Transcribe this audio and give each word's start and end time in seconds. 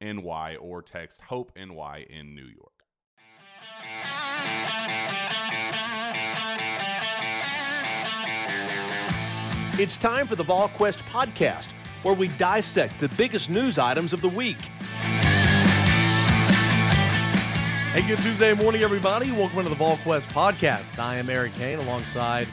NY 0.00 0.56
or 0.60 0.82
text 0.82 1.20
Hope 1.22 1.52
NY 1.56 2.06
in 2.08 2.34
New 2.34 2.46
York. 2.46 2.72
It's 9.80 9.96
time 9.96 10.26
for 10.26 10.34
the 10.34 10.44
VolQuest 10.44 11.02
podcast, 11.10 11.68
where 12.02 12.14
we 12.14 12.28
dissect 12.36 12.98
the 12.98 13.08
biggest 13.10 13.48
news 13.48 13.78
items 13.78 14.12
of 14.12 14.20
the 14.20 14.28
week. 14.28 14.56
Hey, 17.92 18.06
good 18.06 18.18
Tuesday 18.18 18.54
morning, 18.54 18.82
everybody. 18.82 19.30
Welcome 19.30 19.62
to 19.62 19.68
the 19.68 19.76
VolQuest 19.76 20.26
podcast. 20.28 20.98
I 20.98 21.16
am 21.16 21.30
Eric 21.30 21.54
Cain 21.54 21.78
alongside 21.78 22.48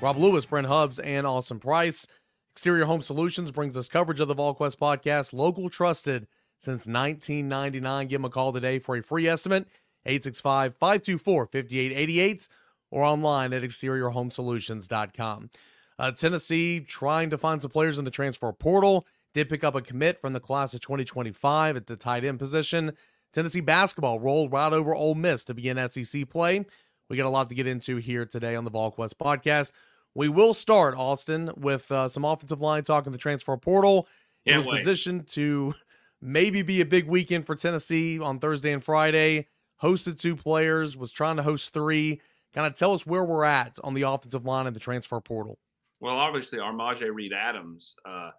Rob 0.00 0.16
Lewis, 0.16 0.46
Brent 0.46 0.66
Hubbs, 0.66 0.98
and 0.98 1.26
Austin 1.26 1.58
Price. 1.58 2.06
Exterior 2.52 2.86
Home 2.86 3.02
Solutions 3.02 3.50
brings 3.50 3.76
us 3.76 3.88
coverage 3.88 4.20
of 4.20 4.28
the 4.28 4.34
VolQuest 4.34 4.76
podcast, 4.78 5.32
local 5.32 5.68
trusted 5.68 6.26
since 6.60 6.86
1999. 6.86 8.06
Give 8.06 8.20
them 8.20 8.26
a 8.26 8.30
call 8.30 8.52
today 8.52 8.78
for 8.78 8.96
a 8.96 9.02
free 9.02 9.26
estimate, 9.26 9.66
865 10.06 10.76
524 10.76 11.46
5888, 11.46 12.48
or 12.92 13.02
online 13.02 13.52
at 13.52 13.62
exteriorhomesolutions.com. 13.62 15.50
Uh, 15.98 16.12
Tennessee 16.12 16.80
trying 16.80 17.30
to 17.30 17.38
find 17.38 17.60
some 17.60 17.70
players 17.70 17.98
in 17.98 18.04
the 18.04 18.10
transfer 18.10 18.52
portal. 18.52 19.06
Did 19.34 19.48
pick 19.48 19.64
up 19.64 19.74
a 19.74 19.82
commit 19.82 20.20
from 20.20 20.32
the 20.32 20.40
class 20.40 20.74
of 20.74 20.80
2025 20.80 21.76
at 21.76 21.86
the 21.86 21.96
tight 21.96 22.24
end 22.24 22.38
position. 22.38 22.92
Tennessee 23.32 23.60
basketball 23.60 24.18
rolled 24.18 24.52
right 24.52 24.72
over 24.72 24.94
Ole 24.94 25.14
Miss 25.14 25.44
to 25.44 25.54
begin 25.54 25.88
SEC 25.90 26.28
play. 26.28 26.64
We 27.08 27.16
got 27.16 27.26
a 27.26 27.30
lot 27.30 27.48
to 27.48 27.54
get 27.54 27.66
into 27.66 27.96
here 27.96 28.24
today 28.24 28.56
on 28.56 28.64
the 28.64 28.70
VolQuest 28.70 29.14
podcast. 29.14 29.70
We 30.14 30.28
will 30.28 30.54
start, 30.54 30.94
Austin, 30.96 31.50
with 31.56 31.90
uh, 31.92 32.08
some 32.08 32.24
offensive 32.24 32.60
line 32.60 32.82
talk 32.82 33.06
in 33.06 33.12
the 33.12 33.18
transfer 33.18 33.56
portal. 33.56 34.08
It 34.44 34.56
was 34.56 34.66
positioned 34.66 35.28
to 35.28 35.74
maybe 36.20 36.62
be 36.62 36.80
a 36.80 36.86
big 36.86 37.06
weekend 37.06 37.46
for 37.46 37.54
Tennessee 37.54 38.18
on 38.18 38.38
Thursday 38.38 38.72
and 38.72 38.82
Friday. 38.82 39.46
Hosted 39.82 40.18
two 40.18 40.36
players, 40.36 40.96
was 40.96 41.12
trying 41.12 41.36
to 41.36 41.42
host 41.42 41.72
three. 41.72 42.20
Kind 42.54 42.66
of 42.66 42.74
tell 42.74 42.92
us 42.92 43.06
where 43.06 43.24
we're 43.24 43.44
at 43.44 43.78
on 43.82 43.94
the 43.94 44.02
offensive 44.02 44.44
line 44.44 44.66
and 44.66 44.76
the 44.76 44.80
transfer 44.80 45.20
portal. 45.20 45.58
Well, 46.00 46.16
obviously, 46.16 46.58
Ar'maj 46.58 47.00
Reed 47.14 47.32
Adams, 47.32 47.94
uh, 48.04 48.30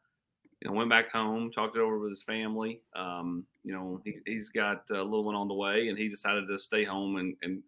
you 0.62 0.70
know, 0.70 0.76
went 0.76 0.90
back 0.90 1.12
home, 1.12 1.52
talked 1.52 1.76
it 1.76 1.82
over 1.82 2.00
with 2.00 2.12
his 2.12 2.24
family. 2.24 2.82
Um, 2.96 3.46
you 3.64 3.74
know, 3.74 4.02
he, 4.04 4.36
has 4.36 4.50
got 4.50 4.84
a 4.92 5.02
little 5.02 5.24
one 5.24 5.36
on 5.36 5.48
the 5.48 5.54
way, 5.54 5.88
and 5.88 5.98
he 5.98 6.10
decided 6.10 6.48
to 6.48 6.60
stay 6.60 6.84
home 6.84 7.18
and, 7.18 7.36
and 7.42 7.64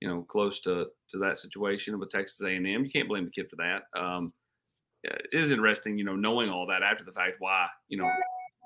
you 0.00 0.08
know, 0.08 0.22
close 0.22 0.60
to 0.62 0.86
to 1.10 1.18
that 1.18 1.38
situation 1.38 1.98
with 1.98 2.10
Texas 2.10 2.42
A&M. 2.42 2.66
You 2.66 2.90
can't 2.90 3.08
blame 3.08 3.24
the 3.24 3.30
kid 3.30 3.48
for 3.48 3.56
that. 3.56 3.98
Um, 3.98 4.32
it 5.04 5.28
is 5.32 5.50
interesting, 5.50 5.98
you 5.98 6.04
know, 6.04 6.16
knowing 6.16 6.48
all 6.48 6.66
that 6.66 6.82
after 6.82 7.04
the 7.04 7.12
fact, 7.12 7.34
why, 7.38 7.66
you 7.88 7.98
know, 7.98 8.10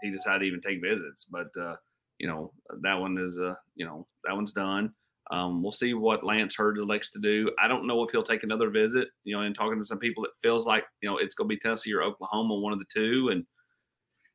he 0.03 0.11
decided 0.11 0.41
to 0.41 0.45
even 0.47 0.61
take 0.61 0.83
visits. 0.83 1.25
But 1.25 1.49
uh, 1.61 1.77
you 2.19 2.29
know 2.29 2.53
that 2.83 2.95
one 2.95 3.17
is 3.19 3.39
uh, 3.39 3.55
you 3.75 3.87
know 3.87 4.07
that 4.25 4.35
one's 4.35 4.53
done. 4.53 4.93
Um, 5.31 5.63
we'll 5.63 5.73
see 5.73 5.93
what 5.93 6.25
Lance 6.25 6.57
Heard 6.57 6.79
elects 6.79 7.11
to 7.11 7.19
do. 7.19 7.51
I 7.63 7.69
don't 7.69 7.87
know 7.87 8.03
if 8.03 8.11
he'll 8.11 8.23
take 8.23 8.45
another 8.45 8.71
visit. 8.71 9.09
You 9.25 9.37
know, 9.37 9.43
and 9.43 9.55
talking 9.55 9.79
to 9.79 9.85
some 9.85 9.99
people, 9.99 10.25
it 10.25 10.31
feels 10.43 10.67
like 10.67 10.85
you 11.01 11.09
know 11.09 11.19
it's 11.19 11.35
going 11.35 11.49
to 11.49 11.55
be 11.55 11.59
Tennessee 11.59 11.93
or 11.93 12.03
Oklahoma, 12.03 12.55
one 12.55 12.73
of 12.73 12.79
the 12.79 12.87
two. 12.93 13.29
And 13.31 13.45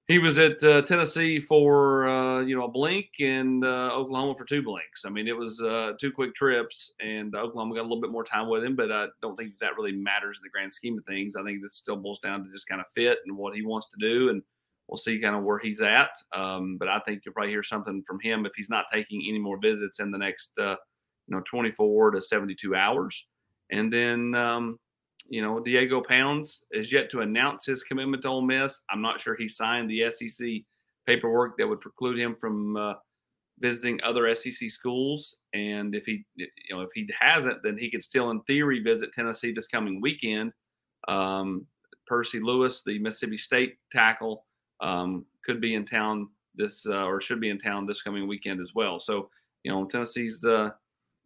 he 0.07 0.19
was 0.19 0.37
at 0.37 0.61
uh, 0.63 0.81
Tennessee 0.81 1.39
for 1.39 2.07
uh, 2.07 2.41
you 2.41 2.55
know 2.55 2.65
a 2.65 2.71
blink 2.71 3.07
and 3.19 3.63
uh, 3.63 3.89
Oklahoma 3.93 4.35
for 4.35 4.45
two 4.45 4.61
blinks. 4.61 5.05
I 5.05 5.09
mean, 5.09 5.27
it 5.27 5.35
was 5.35 5.61
uh, 5.61 5.93
two 5.99 6.11
quick 6.11 6.35
trips, 6.35 6.93
and 7.01 7.33
Oklahoma 7.35 7.75
got 7.75 7.81
a 7.81 7.89
little 7.89 8.01
bit 8.01 8.11
more 8.11 8.23
time 8.23 8.47
with 8.47 8.63
him. 8.63 8.75
But 8.75 8.91
I 8.91 9.07
don't 9.21 9.35
think 9.35 9.57
that 9.59 9.75
really 9.77 9.93
matters 9.93 10.37
in 10.37 10.43
the 10.43 10.49
grand 10.49 10.71
scheme 10.71 10.97
of 10.97 11.05
things. 11.05 11.35
I 11.35 11.43
think 11.43 11.61
this 11.61 11.75
still 11.75 11.95
boils 11.95 12.19
down 12.19 12.43
to 12.43 12.51
just 12.51 12.67
kind 12.67 12.81
of 12.81 12.87
fit 12.93 13.19
and 13.25 13.37
what 13.37 13.55
he 13.55 13.63
wants 13.63 13.89
to 13.89 13.97
do 13.99 14.29
and 14.29 14.43
we'll 14.93 14.99
see 14.99 15.19
kind 15.19 15.35
of 15.35 15.41
where 15.41 15.57
he's 15.57 15.81
at. 15.81 16.11
Um, 16.35 16.77
but 16.77 16.87
I 16.87 16.99
think 16.99 17.23
you'll 17.25 17.33
probably 17.33 17.51
hear 17.51 17.63
something 17.63 18.03
from 18.05 18.19
him 18.21 18.45
if 18.45 18.51
he's 18.55 18.69
not 18.69 18.85
taking 18.93 19.25
any 19.27 19.39
more 19.39 19.57
visits 19.59 19.99
in 19.99 20.11
the 20.11 20.19
next, 20.19 20.51
uh, 20.59 20.75
you 21.27 21.35
know, 21.35 21.41
24 21.49 22.11
to 22.11 22.21
72 22.21 22.75
hours. 22.75 23.25
And 23.71 23.91
then, 23.91 24.35
um, 24.35 24.77
you 25.27 25.41
know, 25.41 25.59
Diego 25.59 25.99
Pounds 26.07 26.65
is 26.69 26.93
yet 26.93 27.09
to 27.09 27.21
announce 27.21 27.65
his 27.65 27.81
commitment 27.81 28.21
to 28.21 28.27
Ole 28.27 28.43
Miss. 28.43 28.81
I'm 28.91 29.01
not 29.01 29.19
sure 29.19 29.35
he 29.35 29.47
signed 29.47 29.89
the 29.89 30.11
SEC 30.11 30.47
paperwork 31.07 31.57
that 31.57 31.67
would 31.67 31.81
preclude 31.81 32.19
him 32.19 32.35
from 32.39 32.77
uh, 32.77 32.93
visiting 33.61 33.99
other 34.03 34.33
SEC 34.35 34.69
schools. 34.69 35.37
And 35.55 35.95
if 35.95 36.05
he, 36.05 36.23
you 36.35 36.47
know, 36.69 36.81
if 36.81 36.89
he 36.93 37.09
hasn't, 37.19 37.63
then 37.63 37.79
he 37.79 37.89
could 37.89 38.03
still, 38.03 38.29
in 38.29 38.41
theory, 38.41 38.83
visit 38.83 39.11
Tennessee 39.11 39.53
this 39.53 39.65
coming 39.65 40.01
weekend. 40.01 40.51
Um, 41.07 41.65
Percy 42.05 42.39
Lewis, 42.39 42.83
the 42.85 42.99
Mississippi 42.99 43.39
State 43.39 43.77
tackle, 43.91 44.45
um, 44.81 45.25
could 45.43 45.61
be 45.61 45.75
in 45.75 45.85
town 45.85 46.29
this 46.55 46.85
uh, 46.87 47.05
or 47.05 47.19
should 47.19 47.41
be 47.41 47.49
in 47.49 47.59
town 47.59 47.85
this 47.85 48.01
coming 48.01 48.27
weekend 48.27 48.61
as 48.61 48.73
well. 48.75 48.99
So 48.99 49.29
you 49.63 49.71
know 49.71 49.85
Tennessee's 49.85 50.43
uh, 50.45 50.69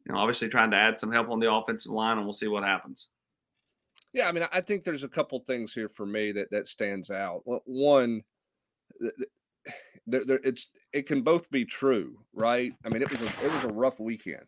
you 0.05 0.13
know 0.13 0.19
obviously 0.19 0.49
trying 0.49 0.71
to 0.71 0.77
add 0.77 0.99
some 0.99 1.11
help 1.11 1.29
on 1.29 1.39
the 1.39 1.51
offensive 1.51 1.91
line, 1.91 2.17
and 2.17 2.25
we'll 2.25 2.33
see 2.33 2.47
what 2.47 2.63
happens. 2.63 3.09
Yeah, 4.13 4.27
I 4.27 4.31
mean, 4.31 4.47
I 4.51 4.61
think 4.61 4.83
there's 4.83 5.03
a 5.03 5.09
couple 5.09 5.39
things 5.39 5.73
here 5.73 5.89
for 5.89 6.05
me 6.05 6.31
that 6.31 6.49
that 6.51 6.67
stands 6.67 7.11
out. 7.11 7.41
One, 7.65 8.23
there, 10.07 10.25
there, 10.25 10.39
it's 10.43 10.67
it 10.93 11.05
can 11.07 11.21
both 11.21 11.49
be 11.51 11.65
true, 11.65 12.17
right? 12.33 12.73
I 12.85 12.89
mean, 12.89 13.01
it 13.01 13.11
was 13.11 13.21
a, 13.21 13.45
it 13.45 13.53
was 13.53 13.63
a 13.65 13.73
rough 13.73 13.99
weekend. 13.99 14.45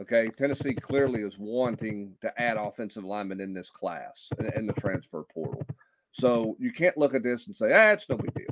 Okay, 0.00 0.28
Tennessee 0.36 0.74
clearly 0.74 1.22
is 1.22 1.38
wanting 1.38 2.16
to 2.22 2.40
add 2.40 2.56
offensive 2.56 3.04
linemen 3.04 3.40
in 3.40 3.54
this 3.54 3.70
class 3.70 4.28
in 4.56 4.66
the 4.66 4.72
transfer 4.72 5.24
portal. 5.32 5.64
So 6.12 6.56
you 6.60 6.72
can't 6.72 6.96
look 6.96 7.14
at 7.14 7.22
this 7.22 7.46
and 7.46 7.56
say, 7.56 7.72
ah, 7.72 7.90
it's 7.92 8.08
no 8.08 8.16
big 8.16 8.34
deal. 8.34 8.46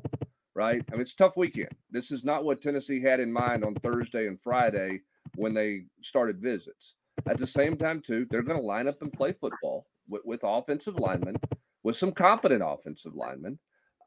right? 0.54 0.82
I 0.88 0.92
mean, 0.92 1.02
it's 1.02 1.12
a 1.12 1.16
tough 1.16 1.36
weekend. 1.36 1.70
This 1.90 2.10
is 2.10 2.24
not 2.24 2.44
what 2.44 2.60
Tennessee 2.60 3.00
had 3.00 3.20
in 3.20 3.32
mind 3.32 3.64
on 3.64 3.74
Thursday 3.76 4.26
and 4.26 4.40
Friday 4.40 5.00
when 5.36 5.54
they 5.54 5.84
started 6.02 6.40
visits. 6.40 6.94
At 7.26 7.38
the 7.38 7.46
same 7.46 7.76
time, 7.76 8.00
too, 8.00 8.26
they're 8.30 8.42
going 8.42 8.58
to 8.58 8.66
line 8.66 8.88
up 8.88 9.00
and 9.02 9.12
play 9.12 9.32
football 9.32 9.86
with, 10.08 10.22
with 10.24 10.40
offensive 10.42 10.96
linemen, 10.98 11.36
with 11.82 11.96
some 11.96 12.12
competent 12.12 12.62
offensive 12.64 13.14
linemen, 13.14 13.58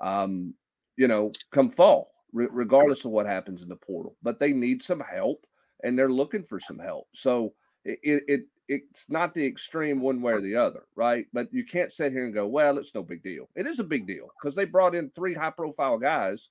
um, 0.01 0.53
you 0.97 1.07
know, 1.07 1.31
come 1.51 1.69
fall, 1.69 2.11
re- 2.33 2.47
regardless 2.51 3.05
of 3.05 3.11
what 3.11 3.25
happens 3.25 3.61
in 3.61 3.69
the 3.69 3.75
portal. 3.75 4.15
But 4.23 4.39
they 4.39 4.51
need 4.51 4.81
some 4.81 4.99
help, 4.99 5.45
and 5.83 5.97
they're 5.97 6.11
looking 6.11 6.43
for 6.43 6.59
some 6.59 6.79
help. 6.79 7.07
So 7.13 7.53
it, 7.85 8.23
it 8.27 8.41
it's 8.67 9.05
not 9.09 9.33
the 9.33 9.45
extreme 9.45 9.99
one 9.99 10.21
way 10.21 10.33
or 10.33 10.41
the 10.41 10.55
other, 10.55 10.83
right? 10.95 11.25
But 11.33 11.53
you 11.53 11.65
can't 11.65 11.91
sit 11.91 12.11
here 12.11 12.25
and 12.25 12.33
go, 12.33 12.47
well, 12.47 12.77
it's 12.77 12.95
no 12.95 13.03
big 13.03 13.23
deal. 13.23 13.49
It 13.55 13.67
is 13.67 13.79
a 13.79 13.83
big 13.83 14.07
deal 14.07 14.29
because 14.39 14.55
they 14.55 14.65
brought 14.65 14.95
in 14.95 15.09
three 15.09 15.33
high 15.33 15.51
profile 15.51 15.97
guys, 15.97 16.49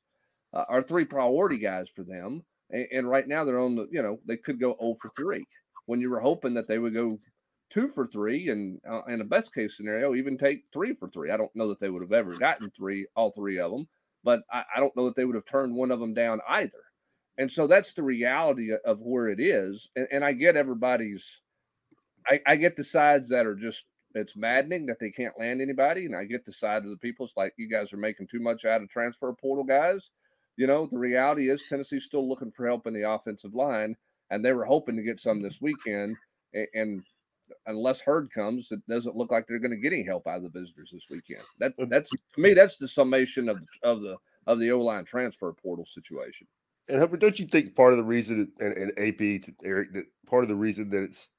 uh, 0.53 0.65
or 0.69 0.83
three 0.83 1.05
priority 1.05 1.59
guys 1.59 1.89
for 1.95 2.03
them. 2.03 2.45
And, 2.71 2.87
and, 2.93 3.09
right 3.09 3.27
now 3.27 3.45
they're 3.45 3.61
on 3.61 3.77
the, 3.77 3.89
you 3.91 4.03
know, 4.03 4.19
they 4.27 4.37
could 4.37 4.61
go 4.61 4.77
0 4.81 4.97
for 5.01 5.11
3 5.17 5.45
when 5.87 6.01
you 6.01 6.11
were 6.11 6.21
hoping 6.21 6.55
that 6.55 6.69
they 6.69 6.79
would 6.79 6.95
go 6.95 7.19
two 7.71 7.89
for 7.89 8.07
three 8.07 8.51
and 8.51 8.81
uh, 8.89 9.03
in 9.09 9.21
a 9.21 9.25
best 9.25 9.55
case 9.55 9.77
scenario, 9.77 10.15
even 10.15 10.37
take 10.37 10.65
three 10.73 10.95
for 10.95 11.09
three. 11.09 11.31
I 11.31 11.37
don't 11.37 11.55
know 11.57 11.69
that 11.69 11.81
they 11.81 11.89
would 11.89 12.03
have 12.03 12.13
ever 12.13 12.35
gotten 12.35 12.71
three, 12.71 13.07
all 13.17 13.31
three 13.31 13.59
of 13.59 13.71
them, 13.71 13.89
but 14.23 14.43
I, 14.53 14.65
I 14.77 14.81
don't 14.81 14.95
know 14.97 15.07
that 15.07 15.17
they 15.17 15.25
would 15.25 15.35
have 15.35 15.47
turned 15.47 15.75
one 15.75 15.91
of 15.91 15.99
them 15.99 16.15
down 16.15 16.41
either. 16.49 16.79
And 17.39 17.51
so 17.51 17.67
that's 17.67 17.95
the 17.95 18.03
reality 18.03 18.73
of 18.85 19.01
where 19.01 19.29
it 19.29 19.41
is. 19.41 19.89
And, 19.97 20.07
and 20.13 20.25
I 20.25 20.33
get 20.33 20.55
everybody's, 20.55 21.41
I, 22.29 22.41
I, 22.47 22.57
get 22.57 22.77
the 22.77 22.85
sides 22.85 23.29
that 23.31 23.47
are 23.47 23.55
just, 23.55 23.85
it's 24.15 24.37
maddening 24.37 24.87
that 24.87 24.99
they 25.01 25.11
can't 25.11 25.39
land 25.39 25.61
anybody. 25.61 26.07
And 26.07 26.17
I 26.17 26.25
get 26.25 26.45
the 26.45 26.53
side 26.53 26.85
of 26.85 26.91
the 26.91 26.97
people. 26.97 27.27
It's 27.27 27.37
like, 27.37 27.53
you 27.57 27.69
guys 27.69 27.93
are 27.93 27.99
making 27.99 28.29
too 28.29 28.41
much 28.41 28.65
out 28.65 28.83
of 28.83 28.91
transfer 28.91 29.33
portal 29.33 29.65
guys. 29.65 30.11
You 30.57 30.67
know, 30.67 30.87
the 30.87 30.99
reality 30.99 31.51
is 31.51 31.65
Tennessee's 31.69 32.05
still 32.05 32.29
looking 32.29 32.53
for 32.53 32.67
help 32.67 32.87
in 32.87 32.95
the 32.95 33.09
offensive 33.11 33.55
line. 33.55 33.97
And 34.31 34.45
they 34.45 34.53
were 34.53 34.65
hoping 34.65 34.97
to 34.97 35.03
get 35.03 35.21
some 35.21 35.43
this 35.43 35.61
weekend. 35.61 36.17
And, 36.55 36.67
and 36.75 37.03
unless 37.67 38.01
Heard 38.01 38.31
comes, 38.33 38.69
it 38.71 38.81
doesn't 38.89 39.17
look 39.17 39.31
like 39.31 39.47
they're 39.47 39.59
going 39.59 39.73
to 39.73 39.77
get 39.77 39.93
any 39.93 40.05
help 40.05 40.27
out 40.27 40.39
of 40.39 40.43
the 40.45 40.61
visitors 40.61 40.91
this 40.93 41.07
weekend. 41.11 41.43
That 41.59 41.73
that's 41.89 42.11
to 42.11 42.41
me, 42.41 42.55
that's 42.55 42.77
the 42.77 42.89
summation 42.89 43.49
of 43.49 43.61
of 43.83 44.03
the 44.03 44.17
of 44.47 44.59
the 44.59 44.71
O 44.73 44.81
line 44.81 45.05
transfer 45.05 45.53
portal 45.53 45.87
situation. 45.87 46.47
And 46.89 47.21
don't 47.21 47.39
you 47.39 47.47
think 47.47 47.77
part 47.77 47.93
of 47.93 47.99
the 47.99 48.05
reason, 48.05 48.51
and, 48.59 48.73
and 48.73 48.93
AP 48.99 49.55
Eric, 49.65 49.93
that 49.93 50.05
part 50.27 50.43
of 50.43 50.49
the 50.49 50.57
reason 50.57 50.91
that 50.91 51.03
it's 51.05 51.31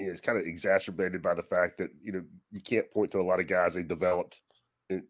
you 0.00 0.06
know, 0.06 0.12
it's 0.12 0.20
kind 0.20 0.38
of 0.38 0.44
exacerbated 0.44 1.22
by 1.22 1.34
the 1.34 1.42
fact 1.42 1.78
that 1.78 1.90
you 2.02 2.12
know 2.12 2.22
you 2.50 2.60
can't 2.60 2.90
point 2.90 3.10
to 3.12 3.20
a 3.20 3.22
lot 3.22 3.40
of 3.40 3.46
guys 3.46 3.74
they 3.74 3.82
developed 3.82 4.40
and, 4.88 5.02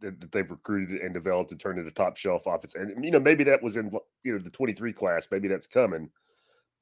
that, 0.00 0.20
that 0.20 0.32
they've 0.32 0.50
recruited 0.50 1.00
and 1.00 1.14
developed 1.14 1.50
and 1.50 1.60
turned 1.60 1.78
into 1.78 1.90
top 1.90 2.16
shelf 2.16 2.46
offense. 2.46 2.74
And 2.74 3.04
you 3.04 3.10
know 3.10 3.20
maybe 3.20 3.44
that 3.44 3.62
was 3.62 3.76
in 3.76 3.90
you 4.22 4.32
know 4.32 4.38
the 4.38 4.50
twenty 4.50 4.72
three 4.72 4.92
class, 4.92 5.26
maybe 5.30 5.48
that's 5.48 5.66
coming. 5.66 6.10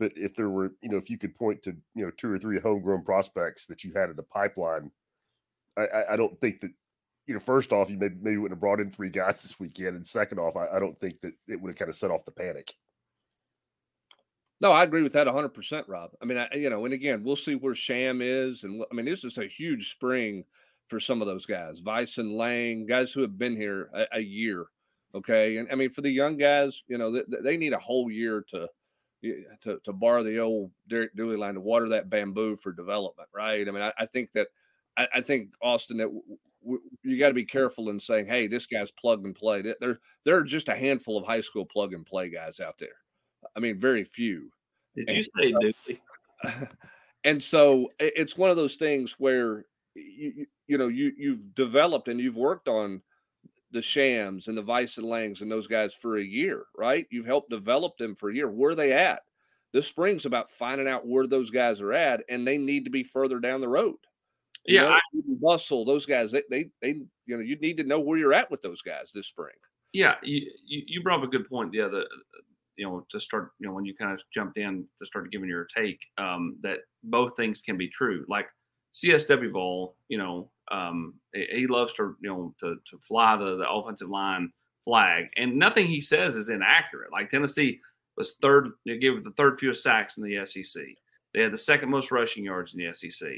But 0.03 0.13
if 0.17 0.35
there 0.35 0.51
were, 0.51 0.73
you 0.83 0.89
know, 0.89 0.97
if 0.97 1.09
you 1.09 1.17
could 1.17 1.33
point 1.35 1.63
to, 1.63 1.77
you 1.95 2.05
know, 2.05 2.11
two 2.17 2.29
or 2.29 2.37
three 2.37 2.59
homegrown 2.59 3.05
prospects 3.05 3.67
that 3.67 3.85
you 3.85 3.93
had 3.95 4.11
in 4.11 4.17
the 4.17 4.25
pipeline, 4.25 4.91
I, 5.77 5.83
I, 5.83 6.13
I 6.15 6.17
don't 6.17 6.41
think 6.41 6.61
that, 6.61 6.73
you 7.27 7.35
know, 7.35 7.39
first 7.41 7.73
off, 7.73 7.89
you 7.89 7.97
maybe, 7.99 8.17
maybe 8.21 8.37
wouldn't 8.37 8.57
have 8.57 8.61
brought 8.61 8.81
in 8.81 8.91
three 8.91 9.11
guys 9.11 9.43
this 9.45 9.61
weekend. 9.61 9.95
And 9.95 10.05
second 10.05 10.41
off, 10.41 10.57
I, 10.57 10.77
I 10.77 10.81
don't 10.81 10.99
think 10.99 11.21
that 11.21 11.35
it 11.47 11.61
would 11.61 11.71
have 11.71 11.79
kind 11.79 11.89
of 11.89 11.95
set 11.95 12.11
off 12.11 12.25
the 12.25 12.33
panic. 12.33 12.75
No, 14.63 14.71
I 14.71 14.85
agree 14.85 15.03
with 15.03 15.13
that 15.15 15.27
100%, 15.27 15.89
Rob. 15.89 16.13
I 16.23 16.25
mean, 16.25 16.39
I, 16.39 16.49
you 16.55 16.71
know, 16.71 16.85
and 16.85 16.95
again, 16.95 17.25
we'll 17.25 17.35
see 17.35 17.57
where 17.57 17.75
Sham 17.75 18.23
is. 18.23 18.63
And 18.63 18.85
I 18.91 18.95
mean, 18.95 19.05
this 19.05 19.25
is 19.25 19.37
a 19.39 19.47
huge 19.47 19.91
spring 19.91 20.45
for 20.89 21.01
some 21.01 21.21
of 21.21 21.27
those 21.27 21.47
guys, 21.47 21.81
Vysen 21.81 22.37
Lang, 22.37 22.87
guys 22.87 23.13
who 23.13 23.23
have 23.23 23.37
been 23.37 23.57
here 23.57 23.91
a, 23.93 24.07
a 24.13 24.21
year. 24.21 24.67
Okay. 25.17 25.57
And 25.57 25.69
I 25.73 25.75
mean, 25.75 25.91
for 25.91 26.03
the 26.03 26.11
young 26.11 26.37
guys, 26.37 26.85
you 26.87 26.97
know, 26.97 27.11
they, 27.11 27.23
they 27.43 27.57
need 27.57 27.73
a 27.73 27.79
whole 27.79 28.09
year 28.09 28.45
to, 28.51 28.69
to, 29.63 29.81
to 29.83 29.93
borrow 29.93 30.23
the 30.23 30.39
old 30.39 30.71
Derek 30.89 31.15
Dooley 31.17 31.37
line 31.37 31.55
to 31.55 31.61
water 31.61 31.89
that 31.91 32.09
bamboo 32.09 32.57
for 32.57 32.73
development, 32.73 33.29
right? 33.35 33.67
I 33.67 33.71
mean, 33.73 33.83
I, 33.83 33.93
I 33.99 34.07
think 34.07 34.31
that 34.33 34.47
I, 34.97 35.09
I, 35.15 35.21
think 35.23 35.55
Austin 35.63 35.97
that 35.99 36.05
w- 36.05 36.23
w- 36.63 36.83
you 37.03 37.19
got 37.19 37.29
to 37.29 37.35
be 37.35 37.45
careful 37.45 37.89
in 37.91 37.99
saying, 38.01 38.27
"Hey, 38.27 38.47
this 38.47 38.67
guy's 38.67 38.91
plug 38.91 39.25
and 39.25 39.35
play." 39.35 39.63
There, 39.63 40.01
there 40.25 40.37
are 40.37 40.43
just 40.43 40.69
a 40.69 40.75
handful 40.75 41.17
of 41.17 41.25
high 41.27 41.41
school 41.41 41.65
plug 41.65 41.95
and 41.95 42.05
play 42.05 42.29
guys 42.31 42.61
out 42.61 42.77
there. 42.79 43.02
I 43.57 43.61
mean, 43.61 43.79
very 43.79 44.05
few. 44.05 44.51
Did 44.97 45.09
and, 45.09 45.19
you 45.19 45.25
say 45.25 45.53
Dooley? 45.53 46.03
and 47.25 47.43
so 47.43 47.91
it's 47.99 48.37
one 48.37 48.51
of 48.51 48.57
those 48.57 48.77
things 48.77 49.17
where 49.19 49.65
you, 49.95 50.47
you 50.67 50.79
know 50.79 50.89
you 50.89 51.13
you've 51.17 51.55
developed 51.55 52.09
and 52.09 52.21
you've 52.21 52.37
worked 52.37 52.69
on 52.69 53.03
the 53.73 53.83
Shams 53.83 54.49
and 54.49 54.57
the 54.57 54.63
Vysen 54.63 55.05
Langs 55.05 55.41
and 55.41 55.51
those 55.51 55.67
guys 55.67 55.95
for 55.95 56.19
a 56.19 56.23
year, 56.23 56.65
right? 56.77 57.07
You've 57.11 57.27
helped 57.27 57.51
develop 57.51 57.97
them 57.97 58.15
for 58.15 58.31
a 58.31 58.35
year. 58.35 58.51
Where 58.51 58.73
are 58.73 58.75
they 58.75 58.93
at? 58.93 59.23
This 59.73 59.87
spring's 59.87 60.27
about 60.27 60.51
finding 60.51 60.87
out 60.87 61.07
where 61.07 61.27
those 61.27 61.49
guys 61.49 61.81
are 61.81 61.95
at, 61.95 62.23
and 62.29 62.47
they 62.47 62.59
need 62.59 62.85
to 62.85 62.91
be 62.91 63.03
further 63.03 63.41
down 63.41 63.63
the 63.63 63.69
road. 63.69 63.97
You 64.67 64.77
yeah, 64.77 64.83
know, 64.83 64.91
I, 64.91 65.85
those 65.85 66.07
guys, 66.07 66.31
they, 66.31 66.43
they, 66.49 66.71
they, 66.81 66.89
you 67.27 67.37
know, 67.37 67.41
you 67.41 67.57
need 67.57 67.79
to 67.79 67.85
know 67.85 67.99
where 67.99 68.19
you're 68.19 68.35
at 68.35 68.51
with 68.51 68.63
those 68.63 68.83
guys 68.83 69.11
this 69.13 69.27
spring. 69.27 69.55
Yeah, 69.93 70.15
you, 70.23 70.47
you 70.67 71.03
brought 71.03 71.21
up 71.21 71.25
a 71.25 71.31
good 71.31 71.49
point. 71.49 71.75
Yeah, 71.75 71.89
the, 71.89 72.05
you 72.77 72.87
know, 72.87 73.07
to 73.11 73.21
start, 73.21 73.53
you 73.59 73.67
know, 73.67 73.75
when 73.75 73.85
you 73.85 73.95
kind 73.95 74.13
of 74.13 74.21
jumped 74.33 74.59
in 74.59 74.87
to 74.99 75.07
start 75.07 75.31
giving 75.31 75.49
your 75.49 75.67
take, 75.77 75.99
um, 76.19 76.57
that 76.63 76.79
both 77.05 77.37
things 77.37 77.63
can 77.63 77.77
be 77.77 77.89
true. 77.89 78.25
Like 78.29 78.47
CSW 78.95 79.53
Ball, 79.53 79.95
you 80.09 80.19
know, 80.19 80.51
um, 80.71 81.15
he 81.35 81.67
loves 81.67 81.93
to 81.95 82.17
you 82.21 82.29
know 82.29 82.55
to 82.61 82.77
to 82.91 82.99
fly 83.07 83.37
the 83.37 83.57
the 83.57 83.69
offensive 83.69 84.09
line 84.09 84.51
flag, 84.85 85.27
and 85.37 85.57
nothing 85.57 85.87
he 85.87 86.01
says 86.01 86.35
is 86.35 86.49
inaccurate. 86.49 87.13
Like 87.13 87.31
Tennessee 87.31 87.81
was 88.17 88.37
third, 88.43 88.71
they 88.85 88.99
gave 88.99 89.25
the 89.25 89.33
third 89.33 89.59
fewest 89.59 89.83
sacks 89.83 90.19
in 90.19 90.25
the 90.25 90.45
SEC. 90.45 90.83
They 91.35 91.41
had 91.41 91.53
the 91.53 91.59
second 91.59 91.91
most 91.91 92.11
rushing 92.11 92.45
yards 92.45 92.75
in 92.75 92.81
the 92.81 92.93
SEC. 92.93 93.29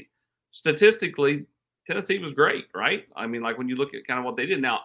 Statistically, 0.51 1.45
Tennessee 1.87 2.19
was 2.19 2.33
great, 2.33 2.65
right? 2.75 3.05
I 3.15 3.27
mean, 3.27 3.41
like 3.41 3.57
when 3.57 3.69
you 3.69 3.75
look 3.75 3.93
at 3.93 4.05
kind 4.07 4.19
of 4.19 4.25
what 4.25 4.35
they 4.35 4.45
did. 4.45 4.61
Now, 4.61 4.81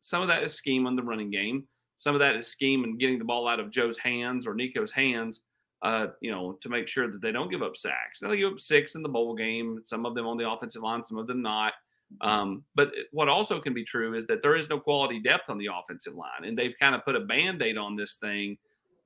some 0.00 0.22
of 0.22 0.28
that 0.28 0.42
is 0.42 0.54
scheme 0.54 0.86
on 0.86 0.96
the 0.96 1.02
running 1.02 1.30
game. 1.30 1.66
Some 1.98 2.14
of 2.14 2.20
that 2.20 2.36
is 2.36 2.46
scheme 2.46 2.84
and 2.84 2.98
getting 2.98 3.18
the 3.18 3.24
ball 3.24 3.46
out 3.46 3.60
of 3.60 3.70
Joe's 3.70 3.98
hands 3.98 4.46
or 4.46 4.54
Nico's 4.54 4.92
hands 4.92 5.42
uh, 5.82 6.08
you 6.20 6.30
know, 6.30 6.58
to 6.60 6.68
make 6.68 6.88
sure 6.88 7.10
that 7.10 7.20
they 7.20 7.32
don't 7.32 7.50
give 7.50 7.62
up 7.62 7.76
sacks. 7.76 8.20
Now 8.20 8.30
they 8.30 8.38
give 8.38 8.52
up 8.52 8.60
six 8.60 8.94
in 8.94 9.02
the 9.02 9.08
bowl 9.08 9.34
game, 9.34 9.80
some 9.84 10.06
of 10.06 10.14
them 10.14 10.26
on 10.26 10.36
the 10.36 10.48
offensive 10.48 10.82
line, 10.82 11.04
some 11.04 11.18
of 11.18 11.26
them 11.26 11.42
not. 11.42 11.74
Um, 12.20 12.64
but 12.74 12.90
what 13.12 13.28
also 13.28 13.60
can 13.60 13.74
be 13.74 13.84
true 13.84 14.14
is 14.14 14.26
that 14.26 14.42
there 14.42 14.56
is 14.56 14.68
no 14.68 14.80
quality 14.80 15.20
depth 15.20 15.50
on 15.50 15.58
the 15.58 15.68
offensive 15.72 16.14
line, 16.14 16.44
and 16.44 16.58
they've 16.58 16.74
kind 16.80 16.94
of 16.94 17.04
put 17.04 17.16
a 17.16 17.20
band-aid 17.20 17.76
on 17.76 17.96
this 17.96 18.14
thing 18.14 18.56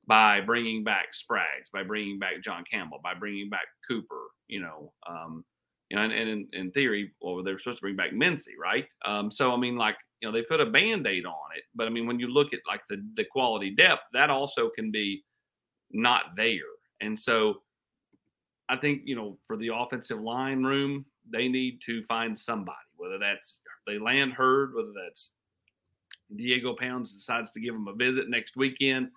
by 0.07 0.41
bringing 0.41 0.83
back 0.85 1.09
Spraggs, 1.13 1.71
by 1.73 1.83
bringing 1.83 2.19
back 2.19 2.43
John 2.43 2.65
Campbell, 2.71 3.01
by 3.03 3.15
bringing 3.15 3.51
back 3.51 3.67
Cooper. 3.87 4.29
You 4.47 4.61
know, 4.61 4.93
um, 5.09 5.45
you 5.91 5.97
know, 5.97 6.05
and, 6.05 6.13
and 6.13 6.29
in, 6.29 6.49
in, 6.53 6.71
theory, 6.71 7.13
well, 7.21 7.43
they 7.43 7.53
were 7.53 7.59
supposed 7.59 7.79
to 7.79 7.83
bring 7.83 7.97
back 7.97 8.13
Mincey, 8.13 8.53
right? 8.61 8.87
Um, 9.05 9.31
so 9.31 9.53
I 9.53 9.57
mean, 9.57 9.77
like 9.77 9.97
you 10.23 10.29
know, 10.29 10.33
they 10.33 10.43
put 10.43 10.61
a 10.61 10.67
band-aid 10.67 11.27
on 11.27 11.57
it, 11.57 11.65
but 11.75 11.89
I 11.89 11.91
mean, 11.91 12.07
when 12.07 12.21
you 12.21 12.29
look 12.29 12.55
at 12.55 12.61
like 12.67 12.83
the 12.89 13.05
the 13.17 13.25
quality 13.25 13.71
depth, 13.71 14.03
that 14.13 14.31
also 14.31 14.71
can 14.71 14.93
be 14.93 15.25
not 15.91 16.37
there. 16.37 16.71
And 17.01 17.19
so 17.19 17.63
I 18.69 18.77
think, 18.77 19.03
you 19.05 19.17
know, 19.17 19.37
for 19.47 19.57
the 19.57 19.73
offensive 19.75 20.21
line 20.21 20.63
room, 20.63 21.05
they 21.29 21.49
need 21.49 21.81
to 21.87 22.05
find 22.05 22.39
somebody, 22.39 22.79
whether 22.97 23.19
that's 23.19 23.61
they 23.87 23.99
land 23.99 24.33
Heard, 24.33 24.75
whether 24.75 24.93
that's 25.05 25.33
Diego 26.37 26.75
Pounds 26.75 27.15
decides 27.15 27.51
to 27.53 27.61
give 27.61 27.75
him 27.75 27.89
a 27.89 27.95
visit 27.95 28.31
next 28.31 28.57
weekend, 28.57 29.09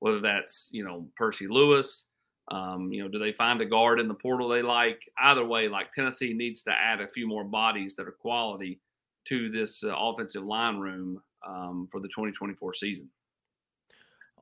whether 0.00 0.20
that's, 0.20 0.68
you 0.72 0.84
know, 0.84 1.08
Percy 1.16 1.46
Lewis. 1.46 2.06
Um, 2.50 2.92
you 2.92 3.02
know, 3.02 3.08
do 3.08 3.18
they 3.18 3.32
find 3.32 3.60
a 3.60 3.66
guard 3.66 4.00
in 4.00 4.08
the 4.08 4.14
portal 4.14 4.48
they 4.48 4.62
like? 4.62 5.00
Either 5.22 5.44
way, 5.44 5.68
like 5.68 5.92
Tennessee 5.92 6.32
needs 6.32 6.62
to 6.62 6.72
add 6.72 7.00
a 7.00 7.08
few 7.08 7.28
more 7.28 7.44
bodies 7.44 7.94
that 7.94 8.08
are 8.08 8.12
quality 8.12 8.80
to 9.28 9.50
this 9.50 9.84
uh, 9.84 9.94
offensive 9.96 10.44
line 10.44 10.78
room 10.78 11.20
um, 11.46 11.88
for 11.90 12.00
the 12.00 12.08
2024 12.08 12.74
season. 12.74 13.08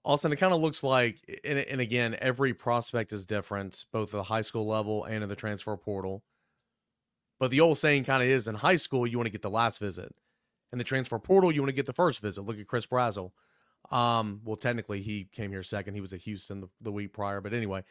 Austin, 0.05 0.33
it 0.33 0.37
kind 0.37 0.55
of 0.55 0.61
looks 0.61 0.85
like, 0.85 1.21
and, 1.45 1.59
and 1.59 1.81
again, 1.81 2.17
every 2.21 2.55
prospect 2.55 3.13
is 3.13 3.25
different, 3.25 3.85
both 3.93 4.15
at 4.15 4.19
the 4.19 4.23
high 4.23 4.41
school 4.41 4.67
level 4.67 5.05
and 5.05 5.25
in 5.25 5.29
the 5.29 5.35
transfer 5.35 5.77
portal. 5.77 6.23
But 7.41 7.51
the 7.51 7.61
old 7.61 7.77
saying 7.77 8.05
kind 8.05 8.23
of 8.23 8.29
is 8.29 8.47
in 8.47 8.55
high 8.55 8.77
school, 8.77 9.07
you 9.07 9.19
want 9.19 9.27
to 9.27 9.33
get 9.33 9.43
the 9.43 9.51
last 9.51 9.79
visit. 9.79 10.15
In 10.73 10.79
the 10.79 10.85
transfer 10.85 11.19
portal, 11.19 11.53
you 11.53 11.61
want 11.61 11.71
to 11.71 11.75
get 11.77 11.87
the 11.87 11.93
first 11.93 12.23
visit. 12.23 12.43
Look 12.43 12.59
at 12.59 12.67
Chris 12.67 12.87
Brazzell. 12.87 13.33
Um, 13.91 14.41
well, 14.45 14.57
technically, 14.57 15.03
he 15.03 15.29
came 15.33 15.51
here 15.51 15.63
second. 15.63 15.95
He 15.95 16.01
was 16.01 16.13
at 16.13 16.21
Houston 16.21 16.61
the, 16.61 16.69
the 16.81 16.93
week 16.93 17.13
prior. 17.13 17.41
But 17.41 17.53
anyway, 17.53 17.85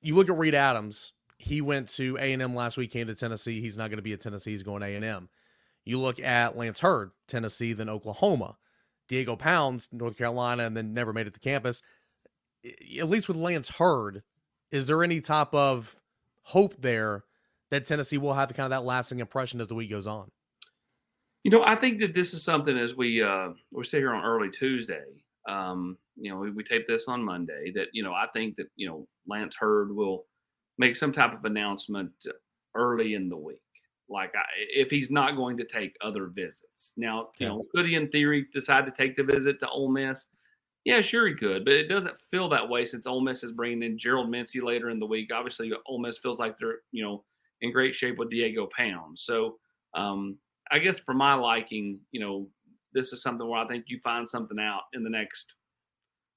you 0.00 0.14
look 0.14 0.28
at 0.28 0.38
Reed 0.38 0.54
Adams. 0.54 1.12
He 1.38 1.60
went 1.60 1.88
to 1.90 2.16
A&M 2.18 2.54
last 2.54 2.76
week, 2.76 2.90
came 2.90 3.06
to 3.06 3.14
Tennessee. 3.14 3.60
He's 3.60 3.76
not 3.76 3.90
going 3.90 3.98
to 3.98 4.02
be 4.02 4.12
at 4.12 4.20
Tennessee. 4.20 4.52
He's 4.52 4.62
going 4.62 4.82
A&M. 4.82 5.28
You 5.84 5.98
look 5.98 6.20
at 6.20 6.56
Lance 6.56 6.80
Heard, 6.80 7.10
Tennessee, 7.28 7.72
then 7.72 7.88
Oklahoma. 7.88 8.56
Diego 9.08 9.36
Pounds, 9.36 9.88
North 9.92 10.16
Carolina, 10.16 10.64
and 10.64 10.76
then 10.76 10.94
never 10.94 11.12
made 11.12 11.26
it 11.26 11.34
to 11.34 11.40
campus. 11.40 11.82
At 12.98 13.08
least 13.08 13.28
with 13.28 13.36
Lance 13.36 13.68
Heard, 13.76 14.22
is 14.70 14.86
there 14.86 15.04
any 15.04 15.20
type 15.20 15.52
of 15.52 16.00
hope 16.42 16.80
there 16.80 17.24
that 17.70 17.84
Tennessee 17.86 18.18
will 18.18 18.34
have 18.34 18.52
kind 18.54 18.64
of 18.64 18.70
that 18.70 18.84
lasting 18.84 19.20
impression 19.20 19.60
as 19.60 19.68
the 19.68 19.74
week 19.74 19.90
goes 19.90 20.06
on? 20.06 20.30
You 21.42 21.50
know, 21.50 21.62
I 21.62 21.76
think 21.76 22.00
that 22.00 22.14
this 22.14 22.32
is 22.32 22.42
something 22.42 22.76
as 22.76 22.96
we 22.96 23.22
uh, 23.22 23.50
we 23.72 23.84
sit 23.84 23.98
here 23.98 24.14
on 24.14 24.24
early 24.24 24.50
Tuesday. 24.50 25.04
Um, 25.46 25.98
you 26.16 26.32
know, 26.32 26.38
we, 26.38 26.50
we 26.50 26.64
tape 26.64 26.86
this 26.86 27.04
on 27.06 27.22
Monday. 27.22 27.72
That 27.74 27.88
you 27.92 28.02
know, 28.02 28.12
I 28.12 28.26
think 28.32 28.56
that 28.56 28.66
you 28.76 28.88
know 28.88 29.06
Lance 29.28 29.56
Heard 29.56 29.94
will 29.94 30.24
make 30.78 30.96
some 30.96 31.12
type 31.12 31.34
of 31.34 31.44
announcement 31.44 32.12
early 32.74 33.12
in 33.12 33.28
the 33.28 33.36
week. 33.36 33.60
Like 34.08 34.32
I, 34.34 34.42
if 34.74 34.90
he's 34.90 35.10
not 35.10 35.36
going 35.36 35.56
to 35.58 35.64
take 35.64 35.96
other 36.02 36.26
visits. 36.26 36.92
Now, 36.96 37.28
you 37.38 37.48
know, 37.48 37.64
could 37.74 37.86
he 37.86 37.94
in 37.94 38.08
theory 38.08 38.46
decide 38.52 38.84
to 38.84 38.92
take 38.92 39.16
the 39.16 39.24
visit 39.24 39.58
to 39.60 39.68
Ole 39.68 39.90
Miss? 39.90 40.28
Yeah, 40.84 41.00
sure 41.00 41.26
he 41.26 41.34
could, 41.34 41.64
but 41.64 41.72
it 41.72 41.88
doesn't 41.88 42.14
feel 42.30 42.48
that 42.50 42.68
way 42.68 42.84
since 42.84 43.06
Ole 43.06 43.22
Miss 43.22 43.42
is 43.42 43.52
bringing 43.52 43.82
in 43.82 43.98
Gerald 43.98 44.28
Mincey 44.28 44.60
later 44.60 44.90
in 44.90 44.98
the 44.98 45.06
week. 45.06 45.30
Obviously, 45.32 45.72
Ole 45.86 46.00
Miss 46.00 46.18
feels 46.18 46.38
like 46.38 46.58
they're 46.58 46.80
you 46.92 47.02
know 47.02 47.24
in 47.62 47.72
great 47.72 47.96
shape 47.96 48.18
with 48.18 48.30
Diego 48.30 48.68
Pound. 48.76 49.18
So 49.18 49.56
um, 49.94 50.38
I 50.70 50.78
guess 50.78 50.98
for 50.98 51.14
my 51.14 51.34
liking, 51.34 52.00
you 52.12 52.20
know, 52.20 52.48
this 52.92 53.12
is 53.12 53.22
something 53.22 53.48
where 53.48 53.60
I 53.60 53.66
think 53.66 53.86
you 53.88 53.98
find 54.02 54.28
something 54.28 54.58
out 54.58 54.82
in 54.92 55.02
the 55.02 55.10
next, 55.10 55.54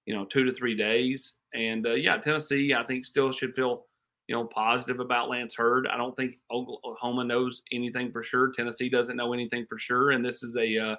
you 0.06 0.16
know, 0.16 0.26
two 0.26 0.44
to 0.46 0.54
three 0.54 0.76
days. 0.76 1.34
And 1.54 1.86
uh, 1.86 1.94
yeah, 1.94 2.18
Tennessee, 2.18 2.74
I 2.74 2.84
think 2.84 3.06
still 3.06 3.32
should 3.32 3.56
feel, 3.56 3.86
you 4.28 4.36
know, 4.36 4.46
positive 4.46 5.00
about 5.00 5.30
Lance 5.30 5.56
Heard. 5.56 5.88
I 5.88 5.98
don't 5.98 6.16
think 6.16 6.40
Oklahoma 6.52 7.24
knows 7.24 7.62
anything 7.72 8.12
for 8.12 8.24
sure. 8.24 8.52
Tennessee 8.52 8.90
doesn't 8.90 9.16
know 9.16 9.34
anything 9.34 9.66
for 9.68 9.78
sure. 9.78 10.12
And 10.12 10.24
this 10.24 10.44
is 10.44 10.58
a 10.58 10.78
uh, 10.78 10.96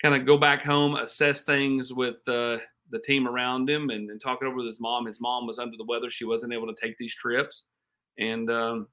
kind 0.00 0.14
of 0.14 0.26
go 0.26 0.38
back 0.38 0.64
home, 0.64 0.96
assess 0.96 1.42
things 1.42 1.92
with 1.92 2.16
uh, 2.26 2.58
the 2.90 2.98
team 3.04 3.28
around 3.28 3.68
him, 3.68 3.90
and, 3.90 4.10
and 4.10 4.20
talk 4.20 4.38
it 4.40 4.46
over 4.46 4.56
with 4.56 4.66
his 4.66 4.80
mom. 4.80 5.06
His 5.06 5.20
mom 5.20 5.46
was 5.46 5.58
under 5.58 5.76
the 5.76 5.84
weather; 5.84 6.10
she 6.10 6.24
wasn't 6.24 6.52
able 6.52 6.66
to 6.66 6.80
take 6.80 6.96
these 6.98 7.14
trips, 7.14 7.64
and 8.18 8.50
um, 8.50 8.88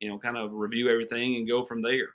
you 0.00 0.08
know, 0.08 0.18
kind 0.18 0.36
of 0.36 0.52
review 0.52 0.88
everything 0.88 1.36
and 1.36 1.48
go 1.48 1.64
from 1.64 1.82
there. 1.82 2.08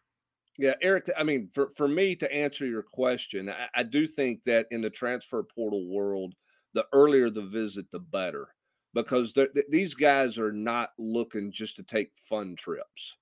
Yeah, 0.58 0.76
Eric. 0.82 1.10
I 1.18 1.24
mean, 1.24 1.50
for, 1.52 1.70
for 1.76 1.88
me 1.88 2.16
to 2.16 2.32
answer 2.32 2.66
your 2.66 2.84
question, 2.84 3.50
I, 3.50 3.80
I 3.80 3.84
do 3.84 4.06
think 4.06 4.44
that 4.44 4.68
in 4.72 4.82
the 4.82 4.90
transfer 4.90 5.44
portal 5.44 5.88
world, 5.88 6.36
the 6.74 6.86
earlier 6.94 7.30
the 7.30 7.42
visit, 7.42 7.90
the 7.92 8.00
better, 8.00 8.50
because 8.94 9.34
these 9.70 9.94
guys 9.94 10.38
are 10.38 10.52
not 10.52 10.92
looking 10.98 11.52
just 11.52 11.76
to 11.78 11.84
take 11.84 12.12
fun 12.16 12.56
trips, 12.56 13.18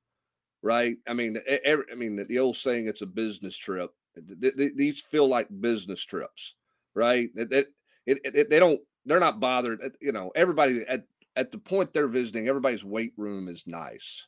right? 0.61 0.97
I 1.07 1.13
mean, 1.13 1.37
every, 1.63 1.85
I 1.91 1.95
mean, 1.95 2.15
the, 2.15 2.25
the, 2.25 2.39
old 2.39 2.57
saying, 2.57 2.87
"It's 2.87 3.01
a 3.01 3.07
business 3.07 3.55
trip." 3.55 3.91
These 4.15 5.01
feel 5.01 5.27
like 5.27 5.47
business 5.61 6.01
trips, 6.01 6.55
right? 6.95 7.29
That 7.35 7.67
they 8.05 8.59
don't, 8.59 8.81
they're 9.05 9.19
not 9.19 9.39
bothered. 9.39 9.81
Uh, 9.83 9.89
you 10.01 10.11
know, 10.11 10.31
everybody 10.35 10.85
at 10.87 11.05
at 11.35 11.51
the 11.51 11.57
point 11.57 11.93
they're 11.93 12.07
visiting, 12.07 12.47
everybody's 12.49 12.83
weight 12.83 13.13
room 13.15 13.47
is 13.47 13.63
nice 13.65 14.27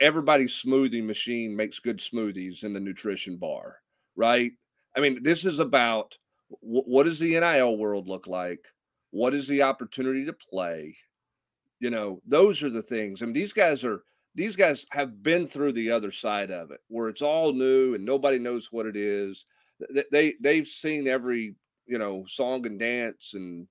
everybody's 0.00 0.52
smoothie 0.52 1.04
machine 1.04 1.56
makes 1.56 1.78
good 1.78 1.98
smoothies 1.98 2.64
in 2.64 2.72
the 2.72 2.80
nutrition 2.80 3.36
bar, 3.36 3.78
right? 4.16 4.52
I 4.96 5.00
mean, 5.00 5.22
this 5.22 5.44
is 5.44 5.58
about 5.58 6.16
what 6.60 7.04
does 7.04 7.18
the 7.18 7.38
NIL 7.40 7.76
world 7.76 8.08
look 8.08 8.26
like? 8.26 8.64
What 9.12 9.34
is 9.34 9.46
the 9.46 9.62
opportunity 9.62 10.24
to 10.24 10.32
play? 10.32 10.96
You 11.78 11.90
know, 11.90 12.20
those 12.26 12.62
are 12.62 12.70
the 12.70 12.82
things. 12.82 13.22
I 13.22 13.26
mean, 13.26 13.34
these 13.34 13.52
guys 13.52 13.84
are 13.84 14.02
these 14.34 14.56
guys 14.56 14.86
have 14.90 15.22
been 15.22 15.46
through 15.46 15.72
the 15.72 15.90
other 15.90 16.10
side 16.10 16.50
of 16.50 16.70
it, 16.70 16.80
where 16.88 17.08
it's 17.08 17.22
all 17.22 17.52
new 17.52 17.94
and 17.94 18.04
nobody 18.04 18.38
knows 18.38 18.72
what 18.72 18.86
it 18.86 18.96
is. 18.96 19.44
They 20.10 20.34
they've 20.40 20.66
seen 20.66 21.06
every 21.06 21.54
you 21.86 21.98
know 21.98 22.24
song 22.26 22.66
and 22.66 22.78
dance 22.78 23.34
and 23.34 23.68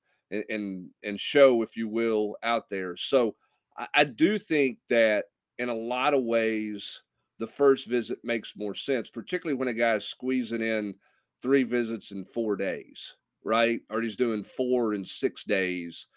and 0.49 0.89
and 1.03 1.19
show, 1.19 1.61
if 1.61 1.75
you 1.75 1.87
will, 1.87 2.37
out 2.43 2.69
there. 2.69 2.95
So 2.95 3.35
I, 3.77 3.87
I 3.95 4.03
do 4.03 4.37
think 4.37 4.77
that 4.89 5.25
in 5.57 5.69
a 5.69 5.75
lot 5.75 6.13
of 6.13 6.23
ways, 6.23 7.01
the 7.39 7.47
first 7.47 7.87
visit 7.87 8.19
makes 8.23 8.53
more 8.55 8.75
sense, 8.75 9.09
particularly 9.09 9.57
when 9.57 9.67
a 9.67 9.73
guy's 9.73 10.05
squeezing 10.05 10.61
in 10.61 10.95
three 11.41 11.63
visits 11.63 12.11
in 12.11 12.25
four 12.25 12.55
days, 12.55 13.15
right? 13.43 13.81
Or 13.89 14.01
he's 14.01 14.15
doing 14.15 14.43
four 14.43 14.93
and 14.93 15.07
six 15.07 15.43
days. 15.43 16.07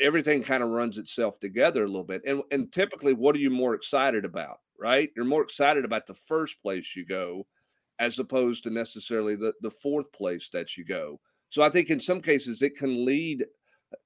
Everything 0.00 0.42
kind 0.42 0.62
of 0.62 0.70
runs 0.70 0.98
itself 0.98 1.40
together 1.40 1.84
a 1.84 1.88
little 1.88 2.04
bit. 2.04 2.22
And 2.26 2.42
and 2.50 2.72
typically, 2.72 3.14
what 3.14 3.34
are 3.34 3.40
you 3.40 3.50
more 3.50 3.74
excited 3.74 4.24
about, 4.24 4.60
right? 4.78 5.10
You're 5.16 5.24
more 5.24 5.42
excited 5.42 5.84
about 5.84 6.06
the 6.06 6.14
first 6.14 6.60
place 6.62 6.94
you 6.94 7.04
go 7.04 7.46
as 7.98 8.18
opposed 8.18 8.64
to 8.64 8.70
necessarily 8.70 9.36
the, 9.36 9.52
the 9.60 9.70
fourth 9.70 10.10
place 10.12 10.48
that 10.52 10.76
you 10.76 10.84
go. 10.84 11.20
So 11.50 11.62
I 11.62 11.68
think 11.68 11.90
in 11.90 12.00
some 12.00 12.22
cases 12.22 12.62
it 12.62 12.76
can 12.76 13.04
lead 13.04 13.44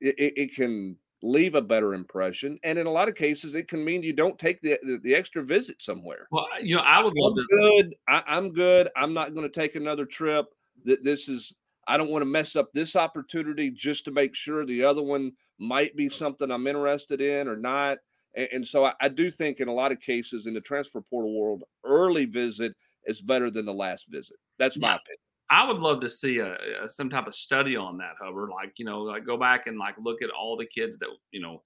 it, 0.01 0.33
it 0.37 0.55
can 0.55 0.97
leave 1.25 1.55
a 1.55 1.63
better 1.63 1.95
impression. 1.95 2.59
And 2.63 2.79
in 2.79 2.87
a 2.87 2.91
lot 2.91 3.09
of 3.09 3.15
cases, 3.15 3.55
it 3.55 3.67
can 3.67 3.85
mean 3.85 4.03
you 4.03 4.13
don't 4.13 4.39
take 4.39 4.61
the 4.61 4.79
the, 5.03 5.15
extra 5.15 5.43
visit 5.43 5.83
somewhere. 5.83 6.29
Well, 6.31 6.47
you 6.61 6.77
know, 6.77 6.83
I 6.83 7.03
would 7.03 7.15
love 7.17 7.35
I'm 7.39 7.47
to. 7.49 7.57
Good. 7.61 7.95
I, 8.09 8.23
am 8.27 8.53
good. 8.53 8.89
I'm 8.97 9.15
not 9.15 9.35
going 9.35 9.51
to 9.51 9.61
take 9.61 9.75
another 9.75 10.05
trip. 10.05 10.47
That 10.85 11.03
this 11.03 11.29
is. 11.29 11.55
I 11.87 11.97
don't 11.97 12.11
want 12.11 12.23
to 12.23 12.27
mess 12.27 12.57
up 12.57 12.73
this 12.73 12.97
opportunity 12.97 13.71
just 13.71 14.05
to 14.07 14.11
make 14.11 14.35
sure 14.35 14.65
the 14.65 14.85
other 14.85 15.03
one 15.03 15.33
might 15.59 15.97
be 15.97 16.09
something 16.09 16.51
I'm 16.51 16.67
interested 16.67 17.21
in 17.21 17.49
or 17.49 17.57
not. 17.57 17.99
And, 18.37 18.49
and 18.53 18.69
so 18.69 18.85
I, 18.85 18.93
I 19.01 19.09
do 19.09 19.31
think 19.31 19.61
in 19.61 19.69
a 19.69 19.75
lot 19.75 19.93
of 19.93 20.01
cases 20.01 20.47
in 20.47 20.55
the 20.55 20.61
transfer 20.61 21.01
portal 21.01 21.39
world, 21.39 21.65
early 21.85 22.25
visit 22.25 22.75
is 23.07 23.21
better 23.21 23.51
than 23.51 23.67
the 23.67 23.75
last 23.75 24.07
visit. 24.09 24.37
That's 24.59 24.79
my 24.79 24.89
yeah. 24.89 24.97
opinion. 24.97 25.19
I 25.51 25.67
would 25.67 25.81
love 25.81 26.01
to 26.01 26.11
see 26.11 26.39
a, 26.39 26.55
a, 26.55 26.91
some 26.91 27.11
type 27.11 27.27
of 27.27 27.35
study 27.35 27.77
on 27.77 27.99
that, 27.99 28.15
Hubbard. 28.21 28.51
Like 28.51 28.73
you 28.79 28.85
know, 28.85 29.03
like 29.03 29.27
go 29.27 29.37
back 29.37 29.67
and 29.67 29.79
like 29.79 29.95
look 30.03 30.23
at 30.23 30.31
all 30.31 30.57
the 30.57 30.67
kids 30.67 30.99
that 30.99 31.09
you 31.33 31.41
know 31.41 31.63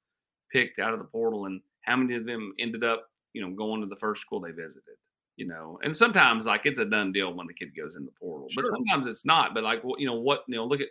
picked 0.53 0.79
out 0.79 0.93
of 0.93 0.99
the 0.99 1.05
portal 1.05 1.47
and 1.47 1.61
how 1.83 1.97
many 1.97 2.17
of 2.17 2.27
them 2.27 2.53
ended 2.59 2.83
up 2.83 3.07
you 3.33 3.41
know 3.41 3.55
going 3.55 3.81
to 3.81 3.87
the 3.87 3.97
first 3.97 4.21
school 4.21 4.41
they 4.41 4.51
visited. 4.51 4.97
You 5.39 5.47
know, 5.47 5.79
and 5.85 5.97
sometimes 5.97 6.47
like 6.47 6.63
it's 6.65 6.81
a 6.81 6.85
done 6.85 7.13
deal 7.13 7.33
when 7.33 7.47
the 7.47 7.55
kid 7.55 7.71
goes 7.77 7.95
in 7.95 8.05
the 8.05 8.11
portal, 8.21 8.49
sure. 8.49 8.65
but 8.65 8.71
sometimes 8.71 9.07
it's 9.07 9.25
not. 9.25 9.55
But 9.55 9.63
like 9.63 9.83
you 9.97 10.07
know 10.07 10.19
what 10.19 10.43
you 10.49 10.57
know, 10.57 10.65
look 10.65 10.81
at 10.81 10.89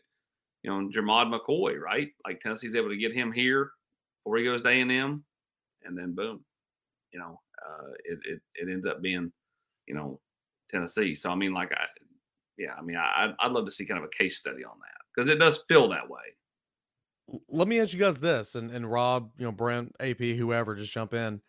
you 0.63 0.71
know 0.71 0.87
Jermod 0.87 1.37
McCoy, 1.37 1.77
right? 1.77 2.07
Like 2.25 2.39
Tennessee's 2.39 2.73
able 2.73 2.87
to 2.87 2.95
get 2.95 3.13
him 3.13 3.33
here 3.33 3.71
before 4.23 4.37
he 4.37 4.45
goes 4.45 4.61
to 4.61 4.69
and 4.69 4.89
M, 4.89 5.25
and 5.83 5.97
then 5.97 6.15
boom, 6.15 6.45
you 7.11 7.19
know, 7.19 7.41
uh, 7.61 7.91
it, 8.05 8.19
it 8.23 8.41
it 8.55 8.71
ends 8.71 8.87
up 8.87 9.01
being 9.01 9.33
you 9.85 9.95
know 9.95 10.21
Tennessee. 10.71 11.13
So 11.13 11.29
I 11.29 11.35
mean, 11.35 11.53
like 11.53 11.73
I 11.73 11.85
yeah, 12.57 12.73
I 12.77 12.81
mean, 12.81 12.97
I, 12.97 13.33
I'd 13.39 13.51
love 13.51 13.65
to 13.65 13.71
see 13.71 13.85
kind 13.85 13.99
of 13.99 14.05
a 14.05 14.23
case 14.23 14.37
study 14.37 14.63
on 14.63 14.77
that 14.79 14.97
because 15.13 15.29
it 15.29 15.39
does 15.39 15.63
feel 15.67 15.89
that 15.89 16.09
way. 16.09 16.21
Let 17.49 17.67
me 17.67 17.79
ask 17.79 17.93
you 17.93 17.99
guys 17.99 18.19
this, 18.19 18.55
and, 18.55 18.71
and 18.71 18.89
Rob, 18.89 19.31
you 19.37 19.45
know, 19.45 19.51
Brent, 19.51 19.93
AP, 19.99 20.19
whoever, 20.19 20.75
just 20.75 20.93
jump 20.93 21.13
in. 21.13 21.41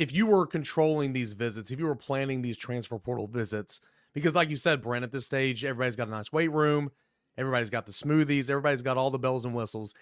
If 0.00 0.14
you 0.14 0.24
were 0.24 0.46
controlling 0.46 1.12
these 1.12 1.34
visits, 1.34 1.70
if 1.70 1.78
you 1.78 1.84
were 1.84 1.94
planning 1.94 2.40
these 2.40 2.56
transfer 2.56 2.98
portal 2.98 3.26
visits, 3.26 3.82
because 4.14 4.34
like 4.34 4.48
you 4.48 4.56
said, 4.56 4.80
Brent, 4.80 5.04
at 5.04 5.12
this 5.12 5.26
stage, 5.26 5.62
everybody's 5.62 5.94
got 5.94 6.08
a 6.08 6.10
nice 6.10 6.32
weight 6.32 6.50
room, 6.50 6.90
everybody's 7.36 7.68
got 7.68 7.84
the 7.84 7.92
smoothies, 7.92 8.48
everybody's 8.48 8.80
got 8.80 8.96
all 8.96 9.10
the 9.10 9.18
bells 9.18 9.44
and 9.44 9.54
whistles. 9.54 9.92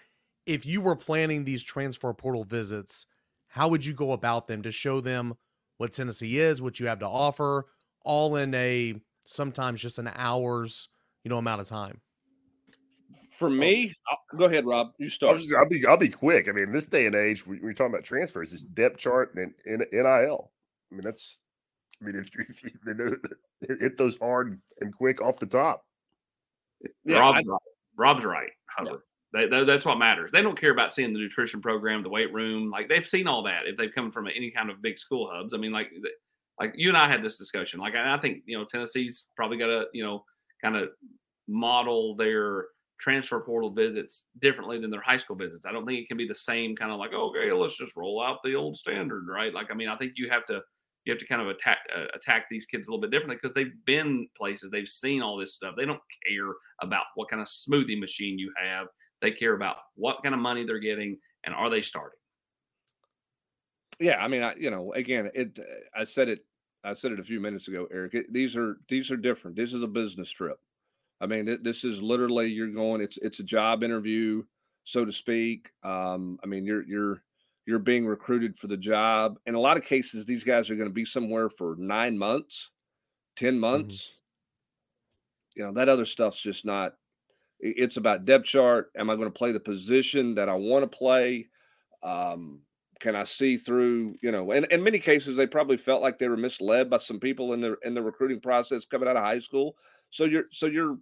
If 0.45 0.65
you 0.65 0.79
were 0.79 0.95
planning 0.95 1.43
these 1.43 1.61
transfer 1.61 2.13
portal 2.13 2.45
visits, 2.45 3.07
how 3.49 3.67
would 3.67 3.83
you 3.83 3.93
go 3.93 4.13
about 4.13 4.47
them 4.47 4.61
to 4.61 4.71
show 4.71 5.01
them 5.01 5.33
what 5.79 5.91
Tennessee 5.91 6.39
is, 6.39 6.61
what 6.61 6.79
you 6.79 6.87
have 6.87 6.99
to 6.99 7.07
offer, 7.07 7.65
all 8.05 8.37
in 8.37 8.53
a 8.53 8.95
sometimes 9.25 9.81
just 9.81 9.99
an 9.99 10.09
hour's 10.15 10.87
you 11.25 11.29
know 11.29 11.39
amount 11.39 11.59
of 11.59 11.67
time. 11.67 11.99
For 13.39 13.49
me, 13.49 13.95
I'll, 14.09 14.37
go 14.37 14.45
ahead, 14.45 14.65
Rob. 14.65 14.91
You 14.97 15.07
start. 15.07 15.31
I'll, 15.31 15.41
just, 15.41 15.53
I'll, 15.53 15.69
be 15.69 15.85
I'll 15.85 15.95
be 15.95 16.09
quick. 16.09 16.49
I 16.49 16.51
mean, 16.51 16.73
this 16.73 16.87
day 16.87 17.05
and 17.05 17.15
age, 17.15 17.47
when 17.47 17.59
you're 17.63 17.73
talking 17.73 17.93
about 17.93 18.03
transfers, 18.03 18.51
it's 18.51 18.63
depth 18.63 18.97
chart 18.97 19.33
and, 19.35 19.53
and 19.65 19.85
NIL. 19.93 20.51
I 20.91 20.95
mean, 20.95 21.03
that's. 21.05 21.39
I 22.01 22.05
mean, 22.05 22.15
if, 22.17 22.29
if 22.49 22.63
you 22.63 23.77
hit 23.79 23.97
those 23.97 24.17
hard 24.17 24.59
and 24.81 24.93
quick 24.93 25.21
off 25.21 25.39
the 25.39 25.45
top. 25.45 25.85
Yeah, 27.05 27.19
Rob's, 27.19 27.47
right. 27.47 27.57
Rob's 27.97 28.25
right, 28.25 28.51
Yeah. 28.83 28.91
They, 29.31 29.47
they, 29.47 29.63
that's 29.63 29.85
what 29.85 29.99
matters. 29.99 30.31
They 30.31 30.41
don't 30.41 30.59
care 30.59 30.71
about 30.71 30.93
seeing 30.93 31.13
the 31.13 31.19
nutrition 31.19 31.61
program, 31.61 32.03
the 32.03 32.09
weight 32.09 32.33
room. 32.33 32.69
Like 32.69 32.89
they've 32.89 33.07
seen 33.07 33.27
all 33.27 33.43
that 33.43 33.67
if 33.67 33.77
they've 33.77 33.93
come 33.93 34.11
from 34.11 34.27
any 34.27 34.51
kind 34.51 34.69
of 34.69 34.81
big 34.81 34.99
school 34.99 35.29
hubs. 35.31 35.53
I 35.53 35.57
mean, 35.57 35.71
like 35.71 35.91
like 36.59 36.73
you 36.75 36.89
and 36.89 36.97
I 36.97 37.07
had 37.07 37.23
this 37.23 37.37
discussion. 37.37 37.79
Like 37.79 37.95
I 37.95 38.17
think 38.17 38.43
you 38.45 38.57
know 38.57 38.65
Tennessee's 38.65 39.27
probably 39.35 39.57
got 39.57 39.67
to 39.67 39.85
you 39.93 40.03
know 40.03 40.25
kind 40.61 40.75
of 40.75 40.89
model 41.47 42.15
their 42.15 42.65
transfer 42.99 43.39
portal 43.39 43.71
visits 43.71 44.25
differently 44.41 44.79
than 44.79 44.91
their 44.91 45.01
high 45.01 45.17
school 45.17 45.35
visits. 45.35 45.65
I 45.65 45.71
don't 45.71 45.85
think 45.85 45.99
it 45.99 46.07
can 46.07 46.17
be 46.17 46.27
the 46.27 46.35
same 46.35 46.75
kind 46.75 46.91
of 46.91 46.99
like 46.99 47.13
okay, 47.13 47.51
let's 47.51 47.77
just 47.77 47.95
roll 47.95 48.21
out 48.21 48.39
the 48.43 48.55
old 48.55 48.77
standard, 48.77 49.25
right? 49.27 49.53
Like 49.53 49.67
I 49.71 49.73
mean, 49.73 49.89
I 49.89 49.97
think 49.97 50.13
you 50.15 50.29
have 50.29 50.45
to 50.47 50.61
you 51.05 51.13
have 51.13 51.19
to 51.19 51.27
kind 51.27 51.41
of 51.41 51.47
attack 51.47 51.79
uh, 51.95 52.05
attack 52.13 52.45
these 52.49 52.65
kids 52.65 52.87
a 52.87 52.91
little 52.91 53.01
bit 53.01 53.11
differently 53.11 53.37
because 53.41 53.53
they've 53.53 53.73
been 53.85 54.27
places, 54.37 54.69
they've 54.71 54.87
seen 54.87 55.21
all 55.21 55.37
this 55.37 55.55
stuff. 55.55 55.75
They 55.77 55.85
don't 55.85 56.01
care 56.27 56.53
about 56.81 57.05
what 57.15 57.29
kind 57.29 57.41
of 57.41 57.47
smoothie 57.47 57.99
machine 57.99 58.37
you 58.37 58.53
have. 58.61 58.87
They 59.21 59.31
care 59.31 59.53
about 59.53 59.77
what 59.95 60.23
kind 60.23 60.35
of 60.35 60.41
money 60.41 60.65
they're 60.65 60.79
getting 60.79 61.17
and 61.45 61.53
are 61.53 61.69
they 61.69 61.81
starting. 61.81 62.19
Yeah, 63.99 64.17
I 64.17 64.29
mean, 64.29 64.43
I, 64.43 64.55
you 64.57 64.71
know, 64.71 64.93
again, 64.93 65.29
it. 65.33 65.59
I 65.93 66.05
said 66.05 66.29
it 66.29 66.39
I 66.83 66.93
said 66.93 67.11
it 67.11 67.19
a 67.19 67.23
few 67.23 67.39
minutes 67.39 67.67
ago, 67.67 67.87
Eric. 67.91 68.13
It, 68.13 68.33
these 68.33 68.55
are 68.55 68.77
these 68.87 69.11
are 69.11 69.17
different. 69.17 69.57
This 69.57 69.73
is 69.73 69.83
a 69.83 69.87
business 69.87 70.29
trip. 70.29 70.57
I 71.21 71.27
mean, 71.27 71.45
th- 71.45 71.59
this 71.63 71.83
is 71.83 72.01
literally 72.01 72.47
you're 72.47 72.71
going. 72.71 73.01
It's 73.01 73.17
it's 73.17 73.39
a 73.39 73.43
job 73.43 73.83
interview, 73.83 74.43
so 74.83 75.05
to 75.05 75.11
speak. 75.11 75.71
Um, 75.83 76.39
I 76.43 76.47
mean, 76.47 76.65
you're 76.65 76.83
you're 76.83 77.23
you're 77.65 77.79
being 77.79 78.05
recruited 78.05 78.57
for 78.57 78.67
the 78.67 78.77
job. 78.77 79.39
In 79.45 79.55
a 79.55 79.59
lot 79.59 79.77
of 79.77 79.83
cases, 79.83 80.25
these 80.25 80.43
guys 80.43 80.69
are 80.69 80.75
going 80.75 80.89
to 80.89 80.93
be 80.93 81.05
somewhere 81.05 81.49
for 81.49 81.75
nine 81.77 82.17
months, 82.17 82.71
10 83.35 83.59
Mm-hmm. 83.73 83.95
months, 83.95 84.19
you 85.55 85.63
know, 85.63 85.73
that 85.73 85.89
other 85.89 86.05
stuff's 86.05 86.41
just 86.41 86.65
not 86.65 86.93
it's 87.59 87.97
about 87.97 88.25
depth 88.25 88.45
chart. 88.45 88.91
Am 88.97 89.09
I 89.09 89.15
going 89.15 89.27
to 89.27 89.37
play 89.37 89.51
the 89.51 89.59
position 89.59 90.35
that 90.35 90.47
I 90.47 90.53
want 90.53 90.89
to 90.89 90.97
play? 90.97 91.47
Um, 92.01 92.61
can 93.01 93.15
I 93.15 93.25
see 93.25 93.57
through, 93.57 94.15
you 94.21 94.31
know, 94.31 94.51
and 94.51 94.65
in 94.67 94.83
many 94.83 94.99
cases 94.99 95.35
they 95.35 95.47
probably 95.47 95.77
felt 95.77 96.01
like 96.01 96.19
they 96.19 96.29
were 96.29 96.37
misled 96.37 96.89
by 96.89 96.97
some 96.97 97.19
people 97.19 97.53
in 97.53 97.61
the 97.61 97.77
in 97.83 97.93
the 97.93 98.01
recruiting 98.01 98.39
process 98.39 98.85
coming 98.85 99.09
out 99.09 99.17
of 99.17 99.23
high 99.23 99.39
school. 99.39 99.75
So 100.09 100.25
you're 100.25 100.45
so 100.51 100.65
you're 100.67 100.97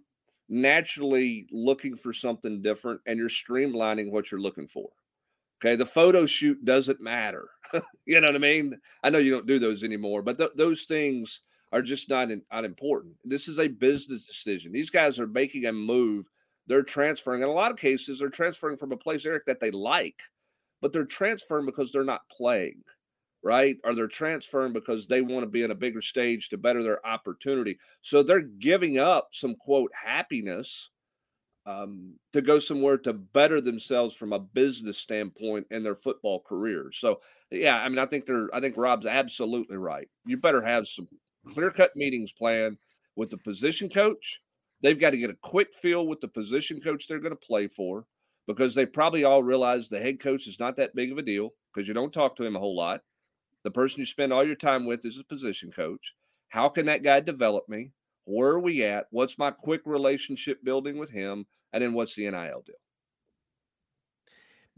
naturally 0.48 1.46
looking 1.50 1.96
for 1.96 2.12
something 2.12 2.62
different 2.62 3.00
and 3.06 3.18
you're 3.18 3.28
streamlining 3.28 4.10
what 4.10 4.30
you're 4.30 4.40
looking 4.40 4.66
for. 4.66 4.88
Okay, 5.60 5.76
the 5.76 5.86
photo 5.86 6.24
shoot 6.24 6.64
doesn't 6.64 7.00
matter. 7.00 7.48
you 8.06 8.20
know 8.20 8.28
what 8.28 8.36
I 8.36 8.38
mean? 8.38 8.78
I 9.02 9.10
know 9.10 9.18
you 9.18 9.32
don't 9.32 9.46
do 9.46 9.58
those 9.58 9.82
anymore, 9.82 10.22
but 10.22 10.38
th- 10.38 10.52
those 10.54 10.84
things 10.84 11.40
are 11.72 11.82
just 11.82 12.08
not 12.08 12.30
in, 12.30 12.42
not 12.52 12.64
important. 12.64 13.16
This 13.24 13.48
is 13.48 13.58
a 13.58 13.68
business 13.68 14.26
decision. 14.26 14.72
These 14.72 14.90
guys 14.90 15.18
are 15.18 15.26
making 15.26 15.66
a 15.66 15.72
move. 15.72 16.26
They're 16.66 16.82
transferring. 16.82 17.42
In 17.42 17.48
a 17.48 17.52
lot 17.52 17.72
of 17.72 17.76
cases, 17.76 18.18
they're 18.20 18.28
transferring 18.28 18.76
from 18.76 18.92
a 18.92 18.96
place, 18.96 19.26
Eric, 19.26 19.46
that 19.46 19.60
they 19.60 19.70
like, 19.70 20.22
but 20.80 20.92
they're 20.92 21.04
transferring 21.04 21.66
because 21.66 21.90
they're 21.90 22.04
not 22.04 22.28
playing, 22.30 22.82
right? 23.42 23.76
Or 23.84 23.94
they're 23.94 24.08
transferring 24.08 24.72
because 24.72 25.06
they 25.06 25.22
want 25.22 25.42
to 25.44 25.50
be 25.50 25.62
in 25.62 25.70
a 25.70 25.76
bigger 25.76 26.02
stage 26.02 26.48
to 26.48 26.58
better 26.58 26.82
their 26.82 27.04
opportunity. 27.06 27.78
So 28.02 28.22
they're 28.22 28.40
giving 28.40 28.98
up 28.98 29.28
some 29.32 29.54
quote 29.54 29.92
happiness 29.94 30.90
um, 31.66 32.14
to 32.32 32.40
go 32.40 32.58
somewhere 32.58 32.96
to 32.98 33.12
better 33.12 33.60
themselves 33.60 34.14
from 34.14 34.32
a 34.32 34.38
business 34.38 34.96
standpoint 34.98 35.66
in 35.70 35.82
their 35.82 35.94
football 35.94 36.40
career. 36.40 36.90
So, 36.92 37.20
yeah, 37.50 37.76
I 37.76 37.88
mean, 37.88 37.98
I 37.98 38.06
think 38.06 38.24
they're, 38.24 38.48
I 38.54 38.60
think 38.60 38.76
Rob's 38.76 39.06
absolutely 39.06 39.76
right. 39.76 40.08
You 40.24 40.38
better 40.38 40.62
have 40.62 40.88
some 40.88 41.06
clear 41.46 41.70
cut 41.70 41.94
meetings 41.94 42.32
planned 42.32 42.78
with 43.16 43.28
the 43.28 43.36
position 43.36 43.90
coach. 43.90 44.40
They've 44.80 44.98
got 44.98 45.10
to 45.10 45.18
get 45.18 45.30
a 45.30 45.36
quick 45.42 45.74
feel 45.74 46.06
with 46.06 46.20
the 46.20 46.28
position 46.28 46.80
coach 46.80 47.06
they're 47.06 47.18
going 47.18 47.36
to 47.36 47.36
play 47.36 47.66
for 47.66 48.06
because 48.46 48.74
they 48.74 48.86
probably 48.86 49.24
all 49.24 49.42
realize 49.42 49.88
the 49.88 49.98
head 49.98 50.20
coach 50.20 50.46
is 50.46 50.58
not 50.58 50.76
that 50.76 50.94
big 50.94 51.12
of 51.12 51.18
a 51.18 51.22
deal 51.22 51.50
because 51.72 51.86
you 51.86 51.92
don't 51.92 52.14
talk 52.14 52.34
to 52.36 52.44
him 52.44 52.56
a 52.56 52.58
whole 52.58 52.76
lot. 52.76 53.02
The 53.64 53.70
person 53.70 54.00
you 54.00 54.06
spend 54.06 54.32
all 54.32 54.46
your 54.46 54.54
time 54.56 54.86
with 54.86 55.04
is 55.04 55.18
a 55.18 55.24
position 55.24 55.70
coach. 55.70 56.14
How 56.48 56.68
can 56.68 56.86
that 56.86 57.02
guy 57.02 57.20
develop 57.20 57.68
me? 57.68 57.92
Where 58.24 58.50
are 58.50 58.60
we 58.60 58.84
at? 58.84 59.06
What's 59.10 59.38
my 59.38 59.50
quick 59.50 59.82
relationship 59.84 60.62
building 60.62 60.98
with 60.98 61.10
him? 61.10 61.46
And 61.72 61.82
then 61.82 61.94
what's 61.94 62.14
the 62.14 62.30
NIL 62.30 62.62
deal? 62.66 62.76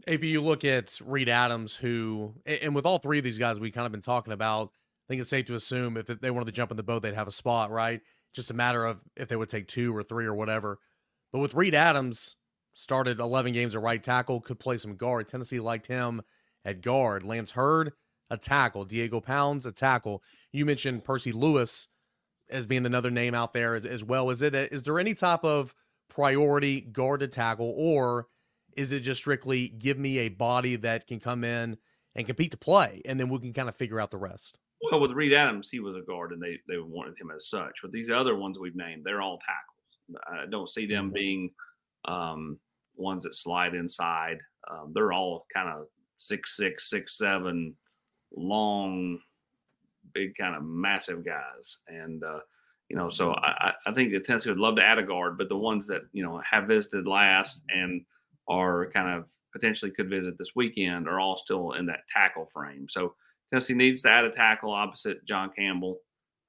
If 0.07 0.23
you 0.23 0.41
look 0.41 0.65
at 0.65 0.99
Reed 1.05 1.29
Adams, 1.29 1.75
who, 1.75 2.33
and 2.45 2.73
with 2.73 2.85
all 2.85 2.97
three 2.97 3.19
of 3.19 3.23
these 3.23 3.37
guys 3.37 3.59
we 3.59 3.71
kind 3.71 3.85
of 3.85 3.91
been 3.91 4.01
talking 4.01 4.33
about, 4.33 4.67
I 4.67 5.05
think 5.07 5.21
it's 5.21 5.29
safe 5.29 5.45
to 5.45 5.53
assume 5.53 5.97
if 5.97 6.07
they 6.07 6.31
wanted 6.31 6.47
to 6.47 6.51
jump 6.51 6.71
in 6.71 6.77
the 6.77 6.83
boat, 6.83 7.03
they'd 7.03 7.13
have 7.13 7.27
a 7.27 7.31
spot, 7.31 7.71
right? 7.71 8.01
Just 8.33 8.51
a 8.51 8.55
matter 8.55 8.85
of 8.85 9.03
if 9.15 9.27
they 9.27 9.35
would 9.35 9.49
take 9.49 9.67
two 9.67 9.95
or 9.95 10.01
three 10.01 10.25
or 10.25 10.33
whatever. 10.33 10.79
But 11.31 11.39
with 11.39 11.53
Reed 11.53 11.75
Adams, 11.75 12.35
started 12.73 13.19
11 13.19 13.51
games 13.51 13.75
at 13.75 13.81
right 13.81 14.01
tackle, 14.01 14.41
could 14.41 14.59
play 14.59 14.77
some 14.77 14.95
guard. 14.95 15.27
Tennessee 15.27 15.59
liked 15.59 15.87
him 15.87 16.21
at 16.63 16.81
guard. 16.81 17.23
Lance 17.23 17.51
Heard, 17.51 17.91
a 18.31 18.37
tackle. 18.37 18.85
Diego 18.85 19.19
Pounds, 19.19 19.67
a 19.67 19.71
tackle. 19.71 20.23
You 20.51 20.65
mentioned 20.65 21.03
Percy 21.03 21.31
Lewis 21.31 21.89
as 22.49 22.65
being 22.65 22.85
another 22.85 23.11
name 23.11 23.35
out 23.35 23.53
there 23.53 23.75
as, 23.75 23.85
as 23.85 24.03
well. 24.03 24.31
Is 24.31 24.41
it? 24.41 24.55
A, 24.55 24.73
is 24.73 24.81
there 24.81 24.99
any 24.99 25.13
type 25.13 25.43
of 25.43 25.75
priority 26.09 26.81
guard 26.81 27.19
to 27.19 27.27
tackle, 27.27 27.73
or 27.77 28.27
is 28.75 28.91
it 28.91 29.01
just 29.01 29.21
strictly 29.21 29.67
give 29.67 29.99
me 29.99 30.19
a 30.19 30.29
body 30.29 30.77
that 30.77 31.05
can 31.05 31.19
come 31.19 31.43
in 31.43 31.77
and 32.15 32.25
compete 32.25 32.51
to 32.51 32.57
play, 32.57 33.01
and 33.05 33.19
then 33.19 33.29
we 33.29 33.37
can 33.39 33.53
kind 33.53 33.69
of 33.69 33.75
figure 33.75 33.99
out 33.99 34.11
the 34.11 34.17
rest? 34.17 34.57
Well, 34.89 34.99
with 34.99 35.11
Reed 35.11 35.33
Adams, 35.33 35.69
he 35.69 35.79
was 35.79 35.95
a 35.95 36.01
guard, 36.01 36.31
and 36.31 36.41
they 36.41 36.57
they 36.67 36.79
wanted 36.79 37.15
him 37.19 37.31
as 37.35 37.49
such. 37.49 37.83
With 37.83 37.91
these 37.91 38.09
other 38.09 38.35
ones 38.35 38.57
we've 38.57 38.75
named, 38.75 39.03
they're 39.05 39.21
all 39.21 39.39
tackles. 39.39 40.23
I 40.27 40.49
don't 40.49 40.69
see 40.69 40.87
them 40.87 41.11
being 41.11 41.51
um, 42.05 42.57
ones 42.95 43.23
that 43.23 43.35
slide 43.35 43.75
inside. 43.75 44.37
Um, 44.69 44.91
they're 44.93 45.13
all 45.13 45.45
kind 45.53 45.69
of 45.69 45.87
six 46.17 46.55
six, 46.55 46.89
six 46.89 47.17
seven, 47.17 47.75
long, 48.35 49.19
big 50.13 50.35
kind 50.37 50.55
of 50.55 50.63
massive 50.63 51.23
guys, 51.25 51.77
and 51.87 52.23
uh, 52.23 52.39
you 52.89 52.95
know, 52.95 53.09
so 53.09 53.31
I, 53.33 53.71
I 53.85 53.93
think 53.93 54.11
that 54.11 54.25
Tennessee 54.25 54.49
would 54.49 54.59
love 54.59 54.75
to 54.75 54.83
add 54.83 54.97
a 54.99 55.03
guard, 55.03 55.37
but 55.37 55.47
the 55.49 55.57
ones 55.57 55.87
that 55.87 56.01
you 56.11 56.23
know 56.23 56.41
have 56.49 56.67
visited 56.67 57.07
last 57.07 57.63
and 57.69 58.03
are 58.47 58.89
kind 58.91 59.17
of 59.17 59.29
potentially 59.53 59.91
could 59.91 60.09
visit 60.09 60.37
this 60.37 60.55
weekend 60.55 61.07
are 61.07 61.19
all 61.19 61.37
still 61.37 61.73
in 61.73 61.85
that 61.85 62.07
tackle 62.11 62.49
frame. 62.53 62.87
So 62.89 63.15
Tennessee 63.49 63.73
needs 63.73 64.01
to 64.03 64.09
add 64.09 64.25
a 64.25 64.31
tackle 64.31 64.71
opposite 64.71 65.25
John 65.25 65.51
Campbell. 65.55 65.99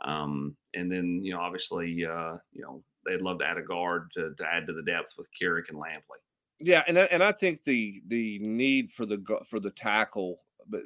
Um, 0.04 0.56
and 0.74 0.90
then, 0.90 1.20
you 1.22 1.32
know, 1.32 1.40
obviously, 1.40 2.04
uh, 2.04 2.36
you 2.52 2.62
know, 2.62 2.82
they'd 3.06 3.20
love 3.20 3.38
to 3.40 3.44
add 3.44 3.56
a 3.58 3.62
guard 3.62 4.10
to, 4.14 4.34
to 4.36 4.44
add 4.44 4.66
to 4.66 4.72
the 4.72 4.82
depth 4.82 5.14
with 5.18 5.26
Karic 5.40 5.68
and 5.68 5.78
Lampley. 5.78 6.18
Yeah, 6.58 6.82
and 6.88 6.98
I- 6.98 7.04
and 7.04 7.22
I 7.22 7.32
think 7.32 7.62
the 7.64 8.02
the 8.06 8.38
need 8.40 8.90
for 8.92 9.04
the 9.06 9.18
for 9.46 9.60
the 9.60 9.70
tackle 9.70 10.38
but 10.68 10.82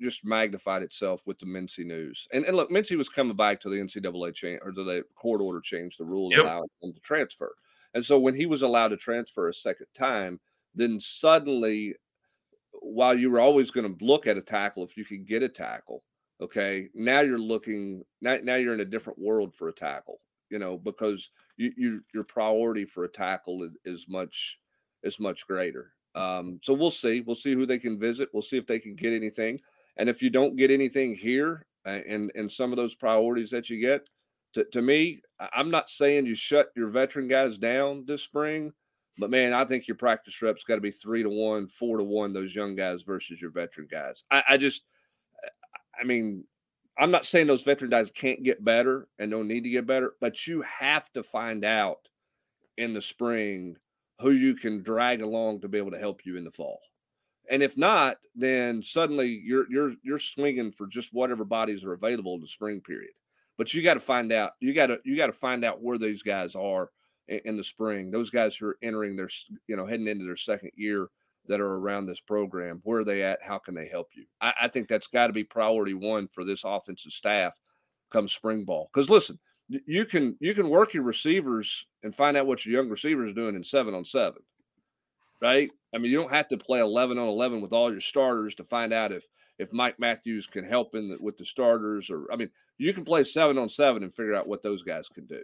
just 0.00 0.24
magnified 0.24 0.82
itself 0.82 1.26
with 1.26 1.38
the 1.38 1.46
Mincey 1.46 1.84
news. 1.84 2.26
And 2.32 2.44
and 2.44 2.56
look, 2.56 2.70
Mincey 2.70 2.96
was 2.96 3.08
coming 3.08 3.36
back 3.36 3.60
to 3.60 3.70
the 3.70 3.80
NCAA 3.80 4.32
change 4.32 4.60
or 4.62 4.72
the 4.72 5.04
court 5.14 5.40
order 5.40 5.60
change 5.60 5.96
the 5.96 6.04
rule 6.04 6.36
Yep. 6.36 6.38
allowing 6.38 6.68
him 6.82 6.92
to 6.94 7.00
transfer. 7.00 7.54
And 7.94 8.04
so 8.04 8.18
when 8.18 8.34
he 8.34 8.46
was 8.46 8.62
allowed 8.62 8.88
to 8.88 8.96
transfer 8.96 9.48
a 9.48 9.54
second 9.54 9.86
time, 9.94 10.40
then 10.74 11.00
suddenly, 11.00 11.96
while 12.82 13.18
you 13.18 13.30
were 13.30 13.40
always 13.40 13.70
going 13.70 13.96
to 13.98 14.04
look 14.04 14.26
at 14.26 14.38
a 14.38 14.42
tackle 14.42 14.84
if 14.84 14.96
you 14.96 15.04
could 15.04 15.26
get 15.26 15.42
a 15.42 15.48
tackle, 15.48 16.04
okay, 16.40 16.88
now 16.94 17.20
you're 17.20 17.38
looking 17.38 18.04
now 18.20 18.38
now 18.42 18.54
you're 18.56 18.74
in 18.74 18.80
a 18.80 18.84
different 18.84 19.18
world 19.18 19.54
for 19.54 19.68
a 19.68 19.72
tackle, 19.72 20.20
you 20.50 20.58
know, 20.58 20.78
because 20.78 21.30
you, 21.56 21.72
you 21.76 22.04
your 22.14 22.24
priority 22.24 22.84
for 22.84 23.04
a 23.04 23.08
tackle 23.10 23.62
is, 23.64 23.72
is 23.84 24.06
much 24.08 24.58
is 25.02 25.18
much 25.20 25.46
greater. 25.46 25.94
Um, 26.14 26.58
so 26.62 26.72
we'll 26.74 26.90
see. 26.90 27.20
We'll 27.20 27.36
see 27.36 27.54
who 27.54 27.66
they 27.66 27.78
can 27.78 27.98
visit. 27.98 28.28
We'll 28.32 28.42
see 28.42 28.56
if 28.56 28.66
they 28.66 28.78
can 28.78 28.94
get 28.94 29.12
anything. 29.12 29.60
And 29.96 30.08
if 30.08 30.22
you 30.22 30.30
don't 30.30 30.56
get 30.56 30.70
anything 30.70 31.14
here, 31.14 31.66
uh, 31.86 32.00
and 32.08 32.30
and 32.34 32.50
some 32.50 32.72
of 32.72 32.76
those 32.76 32.94
priorities 32.94 33.50
that 33.50 33.70
you 33.70 33.80
get, 33.80 34.08
to, 34.54 34.64
to 34.64 34.82
me, 34.82 35.20
I'm 35.52 35.70
not 35.70 35.90
saying 35.90 36.26
you 36.26 36.34
shut 36.34 36.68
your 36.76 36.88
veteran 36.88 37.28
guys 37.28 37.58
down 37.58 38.04
this 38.06 38.22
spring, 38.22 38.72
but 39.18 39.30
man, 39.30 39.52
I 39.52 39.64
think 39.64 39.86
your 39.86 39.96
practice 39.96 40.40
reps 40.42 40.64
got 40.64 40.76
to 40.76 40.80
be 40.80 40.90
three 40.90 41.22
to 41.22 41.28
one, 41.28 41.68
four 41.68 41.98
to 41.98 42.04
one. 42.04 42.32
Those 42.32 42.54
young 42.54 42.74
guys 42.74 43.02
versus 43.02 43.40
your 43.40 43.50
veteran 43.50 43.88
guys. 43.90 44.24
I, 44.30 44.42
I 44.50 44.56
just, 44.56 44.82
I 46.00 46.04
mean, 46.04 46.44
I'm 46.98 47.10
not 47.10 47.26
saying 47.26 47.46
those 47.46 47.62
veteran 47.62 47.90
guys 47.90 48.10
can't 48.10 48.42
get 48.42 48.64
better 48.64 49.08
and 49.18 49.30
don't 49.30 49.48
need 49.48 49.64
to 49.64 49.70
get 49.70 49.86
better, 49.86 50.14
but 50.20 50.46
you 50.46 50.62
have 50.62 51.12
to 51.12 51.22
find 51.22 51.64
out 51.64 52.08
in 52.76 52.94
the 52.94 53.02
spring 53.02 53.76
who 54.20 54.30
you 54.30 54.54
can 54.54 54.82
drag 54.82 55.22
along 55.22 55.60
to 55.60 55.68
be 55.68 55.78
able 55.78 55.90
to 55.90 55.98
help 55.98 56.24
you 56.24 56.36
in 56.36 56.44
the 56.44 56.50
fall. 56.50 56.80
And 57.50 57.62
if 57.62 57.76
not, 57.76 58.16
then 58.34 58.82
suddenly 58.82 59.40
you're 59.44 59.70
you're 59.70 59.94
you're 60.02 60.18
swinging 60.18 60.70
for 60.72 60.86
just 60.86 61.12
whatever 61.12 61.44
bodies 61.44 61.84
are 61.84 61.94
available 61.94 62.34
in 62.34 62.40
the 62.40 62.46
spring 62.46 62.80
period. 62.80 63.12
But 63.56 63.72
you 63.72 63.82
got 63.82 63.94
to 63.94 64.00
find 64.00 64.32
out. 64.32 64.52
You 64.60 64.74
got 64.74 64.86
to 64.86 64.98
you 65.04 65.16
got 65.16 65.26
to 65.26 65.32
find 65.32 65.64
out 65.64 65.82
where 65.82 65.98
these 65.98 66.22
guys 66.22 66.54
are 66.54 66.90
in, 67.28 67.40
in 67.44 67.56
the 67.56 67.64
spring. 67.64 68.10
Those 68.10 68.30
guys 68.30 68.56
who 68.56 68.66
are 68.66 68.78
entering 68.82 69.16
their 69.16 69.30
you 69.66 69.76
know 69.76 69.86
heading 69.86 70.08
into 70.08 70.26
their 70.26 70.36
second 70.36 70.72
year 70.74 71.08
that 71.46 71.60
are 71.60 71.76
around 71.76 72.06
this 72.06 72.20
program. 72.20 72.80
Where 72.84 73.00
are 73.00 73.04
they 73.04 73.22
at? 73.22 73.42
How 73.42 73.58
can 73.58 73.74
they 73.74 73.88
help 73.88 74.08
you? 74.14 74.26
I, 74.40 74.52
I 74.62 74.68
think 74.68 74.88
that's 74.88 75.06
got 75.06 75.28
to 75.28 75.32
be 75.32 75.44
priority 75.44 75.94
one 75.94 76.28
for 76.28 76.44
this 76.44 76.62
offensive 76.64 77.12
staff 77.12 77.54
come 78.10 78.28
spring 78.28 78.64
ball. 78.64 78.90
Because 78.92 79.08
listen, 79.08 79.38
you 79.68 80.04
can 80.04 80.36
you 80.40 80.54
can 80.54 80.68
work 80.68 80.94
your 80.94 81.02
receivers 81.02 81.86
and 82.02 82.14
find 82.14 82.36
out 82.36 82.46
what 82.46 82.64
your 82.64 82.80
young 82.80 82.90
receivers 82.90 83.30
are 83.30 83.34
doing 83.34 83.54
in 83.54 83.62
seven 83.62 83.94
on 83.94 84.04
seven, 84.04 84.42
right? 85.42 85.70
I 85.94 85.98
mean, 85.98 86.10
you 86.10 86.18
don't 86.18 86.32
have 86.32 86.48
to 86.48 86.56
play 86.56 86.80
eleven 86.80 87.18
on 87.18 87.28
eleven 87.28 87.60
with 87.60 87.72
all 87.72 87.90
your 87.90 88.00
starters 88.00 88.54
to 88.56 88.64
find 88.64 88.92
out 88.92 89.12
if 89.12 89.26
if 89.58 89.72
Mike 89.72 89.98
Matthews 89.98 90.46
can 90.46 90.64
help 90.64 90.94
in 90.94 91.10
the, 91.10 91.18
with 91.20 91.36
the 91.36 91.44
starters, 91.44 92.10
or 92.10 92.32
I 92.32 92.36
mean, 92.36 92.50
you 92.78 92.92
can 92.94 93.04
play 93.04 93.24
seven 93.24 93.58
on 93.58 93.68
seven 93.68 94.02
and 94.02 94.14
figure 94.14 94.34
out 94.34 94.48
what 94.48 94.62
those 94.62 94.82
guys 94.82 95.08
can 95.08 95.26
do. 95.26 95.42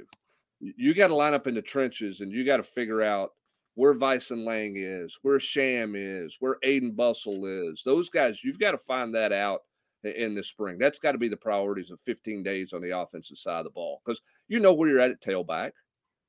You, 0.60 0.94
got 0.94 1.08
to 1.08 1.14
line 1.14 1.34
up 1.34 1.46
in 1.46 1.54
the 1.54 1.60
trenches 1.60 2.20
and 2.20 2.32
you 2.32 2.44
got 2.44 2.56
to 2.58 2.62
figure 2.62 3.02
out 3.02 3.32
where 3.74 3.92
Vysen 3.92 4.44
Lang 4.44 4.76
is, 4.76 5.18
where 5.22 5.40
Sham 5.40 5.94
is, 5.96 6.36
where 6.38 6.58
Aiden 6.64 6.94
Bustle 6.94 7.44
is. 7.44 7.82
Those 7.84 8.08
guys, 8.08 8.42
you've 8.42 8.60
got 8.60 8.70
to 8.70 8.78
find 8.78 9.14
that 9.14 9.32
out 9.32 9.62
in 10.04 10.34
the 10.34 10.42
spring. 10.42 10.78
That's 10.78 10.98
got 10.98 11.12
to 11.12 11.18
be 11.18 11.28
the 11.28 11.36
priorities 11.36 11.90
of 11.90 12.00
15 12.00 12.42
days 12.42 12.72
on 12.72 12.82
the 12.82 12.96
offensive 12.98 13.38
side 13.38 13.58
of 13.58 13.64
the 13.64 13.70
ball 13.70 14.00
because 14.04 14.20
you 14.48 14.60
know 14.60 14.74
where 14.74 14.88
you're 14.88 15.00
at 15.00 15.10
at 15.10 15.20
tailback, 15.20 15.72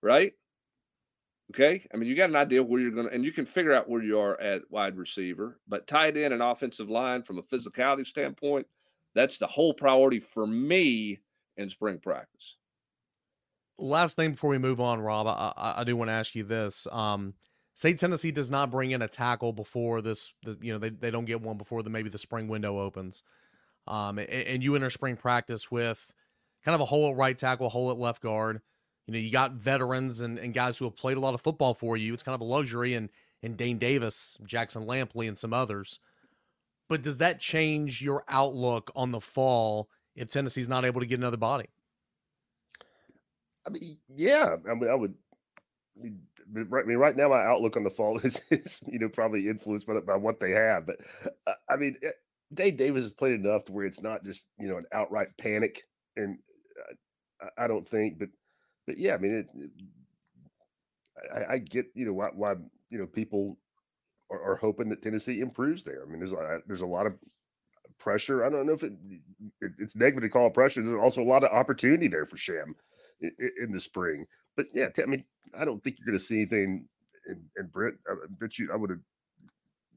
right? 0.02 0.34
Okay. 1.52 1.86
I 1.94 1.98
mean, 1.98 2.10
you 2.10 2.16
got 2.16 2.30
an 2.30 2.36
idea 2.36 2.64
where 2.64 2.82
you're 2.82 2.92
going 2.92 3.08
to, 3.08 3.14
and 3.14 3.24
you 3.24 3.32
can 3.32 3.46
figure 3.46 3.74
out 3.74 3.90
where 3.90 4.02
you 4.02 4.20
are 4.20 4.40
at 4.42 4.64
wide 4.70 4.98
receiver, 4.98 5.60
but 5.68 5.88
tight 5.88 6.18
end 6.18 6.34
and 6.34 6.42
offensive 6.42 6.90
line 6.90 7.22
from 7.22 7.38
a 7.38 7.44
physicality 7.44 8.08
standpoint, 8.08 8.66
that's 9.14 9.38
the 9.38 9.48
whole 9.48 9.74
priority 9.74 10.20
for 10.20 10.48
me 10.48 11.20
in 11.58 11.70
spring 11.70 12.00
practice. 12.00 12.58
last 13.78 14.16
thing 14.16 14.32
before 14.32 14.50
we 14.50 14.58
move 14.58 14.82
on, 14.82 15.00
Rob, 15.00 15.28
I, 15.28 15.76
I, 15.78 15.84
do 15.84 15.96
want 15.96 16.10
to 16.10 16.14
ask 16.14 16.36
you 16.36 16.44
this. 16.44 16.88
Um, 16.92 17.34
say 17.76 17.94
Tennessee 17.94 18.32
does 18.32 18.50
not 18.50 18.72
bring 18.72 18.92
in 18.92 19.02
a 19.02 19.08
tackle 19.08 19.54
before 19.54 20.02
this, 20.02 20.34
the, 20.44 20.58
you 20.62 20.74
know, 20.74 20.80
they, 20.80 20.90
they 20.90 21.12
don't 21.12 21.26
get 21.26 21.42
one 21.42 21.58
before 21.58 21.84
the 21.84 21.90
maybe 21.90 22.10
the 22.10 22.18
spring 22.18 22.48
window 22.48 22.80
opens. 22.80 23.24
Um, 23.88 24.17
and, 24.17 24.30
and 24.30 24.63
you 24.63 24.76
enter 24.76 24.89
spring 24.89 25.15
practice 25.15 25.69
with 25.69 26.13
kind 26.63 26.76
of 26.76 26.82
a 26.82 26.86
hole 26.86 27.12
at 27.12 27.15
right 27.15 27.38
tackle, 27.38 27.69
hole 27.69 27.91
at 27.91 28.00
left 28.00 28.21
guard. 28.21 28.62
You 29.08 29.13
know, 29.13 29.19
you 29.19 29.32
got 29.32 29.54
veterans 29.54 30.21
and, 30.21 30.39
and 30.39 30.54
guys 30.54 30.78
who 30.78 30.86
have 30.86 30.95
played 30.95 31.17
a 31.17 31.19
lot 31.19 31.36
of 31.36 31.41
football 31.41 31.74
for 31.76 31.95
you. 31.95 32.13
It's 32.13 32.24
kind 32.24 32.34
of 32.34 32.41
a 32.41 32.45
luxury, 32.45 32.95
and 32.95 33.10
and 33.43 33.56
Dayne 33.56 33.78
Davis, 33.78 34.39
Jackson 34.45 34.86
Lampley, 34.86 35.28
and 35.28 35.38
some 35.38 35.54
others. 35.54 36.00
But 36.89 37.04
does 37.04 37.19
that 37.19 37.39
change 37.39 38.02
your 38.02 38.24
outlook 38.28 38.91
on 38.95 39.12
the 39.12 39.21
fall 39.21 39.89
if 40.15 40.32
Tennessee's 40.32 40.69
not 40.69 40.86
able 40.86 41.02
to 41.02 41.08
get 41.08 41.19
another 41.19 41.38
body? 41.38 41.67
I 43.65 43.71
mean, 43.71 43.98
yeah. 44.10 44.56
I 44.69 44.74
mean, 44.74 44.89
I 44.89 44.95
would. 44.95 45.13
I 45.98 46.10
mean, 46.84 46.98
right, 46.98 47.15
now 47.15 47.30
my 47.30 47.41
outlook 47.43 47.78
on 47.78 47.84
the 47.84 47.89
fall 47.89 48.19
is, 48.24 48.41
is 48.52 48.82
you 48.88 49.00
know 49.00 49.10
probably 49.10 49.48
influenced 49.48 49.88
by, 49.88 50.00
by 50.00 50.15
what 50.15 50.39
they 50.39 50.52
have. 50.52 50.86
But 50.88 50.98
uh, 51.48 51.54
I 51.69 51.76
mean, 51.76 51.98
eh, 52.04 52.10
Dayne 52.56 52.76
Davis 52.76 53.04
has 53.04 53.12
played 53.12 53.34
enough 53.34 53.65
to 53.65 53.74
where 53.74 53.86
it's 53.86 54.02
not 54.02 54.24
just 54.24 54.48
you 54.60 54.68
know 54.68 54.78
an 54.78 54.86
outright 54.94 55.30
panic, 55.38 55.84
and 56.15 56.38
uh, 57.41 57.48
I 57.58 57.68
don't 57.68 57.88
think. 57.88 58.20
But 58.20 58.30
but 58.88 58.98
yeah, 58.98 59.13
I 59.13 59.18
mean, 59.18 59.34
it, 59.34 59.52
it 59.56 59.72
I, 61.34 61.54
I, 61.54 61.58
get 61.60 61.88
you 61.94 62.06
know 62.06 62.13
why 62.13 62.30
why 62.34 62.56
you 62.89 62.98
know 62.98 63.08
people 63.08 63.58
are, 64.30 64.52
are, 64.52 64.56
hoping 64.56 64.89
that 64.89 65.02
Tennessee 65.02 65.39
improves 65.39 65.84
there. 65.84 66.04
I 66.04 66.10
mean, 66.10 66.20
there's 66.20 66.34
a, 66.34 66.60
there's 66.68 66.82
a 66.82 66.88
lot 66.88 67.06
of 67.06 67.13
pressure. 67.98 68.44
I 68.44 68.50
don't 68.50 68.65
know 68.65 68.74
if 68.74 68.84
it, 68.84 68.94
it 69.62 69.72
it's 69.80 69.96
negative 69.96 70.24
to 70.24 70.30
call 70.30 70.50
pressure. 70.50 70.82
There's 70.82 71.02
also 71.02 71.22
a 71.22 71.24
lot 71.24 71.44
of 71.44 71.52
opportunity 71.52 72.08
there 72.08 72.26
for 72.26 72.38
Sham 72.38 72.76
in, 73.22 73.32
in 73.62 73.72
the 73.72 73.80
spring. 73.80 74.26
But 74.56 74.68
yeah, 74.74 74.88
I 75.02 75.06
mean, 75.06 75.24
I 75.58 75.65
don't 75.65 75.84
think 75.84 75.98
you're 76.00 76.08
going 76.08 76.20
to 76.20 76.24
see 76.24 76.38
anything. 76.38 76.88
And, 77.28 77.41
and 77.58 77.72
Brent, 77.72 77.96
I 78.10 78.13
bet 78.39 78.60
you 78.60 78.72
I 78.72 78.76
would 78.76 79.02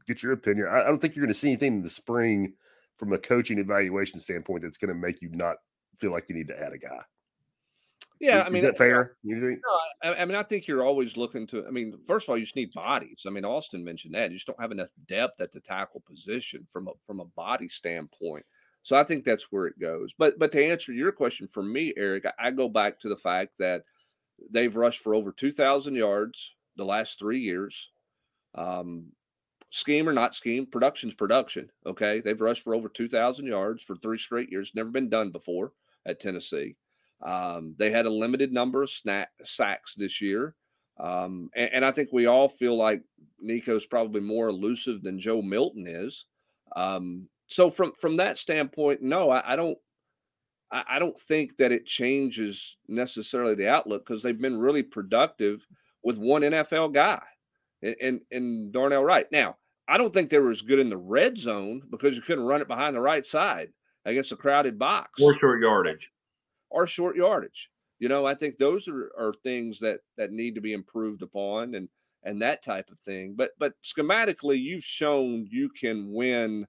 get 0.08 0.22
your 0.22 0.32
opinion. 0.32 0.66
I, 0.68 0.80
I 0.80 0.84
don't 0.84 0.98
think 0.98 1.14
you're 1.14 1.24
going 1.24 1.34
to 1.34 1.38
see 1.38 1.48
anything 1.48 1.74
in 1.74 1.82
the 1.82 1.90
spring 1.90 2.54
from 2.96 3.12
a 3.12 3.18
coaching 3.18 3.58
evaluation 3.58 4.18
standpoint 4.18 4.62
that's 4.62 4.78
going 4.78 4.88
to 4.88 4.94
make 4.94 5.22
you 5.22 5.28
not 5.30 5.56
feel 5.96 6.10
like 6.10 6.28
you 6.28 6.34
need 6.34 6.48
to 6.48 6.60
add 6.60 6.72
a 6.72 6.78
guy. 6.78 7.00
Yeah, 8.20 8.40
is, 8.40 8.46
I 8.46 8.48
mean, 8.48 8.56
is 8.56 8.62
that 8.62 8.76
fair? 8.76 9.16
You 9.22 9.40
think? 9.40 9.60
No, 9.64 10.10
I, 10.10 10.22
I, 10.22 10.24
mean, 10.24 10.34
I 10.34 10.42
think 10.42 10.66
you're 10.66 10.84
always 10.84 11.16
looking 11.16 11.46
to. 11.48 11.64
I 11.66 11.70
mean, 11.70 11.96
first 12.06 12.26
of 12.26 12.30
all, 12.30 12.38
you 12.38 12.44
just 12.44 12.56
need 12.56 12.72
bodies. 12.72 13.24
I 13.26 13.30
mean, 13.30 13.44
Austin 13.44 13.84
mentioned 13.84 14.14
that 14.14 14.30
you 14.30 14.36
just 14.36 14.46
don't 14.46 14.60
have 14.60 14.72
enough 14.72 14.88
depth 15.08 15.40
at 15.40 15.52
the 15.52 15.60
tackle 15.60 16.02
position 16.04 16.66
from 16.68 16.88
a 16.88 16.92
from 17.06 17.20
a 17.20 17.24
body 17.24 17.68
standpoint. 17.68 18.44
So 18.82 18.96
I 18.96 19.04
think 19.04 19.24
that's 19.24 19.52
where 19.52 19.66
it 19.66 19.78
goes. 19.78 20.12
But 20.18 20.38
but 20.38 20.50
to 20.52 20.64
answer 20.64 20.92
your 20.92 21.12
question 21.12 21.46
for 21.46 21.62
me, 21.62 21.92
Eric, 21.96 22.26
I, 22.26 22.48
I 22.48 22.50
go 22.50 22.68
back 22.68 22.98
to 23.00 23.08
the 23.08 23.16
fact 23.16 23.52
that 23.60 23.84
they've 24.50 24.74
rushed 24.74 25.02
for 25.02 25.14
over 25.14 25.30
two 25.30 25.52
thousand 25.52 25.94
yards 25.94 26.54
the 26.76 26.84
last 26.84 27.20
three 27.20 27.40
years. 27.40 27.90
Um, 28.54 29.12
scheme 29.70 30.08
or 30.08 30.12
not 30.12 30.34
scheme, 30.34 30.66
production's 30.66 31.14
production. 31.14 31.70
Okay, 31.86 32.20
they've 32.20 32.40
rushed 32.40 32.62
for 32.62 32.74
over 32.74 32.88
two 32.88 33.08
thousand 33.08 33.46
yards 33.46 33.82
for 33.82 33.96
three 33.96 34.18
straight 34.18 34.50
years. 34.50 34.72
Never 34.74 34.90
been 34.90 35.08
done 35.08 35.30
before 35.30 35.72
at 36.06 36.20
Tennessee. 36.20 36.76
Um, 37.22 37.74
they 37.78 37.90
had 37.90 38.06
a 38.06 38.10
limited 38.10 38.52
number 38.52 38.82
of 38.82 38.90
snack, 38.90 39.30
sacks 39.44 39.94
this 39.94 40.20
year. 40.20 40.54
Um, 41.00 41.50
and, 41.54 41.70
and, 41.74 41.84
I 41.84 41.90
think 41.90 42.10
we 42.12 42.26
all 42.26 42.48
feel 42.48 42.76
like 42.76 43.02
Nico's 43.40 43.86
probably 43.86 44.20
more 44.20 44.48
elusive 44.48 45.02
than 45.02 45.20
Joe 45.20 45.42
Milton 45.42 45.86
is. 45.86 46.24
Um, 46.74 47.28
so 47.46 47.70
from 47.70 47.92
from 48.00 48.16
that 48.16 48.38
standpoint, 48.38 49.02
no, 49.02 49.30
I, 49.30 49.52
I 49.52 49.56
don't 49.56 49.78
I, 50.72 50.84
I, 50.90 50.98
don't 50.98 51.18
think 51.18 51.56
that 51.58 51.72
it 51.72 51.86
changes 51.86 52.76
necessarily 52.88 53.54
the 53.54 53.68
outlook 53.68 54.06
because 54.06 54.22
they've 54.22 54.40
been 54.40 54.58
really 54.58 54.82
productive 54.82 55.66
with 56.02 56.18
one 56.18 56.42
NFL 56.42 56.92
guy 56.92 57.22
and, 57.82 57.96
and, 58.00 58.20
and 58.30 58.72
Darnell 58.72 59.04
Wright. 59.04 59.26
Now, 59.30 59.56
I 59.88 59.96
don't 59.96 60.12
think 60.12 60.30
they 60.30 60.38
were 60.38 60.50
as 60.50 60.62
good 60.62 60.78
in 60.78 60.90
the 60.90 60.96
red 60.96 61.38
zone 61.38 61.82
because 61.90 62.14
you 62.14 62.22
couldn't 62.22 62.44
run 62.44 62.60
it 62.60 62.68
behind 62.68 62.94
the 62.94 63.00
right 63.00 63.24
side 63.24 63.70
against 64.04 64.32
a 64.32 64.36
crowded 64.36 64.78
box 64.78 65.20
or 65.22 65.34
short 65.34 65.60
yardage 65.60 66.10
or 66.70 66.86
short 66.86 67.16
yardage. 67.16 67.70
You 67.98 68.08
know, 68.08 68.26
I 68.26 68.34
think 68.34 68.58
those 68.58 68.86
are, 68.86 69.10
are 69.18 69.34
things 69.42 69.80
that 69.80 70.00
that 70.16 70.30
need 70.30 70.54
to 70.54 70.60
be 70.60 70.72
improved 70.72 71.22
upon 71.22 71.74
and 71.74 71.88
and 72.24 72.40
that 72.42 72.62
type 72.62 72.90
of 72.90 73.00
thing. 73.00 73.34
But 73.36 73.52
but 73.58 73.72
schematically, 73.82 74.60
you've 74.60 74.84
shown 74.84 75.46
you 75.50 75.70
can 75.70 76.12
win 76.12 76.66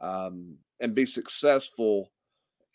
um, 0.00 0.56
and 0.80 0.94
be 0.94 1.06
successful 1.06 2.10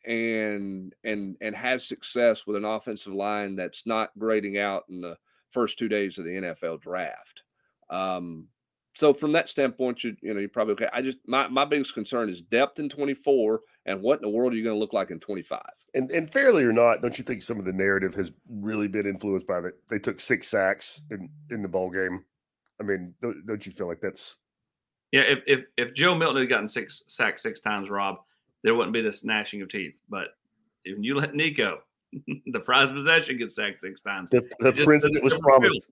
and 0.06 0.94
and 1.04 1.38
and 1.42 1.56
have 1.56 1.82
success 1.82 2.46
with 2.46 2.56
an 2.56 2.66
offensive 2.66 3.14
line 3.14 3.56
that's 3.56 3.86
not 3.86 4.18
grading 4.18 4.58
out 4.58 4.84
in 4.90 5.02
the 5.02 5.18
first 5.52 5.78
two 5.78 5.88
days 5.88 6.18
of 6.18 6.26
the 6.26 6.32
NFL 6.32 6.82
draft. 6.82 7.44
Um, 7.90 8.48
so 8.96 9.14
from 9.14 9.34
that 9.34 9.50
standpoint, 9.50 10.04
you 10.04 10.16
you 10.22 10.34
know 10.34 10.40
you're 10.40 10.50
probably 10.50 10.74
okay. 10.74 10.88
I 10.94 11.02
just 11.02 11.18
my 11.28 11.48
my 11.48 11.66
biggest 11.66 11.94
concern 11.94 12.30
is 12.30 12.42
depth 12.42 12.80
in 12.80 12.90
24 12.90 13.60
and 13.86 14.02
what 14.02 14.20
in 14.20 14.22
the 14.22 14.30
world 14.30 14.54
are 14.54 14.56
you 14.56 14.64
going 14.64 14.76
to 14.76 14.80
look 14.80 14.94
like 14.94 15.12
in 15.12 15.20
25? 15.20 15.62
And 15.94 16.10
and 16.12 16.30
fairly 16.30 16.64
or 16.64 16.72
not, 16.72 17.02
don't 17.02 17.18
you 17.18 17.24
think 17.24 17.44
some 17.44 17.60
of 17.60 17.66
the 17.66 17.74
narrative 17.74 18.14
has 18.16 18.32
really 18.50 18.88
been 18.88 19.06
influenced 19.06 19.46
by 19.46 19.60
that? 19.62 19.74
They 19.90 20.00
took 20.00 20.20
six 20.20 20.48
sacks 20.48 21.02
in 21.12 21.30
in 21.52 21.62
the 21.62 21.68
ball 21.68 21.90
game. 21.90 22.24
I 22.80 22.84
mean, 22.84 23.14
don't, 23.22 23.46
don't 23.46 23.66
you 23.66 23.72
feel 23.72 23.88
like 23.88 24.02
that's 24.02 24.40
yeah? 25.12 25.22
If 25.22 25.40
if 25.46 25.66
if 25.78 25.94
Joe 25.94 26.16
Milton 26.16 26.42
had 26.42 26.50
gotten 26.50 26.70
six 26.70 27.04
sacks 27.08 27.44
six 27.44 27.60
times, 27.60 27.90
Rob, 27.90 28.18
there 28.64 28.76
wouldn't 28.76 28.94
be 28.94 29.02
this 29.02 29.24
gnashing 29.24 29.62
of 29.62 29.70
teeth. 29.70 29.96
But 30.10 30.30
if 30.86 30.98
you 31.00 31.16
let 31.16 31.36
Nico, 31.36 31.80
the 32.48 32.60
prize 32.60 32.92
possession 32.92 33.38
get 33.38 33.54
sacked 33.54 33.82
six 33.82 34.02
times, 34.02 34.30
the, 34.32 34.50
the 34.60 34.72
prince 34.72 35.04
that 35.04 35.24
was 35.24 35.38
promised. 35.38 35.90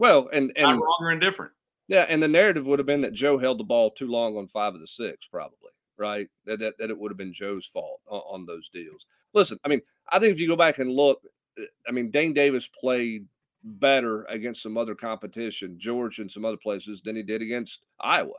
Well, 0.00 0.30
and 0.32 0.50
and 0.56 0.64
Not 0.64 0.82
wrong 0.82 0.98
or 1.02 1.12
indifferent. 1.12 1.52
Yeah, 1.86 2.06
and 2.08 2.22
the 2.22 2.28
narrative 2.28 2.66
would 2.66 2.78
have 2.78 2.86
been 2.86 3.02
that 3.02 3.12
Joe 3.12 3.36
held 3.36 3.58
the 3.58 3.64
ball 3.64 3.90
too 3.90 4.06
long 4.06 4.36
on 4.38 4.48
five 4.48 4.74
of 4.74 4.80
the 4.80 4.86
six, 4.86 5.26
probably 5.26 5.70
right? 5.98 6.28
That, 6.46 6.58
that, 6.60 6.78
that 6.78 6.88
it 6.88 6.98
would 6.98 7.10
have 7.10 7.18
been 7.18 7.34
Joe's 7.34 7.66
fault 7.66 8.00
on, 8.08 8.20
on, 8.20 8.46
those 8.46 8.70
deals. 8.70 9.04
Listen, 9.34 9.58
I 9.64 9.68
mean, 9.68 9.82
I 10.08 10.18
think 10.18 10.32
if 10.32 10.40
you 10.40 10.48
go 10.48 10.56
back 10.56 10.78
and 10.78 10.90
look, 10.90 11.20
eh, 11.58 11.64
I 11.86 11.92
mean, 11.92 12.10
Dayne 12.10 12.32
Davis 12.32 12.66
played 12.68 13.26
better 13.62 14.24
against 14.30 14.62
some 14.62 14.78
other 14.78 14.94
competition, 14.94 15.78
George 15.78 16.18
and 16.18 16.30
some 16.30 16.46
other 16.46 16.56
places, 16.56 17.02
than 17.02 17.16
he 17.16 17.22
did 17.22 17.42
against 17.42 17.84
Iowa. 18.00 18.32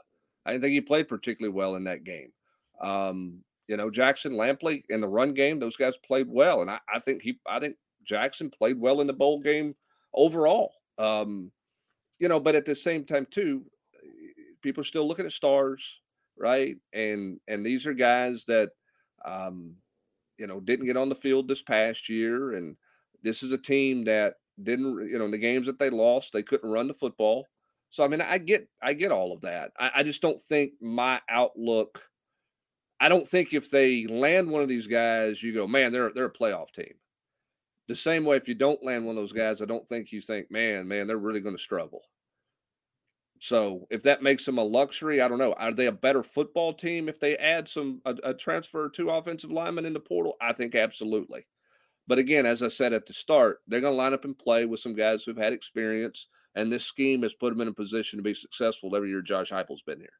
I 0.43 0.51
didn't 0.51 0.63
think 0.63 0.73
he 0.73 0.81
played 0.81 1.07
particularly 1.07 1.53
well 1.53 1.75
in 1.75 1.83
that 1.83 2.03
game. 2.03 2.31
Um, 2.81 3.43
you 3.67 3.77
know, 3.77 3.91
Jackson 3.91 4.33
Lampley 4.33 4.83
in 4.89 4.99
the 4.99 5.07
run 5.07 5.35
game, 5.35 5.59
those 5.59 5.75
guys 5.75 5.95
played 5.97 6.27
well, 6.27 6.61
and 6.61 6.71
I, 6.71 6.79
I 6.91 6.97
think 6.97 7.21
he, 7.21 7.39
I 7.47 7.59
think 7.59 7.75
Jackson 8.03 8.49
played 8.49 8.79
well 8.79 9.01
in 9.01 9.07
the 9.07 9.13
bowl 9.13 9.39
game 9.39 9.75
overall. 10.15 10.73
Um, 11.01 11.51
you 12.19 12.27
know, 12.27 12.39
but 12.39 12.55
at 12.55 12.65
the 12.65 12.75
same 12.75 13.03
time, 13.05 13.25
too, 13.29 13.63
people 14.61 14.81
are 14.81 14.85
still 14.85 15.07
looking 15.07 15.25
at 15.25 15.31
stars 15.31 16.01
right? 16.41 16.75
And 16.93 17.39
and 17.47 17.65
these 17.65 17.85
are 17.85 17.93
guys 17.93 18.43
that 18.45 18.71
um, 19.23 19.75
you 20.37 20.47
know 20.47 20.59
didn't 20.59 20.87
get 20.87 20.97
on 20.97 21.09
the 21.09 21.15
field 21.15 21.47
this 21.47 21.61
past 21.61 22.09
year, 22.09 22.53
and 22.53 22.75
this 23.23 23.43
is 23.43 23.51
a 23.51 23.57
team 23.57 24.03
that 24.05 24.35
didn't 24.61 25.09
you 25.09 25.17
know 25.17 25.25
in 25.25 25.31
the 25.31 25.37
games 25.37 25.67
that 25.67 25.79
they 25.79 25.89
lost 25.89 26.33
they 26.33 26.43
couldn't 26.43 26.69
run 26.69 26.87
the 26.87 26.93
football. 26.93 27.45
So 27.91 28.03
I 28.03 28.07
mean 28.07 28.21
I 28.21 28.37
get 28.37 28.67
I 28.81 28.93
get 28.93 29.11
all 29.11 29.33
of 29.33 29.41
that. 29.41 29.71
I, 29.79 29.91
I 29.95 30.03
just 30.03 30.21
don't 30.21 30.41
think 30.41 30.73
my 30.81 31.21
outlook. 31.29 32.03
I 32.99 33.09
don't 33.09 33.27
think 33.27 33.53
if 33.53 33.71
they 33.71 34.05
land 34.05 34.49
one 34.49 34.61
of 34.61 34.69
these 34.69 34.85
guys, 34.85 35.41
you 35.41 35.53
go, 35.53 35.67
man, 35.67 35.91
they're 35.91 36.11
they're 36.13 36.25
a 36.25 36.33
playoff 36.33 36.71
team. 36.71 36.93
The 37.91 37.97
same 37.97 38.23
way, 38.23 38.37
if 38.37 38.47
you 38.47 38.55
don't 38.55 38.81
land 38.81 39.05
one 39.05 39.17
of 39.17 39.21
those 39.21 39.33
guys, 39.33 39.61
I 39.61 39.65
don't 39.65 39.85
think 39.85 40.13
you 40.13 40.21
think, 40.21 40.49
man, 40.49 40.87
man, 40.87 41.07
they're 41.07 41.17
really 41.17 41.41
going 41.41 41.57
to 41.57 41.61
struggle. 41.61 42.03
So 43.41 43.85
if 43.89 44.01
that 44.03 44.23
makes 44.23 44.45
them 44.45 44.59
a 44.59 44.63
luxury, 44.63 45.19
I 45.19 45.27
don't 45.27 45.39
know. 45.39 45.51
Are 45.51 45.73
they 45.73 45.87
a 45.87 45.91
better 45.91 46.23
football 46.23 46.73
team 46.73 47.09
if 47.09 47.19
they 47.19 47.35
add 47.35 47.67
some 47.67 47.99
a, 48.05 48.15
a 48.23 48.33
transfer 48.33 48.87
to 48.91 49.09
offensive 49.09 49.51
linemen 49.51 49.83
in 49.83 49.91
the 49.91 49.99
portal? 49.99 50.37
I 50.39 50.53
think 50.53 50.73
absolutely. 50.73 51.45
But 52.07 52.17
again, 52.17 52.45
as 52.45 52.63
I 52.63 52.69
said 52.69 52.93
at 52.93 53.05
the 53.05 53.13
start, 53.13 53.57
they're 53.67 53.81
going 53.81 53.91
to 53.91 53.97
line 53.97 54.13
up 54.13 54.23
and 54.23 54.39
play 54.39 54.65
with 54.65 54.79
some 54.79 54.95
guys 54.95 55.25
who've 55.25 55.35
had 55.35 55.51
experience, 55.51 56.27
and 56.55 56.71
this 56.71 56.85
scheme 56.85 57.23
has 57.23 57.33
put 57.33 57.49
them 57.49 57.59
in 57.59 57.67
a 57.67 57.73
position 57.73 58.15
to 58.15 58.23
be 58.23 58.33
successful 58.33 58.95
every 58.95 59.09
year 59.09 59.21
Josh 59.21 59.51
Heupel's 59.51 59.81
been 59.81 59.99
here. 59.99 60.13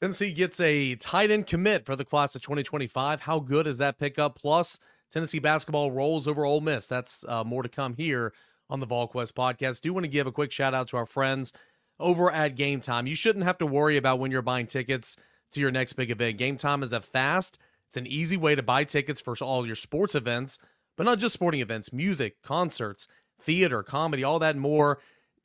Tennessee 0.00 0.32
gets 0.32 0.58
a 0.60 0.94
tight 0.94 1.30
end 1.30 1.46
commit 1.46 1.84
for 1.84 1.96
the 1.96 2.04
class 2.06 2.34
of 2.34 2.40
2025. 2.40 3.20
How 3.20 3.40
good 3.40 3.66
is 3.66 3.76
that 3.76 3.98
pickup? 3.98 4.36
Plus, 4.38 4.80
Tennessee 5.10 5.38
basketball 5.38 5.90
rolls 5.90 6.28
over 6.28 6.44
Ole 6.44 6.60
Miss. 6.60 6.86
That's 6.86 7.24
uh, 7.28 7.44
more 7.44 7.62
to 7.62 7.68
come 7.68 7.94
here 7.94 8.32
on 8.68 8.80
the 8.80 8.86
VolQuest 8.86 9.32
podcast. 9.32 9.80
Do 9.80 9.92
want 9.92 10.04
to 10.04 10.10
give 10.10 10.26
a 10.26 10.32
quick 10.32 10.52
shout 10.52 10.74
out 10.74 10.88
to 10.88 10.96
our 10.96 11.06
friends 11.06 11.52
over 11.98 12.30
at 12.30 12.56
Game 12.56 12.80
Time. 12.80 13.06
You 13.06 13.16
shouldn't 13.16 13.44
have 13.44 13.58
to 13.58 13.66
worry 13.66 13.96
about 13.96 14.18
when 14.18 14.30
you're 14.30 14.42
buying 14.42 14.66
tickets 14.66 15.16
to 15.52 15.60
your 15.60 15.70
next 15.70 15.94
big 15.94 16.10
event. 16.10 16.38
Game 16.38 16.56
Time 16.56 16.82
is 16.82 16.92
a 16.92 17.00
fast, 17.00 17.58
it's 17.88 17.96
an 17.96 18.06
easy 18.06 18.36
way 18.36 18.54
to 18.54 18.62
buy 18.62 18.84
tickets 18.84 19.20
for 19.20 19.34
all 19.42 19.66
your 19.66 19.76
sports 19.76 20.14
events, 20.14 20.58
but 20.96 21.04
not 21.04 21.18
just 21.18 21.34
sporting 21.34 21.60
events, 21.60 21.92
music, 21.92 22.40
concerts, 22.42 23.08
theater, 23.40 23.82
comedy, 23.82 24.22
all 24.22 24.38
that 24.38 24.54
and 24.54 24.60
more 24.60 25.00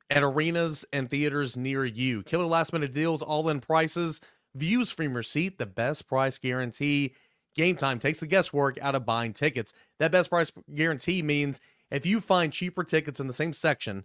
at 0.08 0.22
arenas 0.22 0.84
and 0.92 1.10
theaters 1.10 1.56
near 1.56 1.84
you. 1.84 2.22
Killer 2.22 2.44
last 2.44 2.72
minute 2.72 2.92
deals, 2.92 3.22
all 3.22 3.48
in 3.48 3.60
prices, 3.60 4.20
views 4.54 4.92
from 4.92 5.12
your 5.12 5.22
seat, 5.22 5.58
the 5.58 5.66
best 5.66 6.06
price 6.06 6.38
guarantee. 6.38 7.14
Game 7.56 7.76
Time 7.76 7.98
takes 7.98 8.20
the 8.20 8.26
guesswork 8.26 8.78
out 8.80 8.94
of 8.94 9.06
buying 9.06 9.32
tickets. 9.32 9.72
That 9.98 10.12
best 10.12 10.30
price 10.30 10.52
guarantee 10.74 11.22
means 11.22 11.60
if 11.90 12.04
you 12.04 12.20
find 12.20 12.52
cheaper 12.52 12.84
tickets 12.84 13.18
in 13.18 13.26
the 13.26 13.32
same 13.32 13.52
section, 13.52 14.04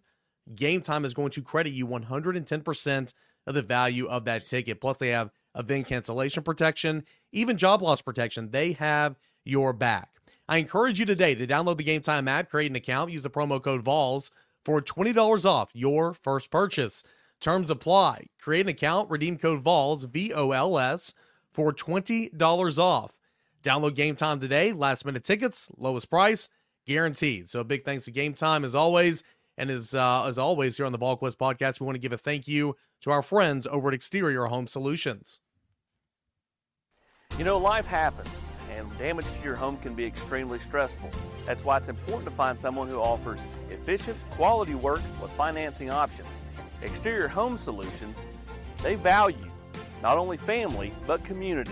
Game 0.56 0.82
Time 0.82 1.06
is 1.06 1.14
going 1.14 1.32
to 1.32 1.42
credit 1.42 1.74
you 1.74 1.86
110% 1.86 3.14
of 3.48 3.54
the 3.54 3.62
value 3.62 4.08
of 4.08 4.26
that 4.26 4.48
ticket. 4.48 4.80
Plus, 4.80 4.98
they 4.98 5.10
have 5.10 5.32
event 5.58 5.88
cancellation 5.88 6.44
protection, 6.44 7.04
even 7.32 7.58
job 7.58 7.82
loss 7.82 8.02
protection. 8.02 8.52
They 8.52 8.72
have 8.74 9.18
your 9.44 9.74
back. 9.74 10.10
I 10.48 10.58
encourage 10.58 11.00
you 11.00 11.06
today 11.06 11.36
to 11.36 11.48
download 11.48 11.78
the 11.78 11.84
Game 11.84 12.02
Time 12.02 12.28
app, 12.28 12.50
create 12.50 12.70
an 12.70 12.76
account, 12.76 13.12
use 13.12 13.24
the 13.24 13.30
promo 13.30 13.62
code 13.62 13.84
VOLS 13.84 14.32
for 14.64 14.82
$20 14.82 15.46
off 15.46 15.72
your 15.74 16.14
first 16.14 16.52
purchase. 16.52 17.04
Terms 17.40 17.70
apply. 17.70 18.28
Create 18.40 18.62
an 18.62 18.70
account, 18.70 19.10
redeem 19.10 19.38
code 19.38 19.64
VOLS, 19.64 20.06
V 20.06 20.32
O 20.34 20.52
L 20.52 20.78
S, 20.78 21.14
for 21.52 21.74
$20 21.74 22.78
off. 22.78 23.18
Download 23.63 23.95
Game 23.95 24.15
Time 24.15 24.39
today. 24.39 24.74
Last 24.74 25.06
minute 25.06 25.24
tickets, 25.24 25.69
lowest 25.78 26.10
price, 26.10 26.50
guaranteed. 26.86 27.50
So 27.50 27.63
big 27.63 27.86
thanks 27.86 28.06
to 28.06 28.12
Game 28.12 28.34
Time 28.34 28.63
as 28.63 28.76
always. 28.76 29.24
And 29.58 29.69
as 29.69 29.93
uh, 29.93 30.26
as 30.26 30.39
always 30.39 30.78
here 30.78 30.86
on 30.86 30.91
the 30.91 31.00
VolQuest 31.00 31.36
podcast, 31.36 31.80
we 31.80 31.86
want 31.86 31.95
to 31.95 32.02
give 32.02 32.13
a 32.13 32.17
thank 32.17 32.47
you 32.47 32.76
to 33.02 33.12
our 33.12 33.21
friends 33.21 33.67
over 33.67 33.89
at 33.89 33.93
Exterior 33.93 34.45
Home 34.45 34.65
Solutions. 34.65 35.39
You 37.38 37.45
know, 37.45 37.58
life 37.58 37.86
happens, 37.86 38.30
and 38.71 38.88
damage 38.97 39.26
to 39.26 39.43
your 39.43 39.56
home 39.56 39.78
can 39.78 39.93
be 39.93 40.06
extremely 40.06 40.60
stressful. 40.60 41.10
That's 41.45 41.63
why 41.63 41.78
it's 41.78 41.89
important 41.89 42.26
to 42.26 42.32
find 42.32 42.58
someone 42.60 42.88
who 42.88 42.97
offers 42.97 43.39
efficient, 43.69 44.17
quality 44.32 44.76
work 44.76 45.02
with 45.21 45.32
financing 45.32 45.89
options. 45.89 46.28
Exterior 46.82 47.28
Home 47.28 47.58
Solutions, 47.58 48.17
they 48.82 48.95
value 48.95 49.52
not 50.02 50.17
only 50.17 50.38
family, 50.38 50.91
but 51.06 51.24
community. 51.24 51.71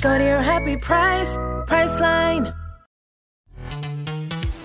Go 0.00 0.16
to 0.16 0.22
your 0.22 0.42
happy 0.42 0.76
price, 0.76 1.36
Priceline. 1.66 2.54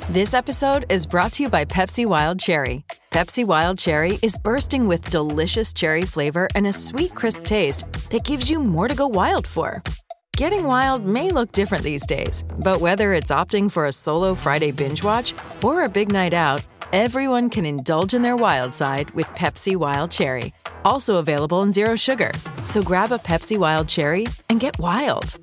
This 0.09 0.35
episode 0.35 0.85
is 0.89 1.07
brought 1.07 1.33
to 1.33 1.43
you 1.43 1.49
by 1.49 1.65
Pepsi 1.65 2.05
Wild 2.05 2.39
Cherry. 2.39 2.85
Pepsi 3.09 3.43
Wild 3.43 3.79
Cherry 3.79 4.19
is 4.21 4.37
bursting 4.37 4.87
with 4.87 5.09
delicious 5.09 5.73
cherry 5.73 6.03
flavor 6.03 6.47
and 6.53 6.67
a 6.67 6.73
sweet, 6.73 7.15
crisp 7.15 7.45
taste 7.45 7.91
that 8.11 8.23
gives 8.23 8.51
you 8.51 8.59
more 8.59 8.87
to 8.87 8.93
go 8.93 9.07
wild 9.07 9.47
for. 9.47 9.81
Getting 10.37 10.65
wild 10.65 11.03
may 11.03 11.29
look 11.29 11.51
different 11.51 11.83
these 11.83 12.05
days, 12.05 12.43
but 12.59 12.79
whether 12.79 13.13
it's 13.13 13.31
opting 13.31 13.71
for 13.71 13.87
a 13.87 13.91
solo 13.91 14.35
Friday 14.35 14.71
binge 14.71 15.03
watch 15.03 15.33
or 15.63 15.83
a 15.83 15.89
big 15.89 16.11
night 16.11 16.33
out, 16.33 16.61
everyone 16.93 17.49
can 17.49 17.65
indulge 17.65 18.13
in 18.13 18.21
their 18.21 18.37
wild 18.37 18.73
side 18.73 19.11
with 19.11 19.27
Pepsi 19.35 19.75
Wild 19.75 20.11
Cherry. 20.11 20.53
Also 20.85 21.15
available 21.15 21.61
in 21.63 21.73
Zero 21.73 21.97
Sugar. 21.97 22.31
So 22.63 22.81
grab 22.81 23.11
a 23.11 23.17
Pepsi 23.17 23.57
Wild 23.57 23.89
Cherry 23.89 24.25
and 24.49 24.61
get 24.61 24.79
wild. 24.79 25.37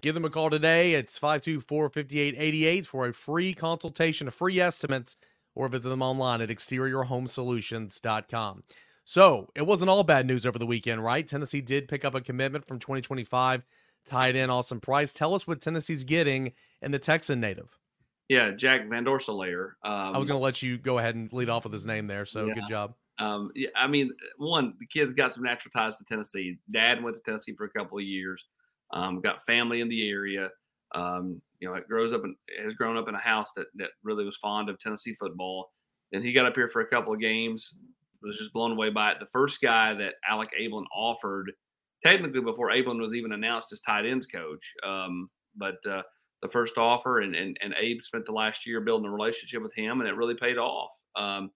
Give 0.00 0.14
them 0.14 0.24
a 0.24 0.30
call 0.30 0.50
today. 0.50 0.94
It's 0.94 1.18
524 1.18 1.90
5888 1.90 2.86
for 2.86 3.06
a 3.06 3.12
free 3.12 3.52
consultation, 3.52 4.28
a 4.28 4.30
free 4.30 4.58
estimates, 4.60 5.16
or 5.54 5.68
visit 5.68 5.90
them 5.90 6.02
online 6.02 6.40
at 6.40 6.48
exteriorhomesolutions.com. 6.48 8.62
So 9.04 9.48
it 9.54 9.66
wasn't 9.66 9.90
all 9.90 10.04
bad 10.04 10.26
news 10.26 10.46
over 10.46 10.58
the 10.58 10.66
weekend, 10.66 11.04
right? 11.04 11.26
Tennessee 11.26 11.60
did 11.60 11.86
pick 11.86 12.04
up 12.04 12.14
a 12.14 12.20
commitment 12.20 12.66
from 12.66 12.78
2025 12.78 13.64
tied 14.04 14.36
in 14.36 14.50
Austin 14.50 14.80
Price. 14.80 15.12
Tell 15.12 15.34
us 15.34 15.46
what 15.46 15.60
Tennessee's 15.60 16.04
getting 16.04 16.52
in 16.80 16.92
the 16.92 16.98
Texan 16.98 17.40
native. 17.40 17.78
Yeah, 18.28 18.50
Jack 18.50 18.88
Van 18.88 19.04
Dorselaer. 19.04 19.74
Um, 19.84 20.14
I 20.14 20.18
was 20.18 20.28
going 20.28 20.38
to 20.38 20.44
let 20.44 20.62
you 20.62 20.78
go 20.78 20.98
ahead 20.98 21.14
and 21.14 21.32
lead 21.32 21.48
off 21.48 21.64
with 21.64 21.72
his 21.72 21.86
name 21.86 22.06
there. 22.06 22.24
So 22.24 22.46
yeah. 22.46 22.54
good 22.54 22.66
job. 22.68 22.94
Um, 23.18 23.50
yeah, 23.54 23.70
I 23.76 23.86
mean, 23.86 24.10
one, 24.36 24.74
the 24.78 24.86
kid's 24.86 25.14
got 25.14 25.32
some 25.32 25.44
natural 25.44 25.70
ties 25.70 25.96
to 25.98 26.04
Tennessee. 26.04 26.58
Dad 26.70 27.02
went 27.02 27.16
to 27.16 27.22
Tennessee 27.22 27.54
for 27.56 27.64
a 27.64 27.70
couple 27.70 27.98
of 27.98 28.04
years. 28.04 28.44
Um, 28.92 29.20
got 29.20 29.44
family 29.46 29.80
in 29.80 29.88
the 29.88 30.08
area. 30.08 30.50
Um, 30.94 31.40
you 31.60 31.68
know, 31.68 31.74
it 31.74 31.88
grows 31.88 32.12
up 32.12 32.24
and 32.24 32.36
has 32.62 32.74
grown 32.74 32.96
up 32.96 33.08
in 33.08 33.14
a 33.14 33.20
house 33.20 33.52
that 33.56 33.66
that 33.76 33.90
really 34.02 34.24
was 34.24 34.36
fond 34.36 34.68
of 34.68 34.78
Tennessee 34.78 35.14
football. 35.14 35.70
And 36.12 36.24
he 36.24 36.32
got 36.32 36.46
up 36.46 36.54
here 36.54 36.68
for 36.68 36.82
a 36.82 36.86
couple 36.86 37.12
of 37.12 37.20
games. 37.20 37.76
Was 38.22 38.38
just 38.38 38.52
blown 38.52 38.72
away 38.72 38.90
by 38.90 39.12
it. 39.12 39.18
The 39.20 39.26
first 39.26 39.60
guy 39.60 39.94
that 39.94 40.14
Alec 40.28 40.50
Abeln 40.60 40.84
offered, 40.94 41.52
technically 42.04 42.40
before 42.40 42.70
Abeln 42.70 43.00
was 43.00 43.14
even 43.14 43.32
announced 43.32 43.72
as 43.72 43.80
tight 43.80 44.06
ends 44.06 44.26
coach, 44.26 44.72
um, 44.84 45.30
but 45.54 45.76
uh, 45.88 46.02
the 46.42 46.48
first 46.48 46.78
offer, 46.78 47.20
and, 47.20 47.34
and 47.34 47.56
and 47.62 47.74
Abe 47.78 48.02
spent 48.02 48.26
the 48.26 48.32
last 48.32 48.66
year 48.66 48.80
building 48.80 49.08
a 49.08 49.12
relationship 49.12 49.62
with 49.62 49.74
him, 49.74 50.00
and 50.00 50.08
it 50.08 50.16
really 50.16 50.34
paid 50.34 50.58
off. 50.58 50.90
Um, 51.16 51.50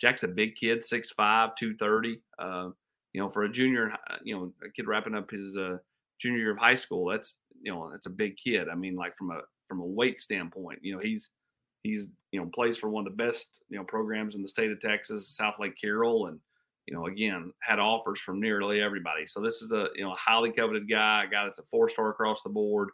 Jack's 0.00 0.24
a 0.24 0.28
big 0.28 0.56
kid, 0.56 0.80
6'5", 0.80 1.16
230. 1.16 2.20
Uh, 2.38 2.68
you 3.14 3.22
know, 3.22 3.30
for 3.30 3.44
a 3.44 3.50
junior, 3.50 3.92
you 4.22 4.36
know, 4.36 4.52
a 4.62 4.70
kid 4.70 4.86
wrapping 4.86 5.14
up 5.14 5.30
his 5.30 5.56
uh, 5.56 5.78
junior 6.20 6.38
year 6.38 6.50
of 6.50 6.58
high 6.58 6.74
school, 6.74 7.06
that's 7.06 7.38
you 7.62 7.72
know 7.72 7.88
that's 7.90 8.06
a 8.06 8.10
big 8.10 8.36
kid. 8.36 8.68
I 8.68 8.74
mean, 8.74 8.94
like 8.94 9.16
from 9.16 9.30
a 9.30 9.40
from 9.68 9.80
a 9.80 9.86
weight 9.86 10.20
standpoint, 10.20 10.80
you 10.82 10.94
know, 10.94 11.00
he's 11.00 11.30
he's 11.82 12.08
you 12.32 12.40
know 12.40 12.50
plays 12.54 12.76
for 12.76 12.90
one 12.90 13.06
of 13.06 13.16
the 13.16 13.24
best 13.24 13.60
you 13.70 13.78
know 13.78 13.84
programs 13.84 14.34
in 14.34 14.42
the 14.42 14.48
state 14.48 14.70
of 14.70 14.80
Texas, 14.80 15.38
Southlake 15.40 15.80
Carroll, 15.80 16.26
and 16.26 16.38
you 16.86 16.94
know 16.94 17.06
again 17.06 17.52
had 17.62 17.78
offers 17.78 18.20
from 18.20 18.40
nearly 18.40 18.82
everybody. 18.82 19.26
So 19.26 19.40
this 19.40 19.62
is 19.62 19.72
a 19.72 19.88
you 19.94 20.04
know 20.04 20.14
highly 20.18 20.52
coveted 20.52 20.88
guy, 20.88 21.24
a 21.24 21.30
guy 21.30 21.44
that's 21.44 21.58
a 21.58 21.64
four 21.70 21.88
star 21.88 22.10
across 22.10 22.42
the 22.42 22.50
board. 22.50 22.90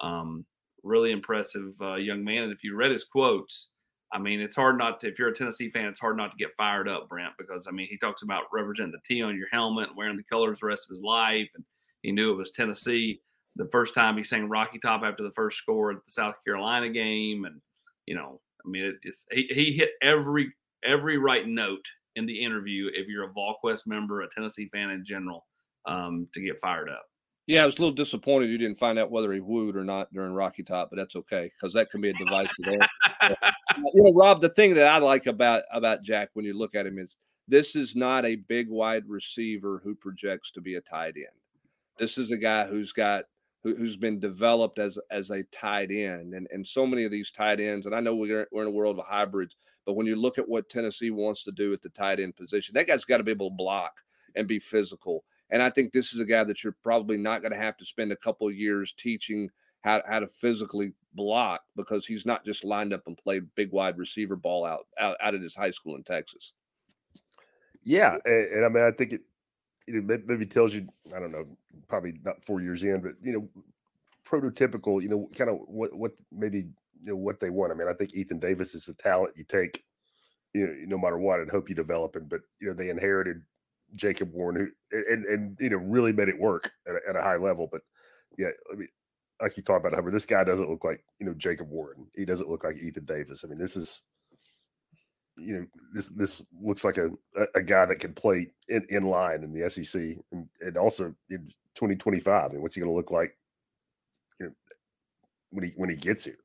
Um, 0.00 0.46
really 0.86 1.12
impressive 1.12 1.72
uh, 1.80 1.96
young 1.96 2.24
man. 2.24 2.44
And 2.44 2.52
if 2.52 2.64
you 2.64 2.76
read 2.76 2.92
his 2.92 3.04
quotes, 3.04 3.68
I 4.12 4.18
mean, 4.18 4.40
it's 4.40 4.56
hard 4.56 4.78
not 4.78 5.00
to, 5.00 5.08
if 5.08 5.18
you're 5.18 5.28
a 5.28 5.34
Tennessee 5.34 5.68
fan, 5.68 5.86
it's 5.86 6.00
hard 6.00 6.16
not 6.16 6.30
to 6.30 6.36
get 6.36 6.54
fired 6.56 6.88
up, 6.88 7.08
Brent, 7.08 7.34
because 7.38 7.66
I 7.66 7.72
mean, 7.72 7.88
he 7.90 7.98
talks 7.98 8.22
about 8.22 8.44
representing 8.52 8.92
the 8.92 9.14
T 9.14 9.22
on 9.22 9.36
your 9.36 9.48
helmet, 9.50 9.88
wearing 9.96 10.16
the 10.16 10.22
colors 10.22 10.58
the 10.60 10.66
rest 10.66 10.86
of 10.88 10.94
his 10.94 11.02
life. 11.02 11.50
And 11.54 11.64
he 12.02 12.12
knew 12.12 12.32
it 12.32 12.36
was 12.36 12.52
Tennessee. 12.52 13.20
The 13.56 13.68
first 13.72 13.94
time 13.94 14.16
he 14.16 14.24
sang 14.24 14.48
Rocky 14.48 14.78
Top 14.78 15.02
after 15.02 15.22
the 15.22 15.32
first 15.32 15.58
score 15.58 15.90
at 15.90 15.96
the 16.04 16.10
South 16.10 16.34
Carolina 16.44 16.90
game, 16.90 17.46
and 17.46 17.60
you 18.06 18.14
know, 18.14 18.40
I 18.64 18.68
mean, 18.68 18.84
it, 18.84 18.96
it's 19.02 19.24
he, 19.30 19.48
he 19.50 19.72
hit 19.72 19.90
every 20.02 20.52
every 20.84 21.18
right 21.18 21.46
note 21.48 21.84
in 22.14 22.26
the 22.26 22.44
interview. 22.44 22.90
If 22.92 23.08
you're 23.08 23.24
a 23.24 23.32
VolQuest 23.32 23.86
member, 23.86 24.22
a 24.22 24.28
Tennessee 24.34 24.68
fan 24.68 24.90
in 24.90 25.04
general, 25.04 25.46
um, 25.86 26.28
to 26.34 26.40
get 26.40 26.60
fired 26.60 26.88
up. 26.90 27.06
Yeah, 27.46 27.62
I 27.62 27.66
was 27.66 27.76
a 27.76 27.78
little 27.78 27.94
disappointed 27.94 28.50
you 28.50 28.58
didn't 28.58 28.78
find 28.78 28.98
out 28.98 29.10
whether 29.10 29.32
he 29.32 29.38
wooed 29.38 29.76
or 29.76 29.84
not 29.84 30.12
during 30.12 30.32
Rocky 30.32 30.64
Top, 30.64 30.90
but 30.90 30.96
that's 30.96 31.14
okay 31.14 31.50
because 31.54 31.72
that 31.74 31.90
can 31.90 32.00
be 32.00 32.10
a 32.10 32.14
divisive. 32.14 32.56
you 32.64 34.02
know, 34.02 34.12
Rob, 34.14 34.40
the 34.40 34.48
thing 34.48 34.74
that 34.74 34.88
I 34.88 34.98
like 34.98 35.26
about 35.26 35.62
about 35.72 36.02
Jack 36.02 36.30
when 36.34 36.44
you 36.44 36.58
look 36.58 36.74
at 36.74 36.86
him 36.86 36.98
is 36.98 37.18
this 37.46 37.76
is 37.76 37.94
not 37.94 38.24
a 38.24 38.34
big 38.34 38.68
wide 38.68 39.04
receiver 39.06 39.80
who 39.84 39.94
projects 39.94 40.50
to 40.52 40.60
be 40.60 40.74
a 40.74 40.80
tight 40.80 41.14
end. 41.16 41.26
This 41.98 42.18
is 42.18 42.32
a 42.32 42.36
guy 42.36 42.66
who's 42.66 42.92
got 42.92 43.24
who, 43.62 43.76
has 43.76 43.96
been 43.96 44.18
developed 44.18 44.80
as 44.80 44.98
as 45.12 45.30
a 45.30 45.44
tight 45.44 45.92
end, 45.92 46.34
and 46.34 46.48
and 46.50 46.66
so 46.66 46.84
many 46.84 47.04
of 47.04 47.12
these 47.12 47.30
tight 47.30 47.60
ends. 47.60 47.86
And 47.86 47.94
I 47.94 48.00
know 48.00 48.16
we're 48.16 48.48
we're 48.50 48.62
in 48.62 48.68
a 48.68 48.72
world 48.72 48.98
of 48.98 49.06
hybrids, 49.06 49.54
but 49.84 49.94
when 49.94 50.06
you 50.06 50.16
look 50.16 50.38
at 50.38 50.48
what 50.48 50.68
Tennessee 50.68 51.12
wants 51.12 51.44
to 51.44 51.52
do 51.52 51.72
at 51.72 51.80
the 51.80 51.90
tight 51.90 52.18
end 52.18 52.34
position, 52.34 52.74
that 52.74 52.88
guy's 52.88 53.04
got 53.04 53.18
to 53.18 53.24
be 53.24 53.30
able 53.30 53.50
to 53.50 53.56
block 53.56 54.00
and 54.34 54.48
be 54.48 54.58
physical. 54.58 55.22
And 55.50 55.62
I 55.62 55.70
think 55.70 55.92
this 55.92 56.12
is 56.12 56.20
a 56.20 56.24
guy 56.24 56.44
that 56.44 56.64
you're 56.64 56.76
probably 56.82 57.16
not 57.16 57.40
going 57.40 57.52
to 57.52 57.58
have 57.58 57.76
to 57.76 57.84
spend 57.84 58.12
a 58.12 58.16
couple 58.16 58.48
of 58.48 58.54
years 58.54 58.92
teaching 58.98 59.48
how, 59.82 60.02
how 60.08 60.18
to 60.18 60.26
physically 60.26 60.92
block 61.14 61.62
because 61.76 62.04
he's 62.04 62.26
not 62.26 62.44
just 62.44 62.64
lined 62.64 62.92
up 62.92 63.02
and 63.06 63.16
played 63.16 63.44
big 63.54 63.70
wide 63.72 63.96
receiver 63.96 64.36
ball 64.36 64.64
out 64.64 64.86
out, 64.98 65.16
out 65.20 65.34
of 65.34 65.42
his 65.42 65.54
high 65.54 65.70
school 65.70 65.94
in 65.94 66.02
Texas. 66.02 66.52
Yeah, 67.84 68.16
and, 68.24 68.52
and 68.52 68.64
I 68.64 68.68
mean 68.68 68.82
I 68.82 68.90
think 68.90 69.12
it 69.12 69.22
know, 69.88 70.18
maybe 70.26 70.46
tells 70.46 70.74
you, 70.74 70.88
I 71.14 71.20
don't 71.20 71.32
know, 71.32 71.46
probably 71.88 72.18
not 72.24 72.44
four 72.44 72.60
years 72.60 72.82
in, 72.82 73.00
but 73.00 73.12
you 73.22 73.32
know, 73.32 73.48
prototypical, 74.26 75.00
you 75.00 75.08
know, 75.08 75.28
kind 75.36 75.50
of 75.50 75.58
what 75.66 75.94
what 75.94 76.12
maybe 76.32 76.68
you 76.98 77.12
know 77.12 77.16
what 77.16 77.40
they 77.40 77.50
want. 77.50 77.72
I 77.72 77.76
mean, 77.76 77.88
I 77.88 77.94
think 77.94 78.14
Ethan 78.14 78.40
Davis 78.40 78.74
is 78.74 78.88
a 78.88 78.94
talent 78.94 79.36
you 79.36 79.44
take, 79.44 79.84
you 80.52 80.66
know, 80.66 80.74
no 80.86 80.98
matter 80.98 81.18
what, 81.18 81.40
and 81.40 81.50
hope 81.50 81.68
you 81.68 81.74
develop 81.74 82.16
it, 82.16 82.28
But 82.28 82.40
you 82.60 82.68
know, 82.68 82.74
they 82.74 82.90
inherited 82.90 83.42
Jacob 83.94 84.32
Warren, 84.32 84.56
who 84.56 85.00
and 85.12 85.24
and 85.24 85.56
you 85.60 85.70
know 85.70 85.76
really 85.76 86.12
made 86.12 86.28
it 86.28 86.38
work 86.38 86.72
at 86.86 86.94
a, 86.94 87.10
at 87.10 87.16
a 87.16 87.22
high 87.22 87.36
level. 87.36 87.68
But 87.70 87.82
yeah, 88.38 88.48
I 88.72 88.76
mean, 88.76 88.88
like 89.40 89.56
you 89.56 89.62
talked 89.62 89.84
about 89.84 89.94
Hubbard, 89.94 90.14
this 90.14 90.26
guy 90.26 90.44
doesn't 90.44 90.68
look 90.68 90.84
like 90.84 91.04
you 91.18 91.26
know 91.26 91.34
Jacob 91.34 91.70
Warren. 91.70 92.06
He 92.14 92.24
doesn't 92.24 92.48
look 92.48 92.64
like 92.64 92.76
Ethan 92.76 93.04
Davis. 93.04 93.44
I 93.44 93.48
mean, 93.48 93.58
this 93.58 93.76
is 93.76 94.02
you 95.38 95.54
know 95.54 95.66
this 95.92 96.08
this 96.10 96.44
looks 96.60 96.84
like 96.84 96.98
a 96.98 97.10
a 97.54 97.62
guy 97.62 97.86
that 97.86 98.00
can 98.00 98.12
play 98.14 98.48
in, 98.68 98.86
in 98.88 99.04
line 99.04 99.42
in 99.42 99.52
the 99.52 99.68
SEC 99.70 100.00
and, 100.32 100.48
and 100.60 100.76
also 100.76 101.14
in 101.30 101.46
2025. 101.74 102.52
And 102.52 102.62
what's 102.62 102.74
he 102.74 102.80
going 102.80 102.90
to 102.90 102.96
look 102.96 103.10
like? 103.10 103.36
You 104.40 104.46
know, 104.46 104.52
when 105.50 105.64
he 105.64 105.72
when 105.76 105.90
he 105.90 105.96
gets 105.96 106.24
here. 106.24 106.38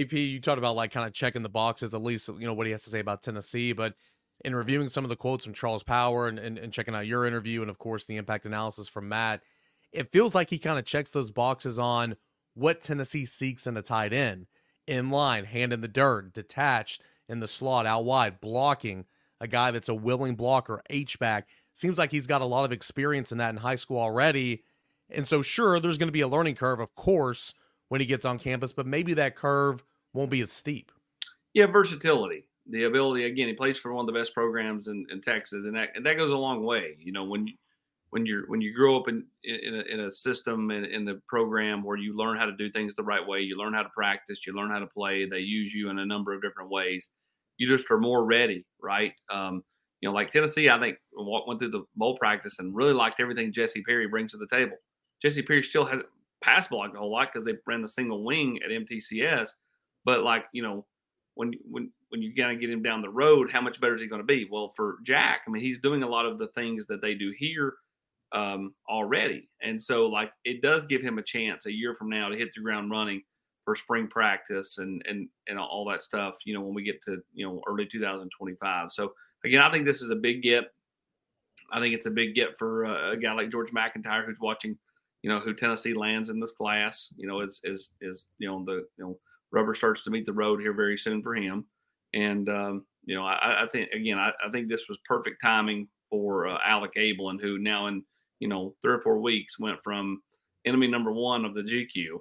AP, 0.00 0.12
you 0.12 0.40
talked 0.40 0.58
about 0.58 0.74
like 0.74 0.90
kind 0.90 1.06
of 1.06 1.12
checking 1.12 1.42
the 1.42 1.48
boxes, 1.48 1.94
at 1.94 2.02
least 2.02 2.28
you 2.28 2.46
know 2.46 2.54
what 2.54 2.66
he 2.66 2.72
has 2.72 2.84
to 2.84 2.90
say 2.90 2.98
about 2.98 3.22
Tennessee, 3.22 3.72
but 3.72 3.94
in 4.44 4.54
reviewing 4.54 4.88
some 4.88 5.04
of 5.04 5.10
the 5.10 5.16
quotes 5.16 5.44
from 5.44 5.54
Charles 5.54 5.82
Power 5.82 6.28
and, 6.28 6.38
and, 6.38 6.58
and 6.58 6.72
checking 6.72 6.94
out 6.94 7.06
your 7.06 7.24
interview 7.24 7.62
and 7.62 7.70
of 7.70 7.78
course 7.78 8.04
the 8.04 8.16
impact 8.16 8.46
analysis 8.46 8.88
from 8.88 9.08
Matt, 9.08 9.42
it 9.92 10.12
feels 10.12 10.34
like 10.34 10.50
he 10.50 10.58
kind 10.58 10.78
of 10.78 10.84
checks 10.84 11.10
those 11.10 11.30
boxes 11.30 11.78
on 11.78 12.16
what 12.54 12.80
Tennessee 12.80 13.24
seeks 13.24 13.66
in 13.66 13.76
a 13.76 13.82
tight 13.82 14.12
end 14.12 14.46
in 14.86 15.10
line, 15.10 15.44
hand 15.44 15.72
in 15.72 15.80
the 15.80 15.88
dirt, 15.88 16.32
detached 16.32 17.02
in 17.28 17.40
the 17.40 17.48
slot, 17.48 17.86
out 17.86 18.04
wide, 18.04 18.40
blocking 18.40 19.06
a 19.40 19.48
guy 19.48 19.70
that's 19.70 19.88
a 19.88 19.94
willing 19.94 20.34
blocker, 20.34 20.82
H 20.90 21.18
back. 21.18 21.48
Seems 21.72 21.98
like 21.98 22.10
he's 22.10 22.26
got 22.26 22.42
a 22.42 22.46
lot 22.46 22.64
of 22.64 22.72
experience 22.72 23.32
in 23.32 23.38
that 23.38 23.50
in 23.50 23.56
high 23.56 23.74
school 23.76 23.98
already. 23.98 24.62
And 25.10 25.26
so, 25.26 25.42
sure, 25.42 25.80
there's 25.80 25.98
going 25.98 26.08
to 26.08 26.12
be 26.12 26.20
a 26.20 26.28
learning 26.28 26.54
curve, 26.54 26.80
of 26.80 26.94
course, 26.94 27.54
when 27.88 28.00
he 28.00 28.06
gets 28.06 28.24
on 28.24 28.38
campus, 28.38 28.72
but 28.72 28.86
maybe 28.86 29.14
that 29.14 29.36
curve 29.36 29.84
won't 30.12 30.30
be 30.30 30.40
as 30.40 30.52
steep. 30.52 30.92
Yeah, 31.52 31.66
versatility, 31.66 32.46
the 32.70 32.84
ability. 32.84 33.24
Again, 33.24 33.48
he 33.48 33.54
plays 33.54 33.78
for 33.78 33.92
one 33.92 34.08
of 34.08 34.12
the 34.12 34.18
best 34.18 34.34
programs 34.34 34.88
in, 34.88 35.06
in 35.10 35.20
Texas, 35.20 35.64
and 35.64 35.76
that 35.76 35.90
and 35.94 36.04
that 36.06 36.16
goes 36.16 36.32
a 36.32 36.36
long 36.36 36.64
way. 36.64 36.96
You 36.98 37.12
know, 37.12 37.24
when 37.24 37.46
you, 37.46 37.54
when 38.10 38.26
you're 38.26 38.46
when 38.46 38.60
you 38.60 38.74
grow 38.74 38.98
up 38.98 39.08
in 39.08 39.24
in 39.42 39.74
a, 39.74 39.92
in 39.92 40.00
a 40.00 40.12
system 40.12 40.70
in, 40.70 40.84
in 40.84 41.04
the 41.04 41.20
program 41.28 41.82
where 41.82 41.96
you 41.96 42.16
learn 42.16 42.38
how 42.38 42.46
to 42.46 42.56
do 42.56 42.70
things 42.70 42.94
the 42.94 43.02
right 43.02 43.26
way, 43.26 43.40
you 43.40 43.56
learn 43.56 43.74
how 43.74 43.82
to 43.82 43.90
practice, 43.90 44.46
you 44.46 44.54
learn 44.54 44.70
how 44.70 44.78
to 44.78 44.86
play. 44.86 45.26
They 45.26 45.40
use 45.40 45.74
you 45.74 45.90
in 45.90 45.98
a 45.98 46.06
number 46.06 46.32
of 46.32 46.42
different 46.42 46.70
ways. 46.70 47.10
You 47.58 47.68
just 47.68 47.90
are 47.90 47.98
more 47.98 48.24
ready, 48.24 48.64
right? 48.82 49.12
Um, 49.32 49.62
you 50.00 50.08
know, 50.08 50.14
like 50.14 50.30
Tennessee, 50.30 50.68
I 50.68 50.78
think 50.78 50.98
went 51.16 51.60
through 51.60 51.70
the 51.70 51.84
bowl 51.96 52.18
practice 52.18 52.58
and 52.58 52.74
really 52.74 52.92
liked 52.92 53.20
everything 53.20 53.52
Jesse 53.52 53.82
Perry 53.82 54.06
brings 54.06 54.32
to 54.32 54.38
the 54.38 54.48
table. 54.48 54.76
Jesse 55.22 55.42
Perry 55.42 55.62
still 55.62 55.84
hasn't 55.84 56.08
pass 56.42 56.68
blocked 56.68 56.94
a 56.94 56.98
whole 56.98 57.10
lot 57.10 57.30
because 57.32 57.46
they 57.46 57.54
ran 57.66 57.80
the 57.80 57.88
single 57.88 58.22
wing 58.22 58.58
at 58.62 58.70
MTCS. 58.70 59.48
But 60.04 60.22
like 60.22 60.44
you 60.52 60.62
know, 60.62 60.84
when 61.34 61.52
when 61.70 61.90
when 62.08 62.22
you 62.22 62.34
kind 62.34 62.52
of 62.52 62.60
get 62.60 62.70
him 62.70 62.82
down 62.82 63.02
the 63.02 63.08
road, 63.08 63.50
how 63.50 63.60
much 63.60 63.80
better 63.80 63.94
is 63.94 64.00
he 64.00 64.06
going 64.06 64.20
to 64.20 64.26
be? 64.26 64.48
Well, 64.50 64.72
for 64.76 64.98
Jack, 65.02 65.42
I 65.46 65.50
mean, 65.50 65.62
he's 65.62 65.78
doing 65.78 66.02
a 66.02 66.08
lot 66.08 66.26
of 66.26 66.38
the 66.38 66.48
things 66.48 66.86
that 66.86 67.00
they 67.00 67.14
do 67.14 67.32
here 67.38 67.74
um, 68.32 68.74
already, 68.88 69.48
and 69.62 69.82
so 69.82 70.06
like 70.06 70.32
it 70.44 70.62
does 70.62 70.86
give 70.86 71.02
him 71.02 71.18
a 71.18 71.22
chance 71.22 71.66
a 71.66 71.72
year 71.72 71.94
from 71.94 72.08
now 72.08 72.28
to 72.28 72.36
hit 72.36 72.50
the 72.54 72.62
ground 72.62 72.90
running 72.90 73.22
for 73.64 73.74
spring 73.74 74.06
practice 74.08 74.78
and 74.78 75.02
and 75.08 75.28
and 75.48 75.58
all 75.58 75.86
that 75.90 76.02
stuff. 76.02 76.36
You 76.44 76.54
know, 76.54 76.60
when 76.60 76.74
we 76.74 76.82
get 76.82 77.02
to 77.04 77.18
you 77.32 77.46
know 77.46 77.60
early 77.68 77.86
2025. 77.86 78.92
So 78.92 79.12
again, 79.44 79.60
I 79.60 79.70
think 79.70 79.84
this 79.84 80.02
is 80.02 80.10
a 80.10 80.16
big 80.16 80.42
get. 80.42 80.64
I 81.72 81.80
think 81.80 81.94
it's 81.94 82.06
a 82.06 82.10
big 82.10 82.34
get 82.34 82.58
for 82.58 82.86
uh, 82.86 83.12
a 83.12 83.16
guy 83.16 83.32
like 83.32 83.50
George 83.50 83.72
MacIntyre 83.72 84.24
who's 84.26 84.40
watching 84.40 84.78
you 85.24 85.30
know, 85.30 85.40
who 85.40 85.54
Tennessee 85.54 85.94
lands 85.94 86.28
in 86.28 86.38
this 86.38 86.52
class, 86.52 87.08
you 87.16 87.26
know, 87.26 87.40
is 87.40 87.58
is 87.64 87.92
is 88.02 88.28
you 88.38 88.46
know 88.46 88.62
the 88.62 88.86
you 88.98 89.04
know 89.04 89.18
rubber 89.54 89.74
starts 89.74 90.04
to 90.04 90.10
meet 90.10 90.26
the 90.26 90.32
road 90.32 90.60
here 90.60 90.74
very 90.74 90.98
soon 90.98 91.22
for 91.22 91.34
him, 91.34 91.64
and 92.12 92.48
um, 92.48 92.84
you 93.04 93.14
know 93.14 93.24
I, 93.24 93.64
I 93.64 93.66
think 93.70 93.90
again 93.92 94.18
I, 94.18 94.30
I, 94.44 94.50
think 94.50 94.68
this 94.68 94.88
was 94.88 94.98
perfect 95.06 95.36
timing 95.42 95.88
for 96.10 96.48
uh, 96.48 96.58
Alec 96.66 96.92
Abeln, 96.96 97.40
who 97.40 97.58
now 97.58 97.86
in 97.86 98.02
you 98.40 98.48
know 98.48 98.74
three 98.82 98.94
or 98.94 99.02
four 99.02 99.20
weeks 99.20 99.58
went 99.58 99.82
from 99.82 100.22
enemy 100.66 100.88
number 100.88 101.12
one 101.12 101.44
of 101.44 101.54
the 101.54 101.62
VQ 101.62 102.18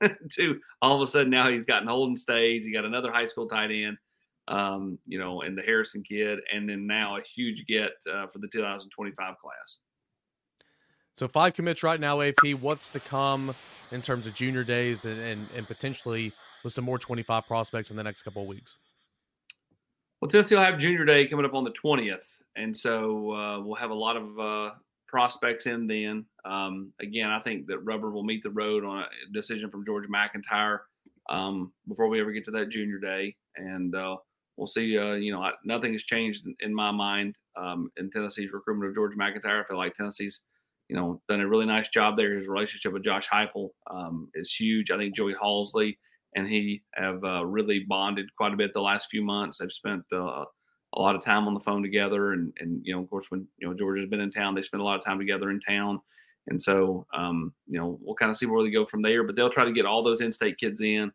to 0.32 0.60
all 0.82 1.00
of 1.00 1.06
a 1.06 1.10
sudden 1.10 1.30
now 1.30 1.48
he's 1.48 1.64
gotten 1.64 1.88
Holden 1.88 2.16
Staes, 2.16 2.64
he 2.64 2.72
got 2.72 2.84
another 2.84 3.12
high 3.12 3.26
school 3.26 3.48
tight 3.48 3.70
end, 3.70 3.96
um, 4.48 4.98
you 5.06 5.18
know, 5.18 5.42
and 5.42 5.56
the 5.56 5.62
Harrison 5.62 6.02
kid, 6.02 6.38
and 6.52 6.68
then 6.68 6.86
now 6.86 7.16
a 7.16 7.20
huge 7.34 7.64
get 7.66 7.92
uh, 8.12 8.26
for 8.28 8.38
the 8.38 8.48
2025 8.52 9.16
class. 9.38 9.78
So 11.16 11.28
five 11.28 11.54
commits 11.54 11.82
right 11.82 12.00
now, 12.00 12.20
AP. 12.20 12.54
What's 12.60 12.88
to 12.90 13.00
come 13.00 13.54
in 13.92 14.02
terms 14.02 14.26
of 14.26 14.34
junior 14.34 14.64
days 14.64 15.04
and, 15.04 15.20
and, 15.20 15.46
and 15.56 15.66
potentially 15.66 16.32
with 16.64 16.72
some 16.72 16.84
more 16.84 16.98
25 16.98 17.46
prospects 17.46 17.90
in 17.90 17.96
the 17.96 18.02
next 18.02 18.22
couple 18.22 18.42
of 18.42 18.48
weeks? 18.48 18.74
Well, 20.20 20.28
Tennessee 20.28 20.56
will 20.56 20.62
have 20.62 20.78
junior 20.78 21.04
day 21.04 21.26
coming 21.26 21.44
up 21.44 21.54
on 21.54 21.62
the 21.62 21.70
20th. 21.70 22.26
And 22.56 22.76
so 22.76 23.32
uh, 23.32 23.60
we'll 23.60 23.76
have 23.76 23.90
a 23.90 23.94
lot 23.94 24.16
of 24.16 24.40
uh, 24.40 24.70
prospects 25.06 25.66
in 25.66 25.86
then. 25.86 26.24
Um, 26.44 26.92
again, 27.00 27.30
I 27.30 27.38
think 27.40 27.66
that 27.68 27.78
rubber 27.78 28.10
will 28.10 28.24
meet 28.24 28.42
the 28.42 28.50
road 28.50 28.84
on 28.84 29.02
a 29.02 29.32
decision 29.32 29.70
from 29.70 29.84
George 29.84 30.08
MacIntyre 30.08 30.82
um, 31.30 31.72
before 31.86 32.08
we 32.08 32.20
ever 32.20 32.32
get 32.32 32.44
to 32.46 32.50
that 32.52 32.70
junior 32.70 32.98
day. 32.98 33.36
And 33.56 33.94
uh, 33.94 34.16
we'll 34.56 34.66
see. 34.66 34.98
Uh, 34.98 35.12
you 35.12 35.32
know, 35.32 35.48
nothing 35.64 35.92
has 35.92 36.02
changed 36.02 36.46
in, 36.46 36.56
in 36.60 36.74
my 36.74 36.90
mind 36.90 37.36
um, 37.56 37.92
in 37.98 38.10
Tennessee's 38.10 38.52
recruitment 38.52 38.88
of 38.88 38.96
George 38.96 39.16
MacIntyre. 39.16 39.62
I 39.62 39.68
feel 39.68 39.76
like 39.76 39.94
Tennessee's– 39.94 40.40
you 40.88 40.96
know, 40.96 41.20
done 41.28 41.40
a 41.40 41.48
really 41.48 41.66
nice 41.66 41.88
job 41.88 42.16
there. 42.16 42.36
His 42.36 42.46
relationship 42.46 42.92
with 42.92 43.04
Josh 43.04 43.28
Heupel 43.28 43.70
um, 43.90 44.28
is 44.34 44.54
huge. 44.54 44.90
I 44.90 44.98
think 44.98 45.16
Joey 45.16 45.34
Halzle 45.34 45.96
and 46.34 46.48
he 46.48 46.82
have 46.94 47.22
uh, 47.24 47.44
really 47.44 47.80
bonded 47.88 48.34
quite 48.36 48.52
a 48.52 48.56
bit 48.56 48.72
the 48.74 48.80
last 48.80 49.08
few 49.10 49.22
months. 49.22 49.58
They've 49.58 49.70
spent 49.70 50.02
uh, 50.12 50.44
a 50.94 51.00
lot 51.00 51.14
of 51.14 51.24
time 51.24 51.46
on 51.46 51.54
the 51.54 51.60
phone 51.60 51.82
together, 51.82 52.32
and 52.32 52.52
and 52.60 52.80
you 52.84 52.94
know, 52.94 53.02
of 53.02 53.10
course, 53.10 53.26
when 53.30 53.46
you 53.58 53.68
know 53.68 53.74
George 53.74 54.00
has 54.00 54.08
been 54.08 54.20
in 54.20 54.32
town, 54.32 54.54
they 54.54 54.62
spend 54.62 54.80
a 54.80 54.84
lot 54.84 54.98
of 54.98 55.04
time 55.04 55.18
together 55.18 55.50
in 55.50 55.60
town. 55.60 56.00
And 56.46 56.60
so, 56.60 57.06
um, 57.14 57.54
you 57.66 57.78
know, 57.78 57.98
we'll 58.02 58.16
kind 58.16 58.30
of 58.30 58.36
see 58.36 58.44
where 58.44 58.62
they 58.62 58.70
go 58.70 58.84
from 58.84 59.00
there. 59.00 59.24
But 59.24 59.34
they'll 59.34 59.48
try 59.48 59.64
to 59.64 59.72
get 59.72 59.86
all 59.86 60.02
those 60.02 60.20
in-state 60.20 60.58
kids 60.58 60.82
in. 60.82 61.10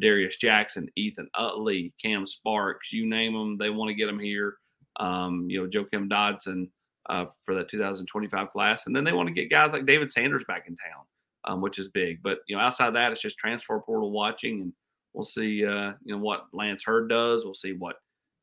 Darius 0.00 0.36
Jackson, 0.36 0.88
Ethan 0.96 1.28
Utley, 1.34 1.92
Cam 2.00 2.26
Sparks, 2.26 2.92
you 2.92 3.08
name 3.08 3.32
them, 3.32 3.56
they 3.56 3.70
want 3.70 3.88
to 3.88 3.94
get 3.94 4.06
them 4.06 4.18
here. 4.18 4.56
Um, 5.00 5.46
you 5.48 5.62
know, 5.62 5.68
Joakim 5.68 6.08
Dodson, 6.08 6.70
uh, 7.08 7.26
for 7.44 7.54
the 7.54 7.64
2025 7.64 8.50
class. 8.50 8.86
And 8.86 8.94
then 8.94 9.04
they 9.04 9.12
want 9.12 9.28
to 9.28 9.34
get 9.34 9.50
guys 9.50 9.72
like 9.72 9.86
David 9.86 10.10
Sanders 10.10 10.44
back 10.46 10.64
in 10.68 10.76
town, 10.76 11.04
um, 11.44 11.60
which 11.60 11.78
is 11.78 11.88
big. 11.88 12.22
But 12.22 12.38
you 12.46 12.56
know, 12.56 12.62
outside 12.62 12.94
that, 12.94 13.12
it's 13.12 13.22
just 13.22 13.38
transfer 13.38 13.78
portal 13.80 14.10
watching, 14.10 14.60
and 14.60 14.72
we'll 15.12 15.24
see. 15.24 15.64
Uh, 15.64 15.92
you 16.04 16.14
know 16.14 16.18
what 16.18 16.46
Lance 16.52 16.84
Heard 16.84 17.08
does. 17.08 17.44
We'll 17.44 17.54
see 17.54 17.72
what 17.72 17.96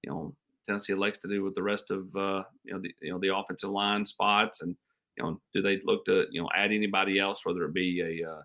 you 0.03 0.09
know 0.09 0.35
Tennessee 0.67 0.93
likes 0.93 1.19
to 1.19 1.27
do 1.27 1.43
with 1.43 1.55
the 1.55 1.63
rest 1.63 1.91
of 1.91 2.15
uh, 2.15 2.43
you 2.63 2.73
know 2.73 2.79
the 2.79 2.93
you 3.01 3.11
know 3.11 3.19
the 3.19 3.35
offensive 3.35 3.69
line 3.69 4.05
spots, 4.05 4.61
and 4.61 4.75
you 5.17 5.23
know 5.23 5.39
do 5.53 5.61
they 5.61 5.81
look 5.85 6.05
to 6.05 6.25
you 6.31 6.41
know 6.41 6.49
add 6.55 6.71
anybody 6.71 7.19
else, 7.19 7.45
whether 7.45 7.65
it 7.65 7.73
be 7.73 8.01
a 8.01 8.29
uh, 8.29 8.41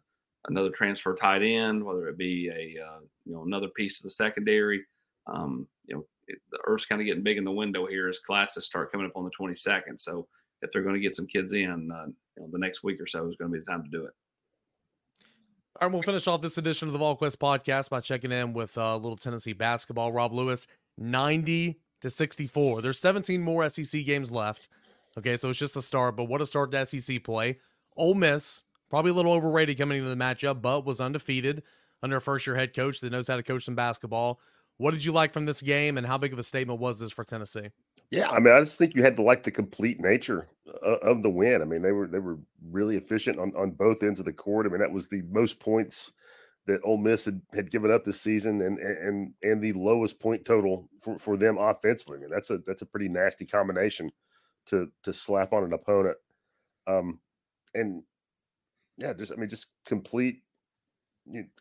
another 0.48 0.70
transfer 0.70 1.14
tight 1.14 1.42
end, 1.42 1.82
whether 1.82 2.08
it 2.08 2.18
be 2.18 2.48
a 2.48 2.82
uh, 2.82 3.00
you 3.24 3.32
know 3.32 3.42
another 3.44 3.68
piece 3.68 3.98
of 3.98 4.04
the 4.04 4.10
secondary. 4.10 4.84
Um, 5.26 5.66
you 5.86 5.96
know, 5.96 6.06
the 6.50 6.58
Earth's 6.66 6.86
kind 6.86 7.00
of 7.00 7.06
getting 7.06 7.22
big 7.22 7.38
in 7.38 7.44
the 7.44 7.50
window 7.50 7.86
here 7.86 8.08
as 8.08 8.18
classes 8.18 8.66
start 8.66 8.92
coming 8.92 9.06
up 9.06 9.12
on 9.16 9.24
the 9.24 9.30
22nd. 9.30 9.98
So 10.00 10.26
if 10.62 10.70
they're 10.72 10.82
going 10.82 10.94
to 10.94 11.00
get 11.00 11.16
some 11.16 11.26
kids 11.26 11.52
in, 11.52 11.90
uh, 11.92 12.06
you 12.36 12.42
know, 12.42 12.48
the 12.52 12.58
next 12.58 12.82
week 12.82 13.00
or 13.00 13.06
so 13.06 13.28
is 13.28 13.36
going 13.36 13.50
to 13.50 13.58
be 13.58 13.60
the 13.60 13.70
time 13.70 13.82
to 13.84 13.90
do 13.90 14.04
it. 14.04 14.12
All 15.80 15.88
right, 15.88 15.92
we'll 15.92 16.02
finish 16.02 16.26
off 16.26 16.42
this 16.42 16.58
edition 16.58 16.88
of 16.88 16.92
the 16.92 16.98
VolQuest 16.98 17.36
podcast 17.36 17.88
by 17.88 18.00
checking 18.00 18.32
in 18.32 18.52
with 18.52 18.76
uh, 18.76 18.96
little 18.96 19.16
Tennessee 19.16 19.52
basketball. 19.54 20.12
Rob 20.12 20.32
Lewis, 20.32 20.66
90 20.98 21.80
to 22.02 22.10
64. 22.10 22.82
There's 22.82 22.98
17 22.98 23.40
more 23.40 23.68
SEC 23.68 24.04
games 24.04 24.30
left. 24.30 24.68
Okay, 25.16 25.36
so 25.36 25.50
it's 25.50 25.58
just 25.58 25.76
a 25.76 25.82
start, 25.82 26.16
but 26.16 26.24
what 26.24 26.40
a 26.40 26.46
start 26.46 26.70
to 26.72 26.86
SEC 26.86 27.24
play. 27.24 27.58
Ole 27.96 28.14
Miss, 28.14 28.64
probably 28.88 29.10
a 29.10 29.14
little 29.14 29.32
overrated 29.32 29.78
coming 29.78 29.98
into 29.98 30.10
the 30.10 30.16
matchup, 30.16 30.60
but 30.60 30.84
was 30.84 31.00
undefeated 31.00 31.62
under 32.02 32.16
a 32.16 32.20
first 32.20 32.46
year 32.46 32.56
head 32.56 32.74
coach 32.74 33.00
that 33.00 33.12
knows 33.12 33.28
how 33.28 33.36
to 33.36 33.42
coach 33.42 33.64
some 33.64 33.74
basketball. 33.74 34.40
What 34.80 34.94
did 34.94 35.04
you 35.04 35.12
like 35.12 35.34
from 35.34 35.44
this 35.44 35.60
game, 35.60 35.98
and 35.98 36.06
how 36.06 36.16
big 36.16 36.32
of 36.32 36.38
a 36.38 36.42
statement 36.42 36.80
was 36.80 36.98
this 36.98 37.12
for 37.12 37.22
Tennessee? 37.22 37.68
Yeah, 38.10 38.30
I 38.30 38.40
mean, 38.40 38.54
I 38.54 38.60
just 38.60 38.78
think 38.78 38.94
you 38.94 39.02
had 39.02 39.14
to 39.16 39.22
like 39.22 39.42
the 39.42 39.50
complete 39.50 40.00
nature 40.00 40.48
of 40.82 41.22
the 41.22 41.28
win. 41.28 41.60
I 41.60 41.66
mean, 41.66 41.82
they 41.82 41.92
were 41.92 42.06
they 42.06 42.18
were 42.18 42.38
really 42.70 42.96
efficient 42.96 43.38
on, 43.38 43.52
on 43.54 43.72
both 43.72 44.02
ends 44.02 44.20
of 44.20 44.24
the 44.24 44.32
court. 44.32 44.64
I 44.64 44.70
mean, 44.70 44.80
that 44.80 44.90
was 44.90 45.06
the 45.06 45.20
most 45.28 45.60
points 45.60 46.12
that 46.66 46.80
Ole 46.82 46.96
Miss 46.96 47.26
had, 47.26 47.42
had 47.52 47.70
given 47.70 47.90
up 47.90 48.04
this 48.04 48.22
season, 48.22 48.62
and 48.62 48.78
and 48.78 49.34
and 49.42 49.60
the 49.60 49.74
lowest 49.74 50.18
point 50.18 50.46
total 50.46 50.88
for, 51.04 51.18
for 51.18 51.36
them 51.36 51.58
offensively. 51.58 52.16
I 52.16 52.20
mean, 52.22 52.30
that's 52.30 52.48
a 52.48 52.56
that's 52.66 52.80
a 52.80 52.86
pretty 52.86 53.10
nasty 53.10 53.44
combination 53.44 54.10
to 54.68 54.88
to 55.02 55.12
slap 55.12 55.52
on 55.52 55.62
an 55.62 55.74
opponent. 55.74 56.16
Um, 56.86 57.20
and 57.74 58.02
yeah, 58.96 59.12
just 59.12 59.30
I 59.30 59.36
mean, 59.36 59.50
just 59.50 59.66
complete 59.84 60.40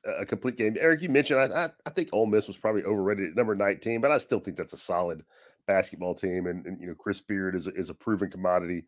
a 0.05 0.25
complete 0.25 0.57
game. 0.57 0.75
Eric, 0.79 1.01
you 1.01 1.09
mentioned 1.09 1.39
I, 1.39 1.65
I, 1.65 1.69
I 1.85 1.89
think 1.89 2.09
Ole 2.11 2.25
Miss 2.25 2.47
was 2.47 2.57
probably 2.57 2.83
overrated 2.83 3.29
at 3.29 3.35
number 3.35 3.55
19, 3.55 4.01
but 4.01 4.11
I 4.11 4.17
still 4.17 4.39
think 4.39 4.57
that's 4.57 4.73
a 4.73 4.77
solid 4.77 5.23
basketball 5.67 6.15
team. 6.15 6.47
And, 6.47 6.65
and 6.65 6.79
you 6.81 6.87
know, 6.87 6.95
Chris 6.95 7.21
Beard 7.21 7.55
is 7.55 7.67
a, 7.67 7.71
is 7.71 7.89
a 7.89 7.93
proven 7.93 8.29
commodity 8.29 8.85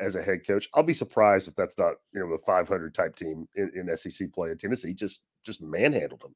as 0.00 0.16
a 0.16 0.22
head 0.22 0.46
coach. 0.46 0.68
I'll 0.74 0.82
be 0.82 0.94
surprised 0.94 1.48
if 1.48 1.56
that's 1.56 1.78
not 1.78 1.94
you 2.12 2.20
know 2.20 2.32
a 2.32 2.38
500 2.38 2.94
type 2.94 3.16
team 3.16 3.46
in, 3.56 3.70
in 3.74 3.96
SEC 3.96 4.32
play. 4.32 4.50
And 4.50 4.58
Tennessee 4.58 4.94
just 4.94 5.22
just 5.44 5.60
manhandled 5.60 6.22
them. 6.22 6.34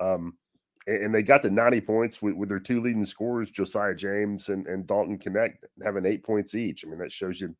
Um, 0.00 0.34
and, 0.86 1.04
and, 1.04 1.14
they 1.14 1.22
got 1.22 1.42
the 1.42 1.50
90 1.50 1.82
points 1.82 2.22
with, 2.22 2.34
with, 2.34 2.48
their 2.48 2.58
two 2.58 2.80
leading 2.80 3.04
scorers, 3.04 3.50
Josiah 3.50 3.94
James 3.94 4.48
and, 4.48 4.66
and 4.66 4.86
Dalton 4.86 5.18
Knecht, 5.18 5.58
having 5.84 6.06
eight 6.06 6.24
points 6.24 6.54
each. 6.54 6.84
I 6.84 6.88
mean, 6.88 6.98
that 7.00 7.12
shows 7.12 7.38
you, 7.38 7.54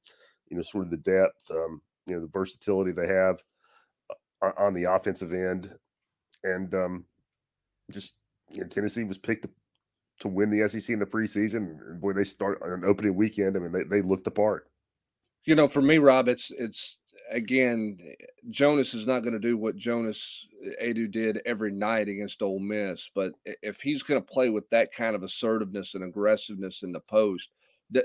you 0.48 0.56
know, 0.56 0.62
sort 0.62 0.86
of 0.86 0.90
the 0.90 0.96
depth, 0.96 1.50
um, 1.50 1.82
you 2.06 2.14
know, 2.14 2.22
the 2.22 2.28
versatility 2.28 2.92
they 2.92 3.06
have 3.06 3.42
on 4.42 4.74
the 4.74 4.84
offensive 4.84 5.32
end, 5.32 5.70
and 6.44 6.74
um, 6.74 7.04
just 7.90 8.16
you 8.50 8.62
know, 8.62 8.66
Tennessee 8.66 9.04
was 9.04 9.18
picked 9.18 9.46
to, 10.20 10.28
win 10.28 10.50
the 10.50 10.68
SEC 10.68 10.90
in 10.90 10.98
the 10.98 11.06
preseason. 11.06 11.98
Boy, 11.98 12.12
they 12.12 12.24
start 12.24 12.60
on 12.62 12.72
an 12.72 12.84
opening 12.84 13.14
weekend. 13.14 13.56
I 13.56 13.60
mean, 13.60 13.72
they, 13.72 13.84
they 13.84 14.02
looked 14.02 14.24
the 14.24 14.30
part. 14.30 14.68
You 15.44 15.54
know, 15.54 15.66
for 15.66 15.80
me, 15.80 15.96
Rob, 15.96 16.28
it's 16.28 16.50
it's 16.50 16.98
again, 17.30 17.98
Jonas 18.50 18.92
is 18.92 19.06
not 19.06 19.20
going 19.20 19.32
to 19.32 19.38
do 19.38 19.56
what 19.56 19.76
Jonas 19.76 20.46
Aidoo 20.82 21.10
did 21.10 21.40
every 21.46 21.72
night 21.72 22.08
against 22.08 22.42
Ole 22.42 22.58
Miss, 22.58 23.10
but 23.14 23.32
if 23.44 23.80
he's 23.80 24.02
going 24.02 24.20
to 24.20 24.32
play 24.32 24.50
with 24.50 24.68
that 24.70 24.92
kind 24.92 25.14
of 25.14 25.22
assertiveness 25.22 25.94
and 25.94 26.04
aggressiveness 26.04 26.82
in 26.82 26.92
the 26.92 27.00
post, 27.00 27.48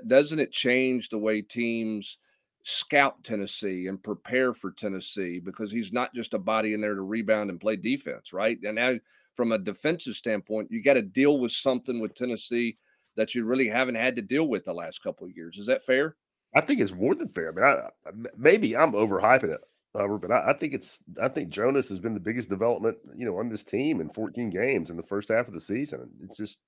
doesn't 0.08 0.40
it 0.40 0.52
change 0.52 1.10
the 1.10 1.18
way 1.18 1.42
teams 1.42 2.18
scout 2.66 3.24
Tennessee 3.24 3.86
and 3.88 4.02
prepare 4.02 4.52
for 4.54 4.72
Tennessee 4.72 5.40
because 5.40 5.72
he's 5.72 5.94
not 5.94 6.14
just 6.16 6.34
a 6.34 6.40
body 6.40 6.74
in 6.74 6.82
there 6.82 6.96
to 6.96 7.02
rebound 7.02 7.52
and 7.52 7.62
play 7.62 7.76
defense, 7.76 8.34
right? 8.34 8.58
And 8.64 8.76
now, 8.76 8.96
from 9.36 9.52
a 9.52 9.60
defensive 9.60 10.16
standpoint, 10.16 10.72
you 10.72 10.82
got 10.82 10.94
to 10.94 11.04
deal 11.04 11.40
with 11.40 11.52
something 11.52 12.00
with 12.00 12.16
Tennessee 12.16 12.78
that 13.18 13.36
you 13.36 13.46
really 13.46 13.68
haven't 13.68 13.96
had 13.96 14.16
to 14.16 14.22
deal 14.22 14.48
with 14.48 14.66
the 14.66 14.74
last 14.74 15.04
couple 15.04 15.28
of 15.28 15.36
years. 15.36 15.58
Is 15.58 15.68
that 15.68 15.84
fair? 15.84 16.16
I 16.56 16.62
think 16.62 16.80
it's 16.80 16.94
more 16.94 17.14
than 17.14 17.28
fair. 17.28 17.50
I 17.50 17.56
mean, 17.56 17.66
I, 17.66 18.30
maybe 18.36 18.76
I'm 18.76 18.94
overhyping 18.94 19.54
it, 19.54 19.62
Hubbard, 19.96 20.22
but 20.22 20.32
I, 20.32 20.52
I, 20.52 20.54
think 20.54 20.74
it's. 20.74 21.04
I 21.22 21.28
think 21.28 21.50
Jonas 21.50 21.90
has 21.90 22.00
been 22.00 22.14
the 22.16 22.20
biggest 22.20 22.50
development, 22.50 22.98
you 23.16 23.26
know, 23.26 23.38
on 23.38 23.50
this 23.50 23.64
team 23.64 24.02
in 24.02 24.10
14 24.10 24.50
games 24.50 24.90
in 24.90 24.98
the 24.98 25.04
first 25.04 25.30
half 25.30 25.48
of 25.48 25.54
the 25.54 25.62
season. 25.62 26.10
It's 26.22 26.38
just, 26.38 26.60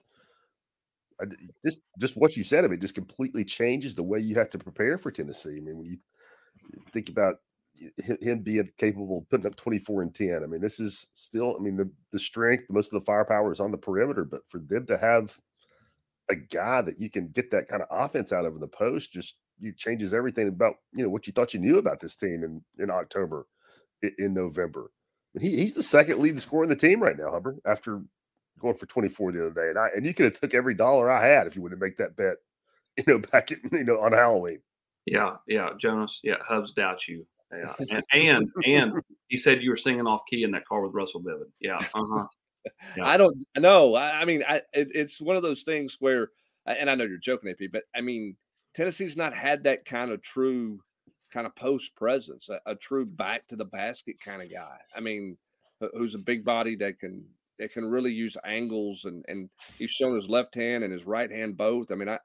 I, 1.22 1.26
just, 1.65 1.82
just 1.99 2.18
what 2.18 2.38
you 2.38 2.43
said 2.43 2.65
of 2.65 2.72
it 2.72 2.82
just 2.82 2.95
completely 2.95 3.43
changes 3.43 3.95
the 3.95 4.03
way 4.03 4.20
you 4.20 4.36
have 4.36 4.49
to 4.51 4.57
prepare 4.57 4.97
for 4.97 5.11
Tennessee. 5.11 5.57
I 5.57 5.61
mean, 5.61 5.78
when 5.78 5.86
you 5.88 5.97
think 6.91 7.09
about 7.09 7.36
him 8.22 8.39
being 8.41 8.70
capable 8.78 9.20
of 9.20 9.30
putting 9.30 9.45
up 9.45 9.55
24 9.55 10.01
and 10.03 10.15
10, 10.15 10.41
I 10.43 10.47
mean, 10.47 10.61
this 10.61 10.80
is 10.80 11.07
still. 11.13 11.55
I 11.57 11.63
mean, 11.63 11.78
the 11.78 11.89
the 12.11 12.20
strength, 12.20 12.65
most 12.70 12.93
of 12.93 12.99
the 12.99 13.05
firepower 13.05 13.51
is 13.51 13.59
on 13.59 13.72
the 13.72 13.78
perimeter, 13.78 14.26
but 14.26 14.47
for 14.47 14.59
them 14.59 14.86
to 14.88 14.97
have 14.97 15.38
a 16.30 16.36
guy 16.36 16.82
that 16.82 16.99
you 16.99 17.09
can 17.09 17.30
get 17.30 17.51
that 17.51 17.68
kind 17.68 17.82
of 17.82 17.88
offense 17.91 18.34
out 18.34 18.45
of 18.45 18.53
in 18.53 18.59
the 18.59 18.68
post 18.68 19.13
just 19.13 19.38
you 19.59 19.74
changes 19.74 20.13
everything 20.13 20.47
about 20.47 20.76
you 20.93 21.03
know 21.03 21.09
what 21.09 21.26
you 21.26 21.34
thought 21.34 21.53
you 21.53 21.59
knew 21.59 21.78
about 21.78 21.99
this 21.99 22.15
team 22.15 22.43
in 22.43 22.61
in 22.84 22.89
October, 22.91 23.47
in, 24.01 24.11
in 24.18 24.34
November. 24.34 24.91
He, 25.39 25.55
he's 25.57 25.76
the 25.76 25.84
second 25.84 26.20
leading 26.20 26.39
scorer 26.39 26.63
in 26.63 26.70
the 26.70 26.76
team 26.76 27.01
right 27.01 27.18
now, 27.18 27.32
Hubbard, 27.32 27.59
after 27.65 28.01
going 28.59 28.75
for 28.75 28.85
24 28.85 29.31
the 29.31 29.45
other 29.47 29.53
day. 29.53 29.69
And 29.69 29.79
I 29.79 29.89
and 29.95 30.05
you 30.05 30.13
could 30.13 30.25
have 30.25 30.39
took 30.39 30.53
every 30.53 30.73
dollar 30.73 31.11
I 31.11 31.25
had 31.25 31.47
if 31.47 31.55
you 31.55 31.61
would 31.61 31.71
have 31.71 31.81
make 31.81 31.97
that 31.97 32.15
bet, 32.15 32.37
you 32.97 33.03
know, 33.07 33.19
back 33.19 33.51
in, 33.51 33.59
you 33.71 33.83
know 33.83 33.99
on 33.99 34.13
Halloween. 34.13 34.59
Yeah, 35.05 35.35
yeah, 35.47 35.69
Jonas. 35.79 36.19
Yeah, 36.23 36.35
Hubbs 36.45 36.73
doubt 36.73 37.07
you. 37.07 37.25
Yeah, 37.51 37.73
and 37.79 38.03
and, 38.11 38.51
and 38.65 39.01
he 39.29 39.37
said 39.37 39.61
you 39.61 39.69
were 39.69 39.77
singing 39.77 40.07
off 40.07 40.21
key 40.29 40.43
in 40.43 40.51
that 40.51 40.67
car 40.67 40.81
with 40.81 40.93
Russell 40.93 41.21
Bevan. 41.21 41.51
Yeah, 41.59 41.79
uh-huh. 41.93 42.27
Yeah. 42.97 43.05
I 43.05 43.15
don't 43.15 43.33
know. 43.57 43.95
I, 43.95 44.19
I 44.19 44.25
mean, 44.25 44.43
I, 44.45 44.57
it, 44.73 44.89
it's 44.93 45.21
one 45.21 45.37
of 45.37 45.41
those 45.41 45.63
things 45.63 45.95
where, 46.01 46.31
and 46.65 46.89
I 46.89 46.95
know 46.95 47.05
you're 47.05 47.17
joking, 47.17 47.49
AP, 47.49 47.71
but 47.71 47.83
I 47.95 48.01
mean, 48.01 48.35
Tennessee's 48.73 49.15
not 49.15 49.33
had 49.33 49.63
that 49.63 49.85
kind 49.85 50.11
of 50.11 50.21
true 50.21 50.81
kind 51.31 51.47
of 51.47 51.55
post 51.55 51.95
presence, 51.95 52.49
a, 52.49 52.59
a, 52.65 52.75
true 52.75 53.05
back 53.05 53.47
to 53.47 53.55
the 53.55 53.63
basket 53.63 54.17
kind 54.19 54.41
of 54.41 54.51
guy. 54.51 54.77
I 54.93 54.99
mean, 54.99 55.37
who's 55.93 56.15
a 56.15 56.19
big 56.19 56.43
body 56.43 56.75
that 56.77 56.99
can 56.99 57.25
that 57.59 57.71
can 57.71 57.85
really 57.85 58.11
use 58.11 58.37
angles 58.45 59.05
and 59.05 59.25
and 59.27 59.49
he's 59.77 59.91
shown 59.91 60.15
his 60.15 60.29
left 60.29 60.55
hand 60.55 60.83
and 60.83 60.93
his 60.93 61.05
right 61.05 61.31
hand 61.31 61.57
both. 61.57 61.91
I 61.91 61.95
mean, 61.95 62.09
I 62.09 62.19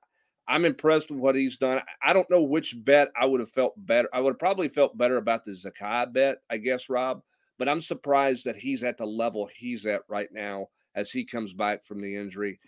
I'm 0.48 0.64
impressed 0.64 1.10
with 1.10 1.20
what 1.20 1.36
he's 1.36 1.56
done. 1.56 1.80
I 2.02 2.12
don't 2.12 2.28
know 2.30 2.42
which 2.42 2.74
bet 2.84 3.08
I 3.20 3.26
would 3.26 3.40
have 3.40 3.52
felt 3.52 3.74
better. 3.76 4.08
I 4.12 4.20
would 4.20 4.32
have 4.32 4.40
probably 4.40 4.68
felt 4.68 4.98
better 4.98 5.16
about 5.16 5.44
the 5.44 5.52
Zakai 5.52 6.12
bet, 6.12 6.38
I 6.50 6.56
guess, 6.56 6.88
Rob. 6.88 7.22
But 7.58 7.68
I'm 7.68 7.80
surprised 7.80 8.44
that 8.46 8.56
he's 8.56 8.82
at 8.82 8.98
the 8.98 9.06
level 9.06 9.48
he's 9.54 9.86
at 9.86 10.02
right 10.08 10.28
now 10.32 10.66
as 10.96 11.10
he 11.10 11.24
comes 11.24 11.52
back 11.52 11.84
from 11.84 12.02
the 12.02 12.16
injury 12.16 12.58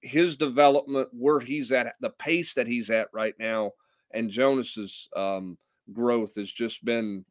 his 0.00 0.36
development, 0.36 1.08
where 1.12 1.40
he's 1.40 1.72
at, 1.72 1.94
the 2.00 2.10
pace 2.10 2.54
that 2.54 2.66
he's 2.66 2.90
at 2.90 3.08
right 3.12 3.34
now, 3.38 3.72
and 4.12 4.30
Jonas's 4.30 5.08
um, 5.16 5.58
growth 5.92 6.34
has 6.36 6.50
just 6.50 6.84
been, 6.84 7.24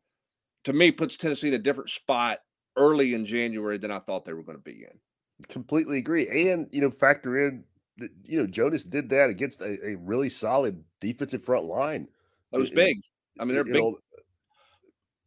to 0.64 0.74
me, 0.74 0.92
puts 0.92 1.18
Tennessee 1.18 1.50
in 1.50 1.54
a 1.56 1.60
different 1.60 1.90
spot 1.90 2.40
early 2.78 3.14
in 3.14 3.26
January 3.26 3.78
than 3.78 3.92
I 3.92 4.00
thought 4.00 4.26
they 4.26 4.34
were 4.34 4.44
going 4.44 4.58
to 4.58 4.64
be 4.64 4.84
in. 4.84 5.48
Completely 5.50 5.98
agree, 5.98 6.50
and 6.50 6.68
you 6.72 6.82
know, 6.82 6.90
factor 6.90 7.38
in 7.38 7.64
that 7.98 8.10
you 8.24 8.40
know 8.40 8.48
Jonas 8.48 8.84
did 8.84 9.10
that 9.10 9.30
against 9.30 9.62
a, 9.62 9.78
a 9.86 9.96
really 9.98 10.30
solid 10.30 10.84
defensive 11.00 11.44
front 11.44 11.66
line. 11.66 12.08
It 12.52 12.58
was 12.58 12.72
big. 12.72 12.98
I 13.40 13.46
mean, 13.46 13.54
they're 13.54 13.64
big. 13.64 13.76
Know, 13.76 13.98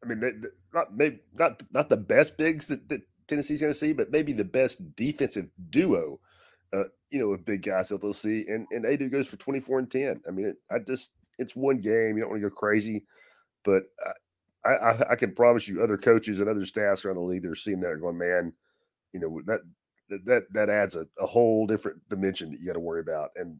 I 0.02 0.08
mean, 0.08 0.20
they, 0.20 0.32
not 0.74 0.96
maybe 0.96 1.20
not 1.34 1.62
not 1.72 1.88
the 1.88 1.96
best 1.96 2.38
bigs 2.38 2.66
that, 2.68 2.88
that 2.88 3.02
Tennessee's 3.28 3.60
going 3.60 3.72
to 3.72 3.78
see, 3.78 3.92
but 3.92 4.10
maybe 4.10 4.32
the 4.32 4.44
best 4.44 4.96
defensive 4.96 5.48
duo 5.68 6.18
uh, 6.72 6.84
you 7.10 7.18
know, 7.18 7.30
of 7.32 7.44
big 7.44 7.62
guys 7.62 7.88
that 7.88 8.00
they'll 8.00 8.12
see. 8.12 8.46
And 8.48 8.66
and 8.70 8.84
Aidoo 8.84 9.10
goes 9.10 9.28
for 9.28 9.36
24 9.36 9.80
and 9.80 9.90
10. 9.90 10.22
I 10.26 10.30
mean, 10.30 10.46
it, 10.46 10.56
I 10.70 10.78
just 10.78 11.12
it's 11.38 11.56
one 11.56 11.80
game. 11.80 12.16
You 12.16 12.22
don't 12.22 12.30
want 12.30 12.42
to 12.42 12.48
go 12.48 12.54
crazy, 12.54 13.04
but 13.64 13.84
I, 14.64 14.70
I, 14.70 15.10
I 15.12 15.16
can 15.16 15.34
promise 15.34 15.68
you, 15.68 15.82
other 15.82 15.96
coaches 15.96 16.40
and 16.40 16.48
other 16.48 16.66
staffs 16.66 17.04
around 17.04 17.16
the 17.16 17.22
league, 17.22 17.42
they're 17.42 17.54
seeing 17.54 17.80
that 17.80 17.90
are 17.90 17.96
going, 17.96 18.18
man, 18.18 18.52
you 19.12 19.20
know, 19.20 19.40
that 19.46 19.60
that 20.24 20.44
that 20.52 20.68
adds 20.68 20.96
a, 20.96 21.06
a 21.18 21.26
whole 21.26 21.66
different 21.66 22.06
dimension 22.08 22.50
that 22.50 22.60
you 22.60 22.66
got 22.66 22.74
to 22.74 22.80
worry 22.80 23.00
about. 23.00 23.30
And 23.36 23.58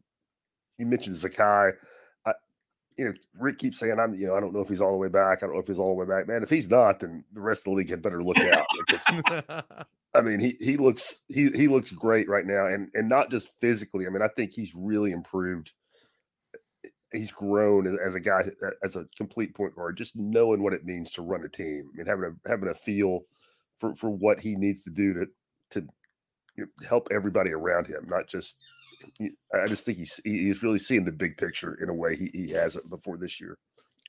you 0.77 0.85
mentioned 0.85 1.15
Zakai. 1.15 1.73
I, 2.25 2.33
you 2.97 3.05
know, 3.05 3.13
Rick 3.39 3.59
keeps 3.59 3.79
saying, 3.79 3.99
I'm, 3.99 4.13
you 4.13 4.27
know, 4.27 4.35
I 4.35 4.39
don't 4.39 4.53
know 4.53 4.61
if 4.61 4.69
he's 4.69 4.81
all 4.81 4.91
the 4.91 4.97
way 4.97 5.07
back. 5.07 5.39
I 5.39 5.45
don't 5.45 5.55
know 5.55 5.61
if 5.61 5.67
he's 5.67 5.79
all 5.79 5.87
the 5.87 5.93
way 5.93 6.05
back. 6.05 6.27
Man, 6.27 6.43
if 6.43 6.49
he's 6.49 6.69
not, 6.69 6.99
then 6.99 7.23
the 7.33 7.41
rest 7.41 7.61
of 7.61 7.71
the 7.71 7.77
league 7.77 7.89
had 7.89 8.01
better 8.01 8.23
look 8.23 8.39
out. 8.39 8.65
Because, 8.87 9.05
I 10.13 10.21
mean, 10.21 10.39
he 10.39 10.55
he 10.59 10.77
looks 10.77 11.23
he 11.29 11.49
he 11.51 11.67
looks 11.67 11.91
great 11.91 12.27
right 12.27 12.45
now, 12.45 12.67
and 12.67 12.89
and 12.93 13.07
not 13.07 13.31
just 13.31 13.49
physically. 13.59 14.05
I 14.05 14.09
mean, 14.09 14.21
I 14.21 14.29
think 14.35 14.51
he's 14.53 14.73
really 14.75 15.11
improved. 15.11 15.71
He's 17.13 17.31
grown 17.31 17.97
as 18.03 18.15
a 18.15 18.19
guy 18.19 18.43
as 18.83 18.95
a 18.95 19.05
complete 19.17 19.53
point 19.53 19.75
guard, 19.75 19.97
just 19.97 20.15
knowing 20.15 20.63
what 20.63 20.73
it 20.73 20.85
means 20.85 21.11
to 21.11 21.21
run 21.21 21.43
a 21.43 21.49
team. 21.49 21.89
I 21.93 21.97
mean, 21.97 22.07
having 22.07 22.25
a 22.25 22.49
having 22.49 22.69
a 22.69 22.73
feel 22.73 23.21
for 23.75 23.93
for 23.95 24.09
what 24.09 24.39
he 24.39 24.55
needs 24.55 24.83
to 24.83 24.89
do 24.89 25.13
to 25.13 25.27
to 25.71 25.87
you 26.55 26.65
know, 26.65 26.87
help 26.87 27.09
everybody 27.11 27.51
around 27.51 27.87
him, 27.87 28.05
not 28.07 28.27
just. 28.27 28.57
I 29.51 29.67
just 29.67 29.83
think 29.83 29.97
he's 29.97 30.21
he's 30.23 30.61
really 30.61 30.77
seeing 30.77 31.03
the 31.03 31.11
big 31.11 31.35
picture 31.35 31.73
in 31.81 31.89
a 31.89 31.93
way 31.93 32.15
he, 32.15 32.29
he 32.33 32.51
hasn't 32.51 32.87
before 32.87 33.17
this 33.17 33.41
year. 33.41 33.57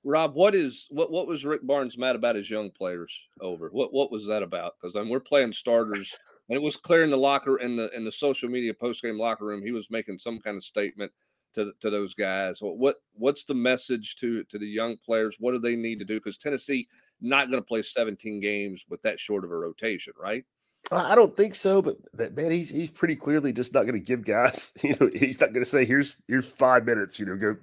Rob, 0.04 0.34
what 0.34 0.54
is 0.54 0.86
what 0.90 1.10
what 1.10 1.26
was 1.26 1.44
Rick 1.44 1.64
Barnes 1.64 1.96
mad 1.96 2.16
about 2.16 2.34
his 2.34 2.50
young 2.50 2.70
players 2.70 3.18
over? 3.40 3.68
What 3.70 3.92
what 3.92 4.10
was 4.10 4.26
that 4.26 4.42
about? 4.42 4.74
Because 4.78 4.96
I 4.96 5.00
mean, 5.00 5.10
we're 5.10 5.20
playing 5.20 5.52
starters, 5.52 6.18
and 6.48 6.56
it 6.56 6.62
was 6.62 6.76
clear 6.76 7.04
in 7.04 7.10
the 7.10 7.16
locker 7.16 7.58
in 7.58 7.76
the 7.76 7.88
in 7.96 8.04
the 8.04 8.10
social 8.10 8.48
media 8.48 8.74
post 8.74 9.02
game 9.02 9.18
locker 9.18 9.44
room, 9.44 9.62
he 9.62 9.70
was 9.70 9.90
making 9.90 10.18
some 10.18 10.40
kind 10.40 10.56
of 10.56 10.64
statement 10.64 11.12
to 11.54 11.72
to 11.80 11.90
those 11.90 12.14
guys. 12.14 12.58
What 12.60 12.96
what's 13.14 13.44
the 13.44 13.54
message 13.54 14.16
to 14.16 14.44
to 14.44 14.58
the 14.58 14.66
young 14.66 14.96
players? 15.04 15.36
What 15.38 15.52
do 15.52 15.58
they 15.58 15.76
need 15.76 15.98
to 15.98 16.04
do? 16.04 16.14
Because 16.14 16.38
Tennessee 16.38 16.88
not 17.20 17.50
going 17.50 17.62
to 17.62 17.66
play 17.66 17.82
17 17.82 18.40
games 18.40 18.84
with 18.88 19.00
that 19.02 19.20
short 19.20 19.44
of 19.44 19.50
a 19.50 19.56
rotation, 19.56 20.12
right? 20.20 20.44
I 20.90 21.14
don't 21.14 21.36
think 21.36 21.54
so, 21.54 21.80
but, 21.80 21.96
but 22.12 22.36
man, 22.36 22.50
he's 22.50 22.68
he's 22.68 22.90
pretty 22.90 23.14
clearly 23.14 23.52
just 23.52 23.72
not 23.72 23.82
going 23.82 23.94
to 23.94 24.00
give 24.00 24.24
guys. 24.24 24.72
You 24.82 24.96
know, 24.98 25.10
he's 25.14 25.40
not 25.40 25.52
going 25.52 25.64
to 25.64 25.70
say, 25.70 25.84
"Here's 25.84 26.16
here's 26.26 26.48
five 26.48 26.84
minutes." 26.84 27.20
You 27.20 27.26
know, 27.26 27.36
go 27.36 27.56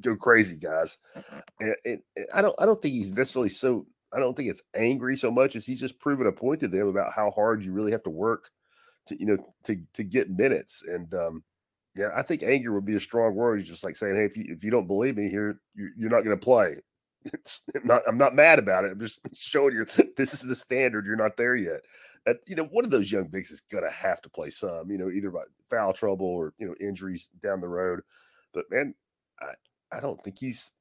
go 0.00 0.16
crazy, 0.16 0.56
guys. 0.56 0.96
And, 1.60 1.74
and, 1.84 2.00
and, 2.16 2.26
I 2.34 2.42
don't 2.42 2.54
I 2.58 2.66
don't 2.66 2.80
think 2.80 2.94
he's 2.94 3.12
necessarily 3.12 3.50
so. 3.50 3.86
I 4.12 4.18
don't 4.18 4.34
think 4.34 4.48
it's 4.48 4.62
angry 4.74 5.16
so 5.16 5.30
much 5.30 5.56
as 5.56 5.66
he's 5.66 5.80
just 5.80 5.98
proven 5.98 6.26
a 6.26 6.32
point 6.32 6.60
to 6.60 6.68
them 6.68 6.88
about 6.88 7.12
how 7.14 7.30
hard 7.32 7.62
you 7.62 7.72
really 7.72 7.92
have 7.92 8.04
to 8.04 8.10
work 8.10 8.50
to 9.06 9.20
you 9.20 9.26
know 9.26 9.36
to 9.64 9.76
to 9.92 10.02
get 10.02 10.30
minutes. 10.30 10.82
And 10.86 11.12
um, 11.14 11.44
yeah, 11.96 12.08
I 12.14 12.22
think 12.22 12.42
anger 12.42 12.72
would 12.72 12.84
be 12.84 12.96
a 12.96 13.00
strong 13.00 13.34
word. 13.34 13.58
He's 13.58 13.68
just 13.68 13.84
like 13.84 13.96
saying, 13.96 14.16
hey, 14.16 14.24
if 14.24 14.36
you 14.36 14.44
if 14.48 14.62
you 14.62 14.70
don't 14.70 14.86
believe 14.86 15.16
me 15.16 15.28
here, 15.28 15.60
you, 15.74 15.90
you're 15.96 16.10
not 16.10 16.24
going 16.24 16.36
to 16.38 16.44
play. 16.44 16.76
It's 17.32 17.60
not. 17.82 18.02
I'm 18.06 18.18
not 18.18 18.36
mad 18.36 18.60
about 18.60 18.84
it. 18.84 18.92
I'm 18.92 19.00
just 19.00 19.18
showing 19.34 19.74
you 19.74 19.84
this 20.16 20.32
is 20.32 20.42
the 20.42 20.54
standard. 20.54 21.06
You're 21.06 21.16
not 21.16 21.36
there 21.36 21.56
yet. 21.56 21.80
You 22.46 22.54
know, 22.54 22.66
one 22.66 22.84
of 22.84 22.92
those 22.92 23.10
young 23.10 23.26
bigs 23.26 23.50
is 23.50 23.62
going 23.62 23.82
to 23.82 23.90
have 23.90 24.22
to 24.22 24.30
play 24.30 24.48
some. 24.48 24.88
You 24.88 24.96
know, 24.96 25.10
either 25.10 25.32
by 25.32 25.40
foul 25.68 25.92
trouble 25.92 26.28
or 26.28 26.54
you 26.58 26.68
know 26.68 26.74
injuries 26.80 27.28
down 27.42 27.60
the 27.60 27.66
road. 27.66 28.02
But 28.54 28.66
man, 28.70 28.94
I, 29.40 29.54
I 29.90 30.00
don't 30.00 30.22
think 30.22 30.38
he's 30.38 30.72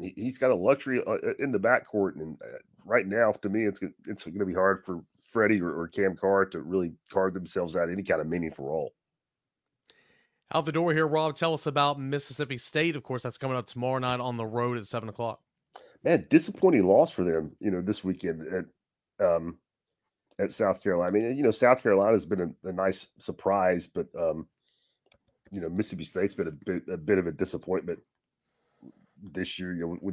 he, 0.00 0.24
has 0.24 0.38
got 0.38 0.50
a 0.50 0.54
luxury 0.54 1.02
uh, 1.04 1.12
uh, 1.14 1.34
in 1.38 1.52
the 1.52 1.58
backcourt, 1.58 2.16
and 2.16 2.36
uh, 2.42 2.58
right 2.84 3.06
now, 3.06 3.32
to 3.32 3.48
me, 3.48 3.64
it's 3.64 3.80
it's 4.06 4.24
going 4.24 4.38
to 4.38 4.46
be 4.46 4.54
hard 4.54 4.84
for 4.84 5.00
Freddie 5.32 5.60
or, 5.60 5.72
or 5.72 5.88
Cam 5.88 6.16
Carr 6.16 6.46
to 6.46 6.60
really 6.60 6.92
carve 7.10 7.34
themselves 7.34 7.76
out 7.76 7.90
any 7.90 8.02
kind 8.02 8.20
of 8.20 8.26
meaningful 8.26 8.66
role. 8.66 8.92
Out 10.52 10.66
the 10.66 10.72
door 10.72 10.92
here, 10.92 11.06
Rob. 11.06 11.36
Tell 11.36 11.54
us 11.54 11.66
about 11.66 11.98
Mississippi 11.98 12.58
State. 12.58 12.96
Of 12.96 13.02
course, 13.02 13.22
that's 13.22 13.38
coming 13.38 13.56
up 13.56 13.66
tomorrow 13.66 13.98
night 13.98 14.20
on 14.20 14.36
the 14.36 14.46
road 14.46 14.76
at 14.78 14.86
seven 14.86 15.08
o'clock. 15.08 15.40
Man, 16.02 16.26
disappointing 16.28 16.84
loss 16.86 17.10
for 17.10 17.24
them. 17.24 17.52
You 17.60 17.70
know, 17.70 17.80
this 17.80 18.04
weekend 18.04 18.42
at 18.52 18.64
um 19.24 19.58
at 20.38 20.52
South 20.52 20.82
Carolina. 20.82 21.08
I 21.08 21.10
mean, 21.10 21.36
you 21.36 21.42
know, 21.42 21.50
South 21.50 21.82
Carolina's 21.82 22.26
been 22.26 22.40
a, 22.64 22.68
a 22.68 22.72
nice 22.72 23.08
surprise, 23.18 23.86
but 23.86 24.06
um, 24.18 24.46
you 25.50 25.60
know, 25.60 25.68
Mississippi 25.68 26.04
State's 26.04 26.34
been 26.34 26.48
a 26.48 26.52
bit 26.52 26.82
a 26.92 26.96
bit 26.96 27.18
of 27.18 27.26
a 27.26 27.32
disappointment 27.32 28.00
this 29.32 29.58
year. 29.58 29.74
You 29.74 29.80
know, 29.82 29.98
we, 30.02 30.12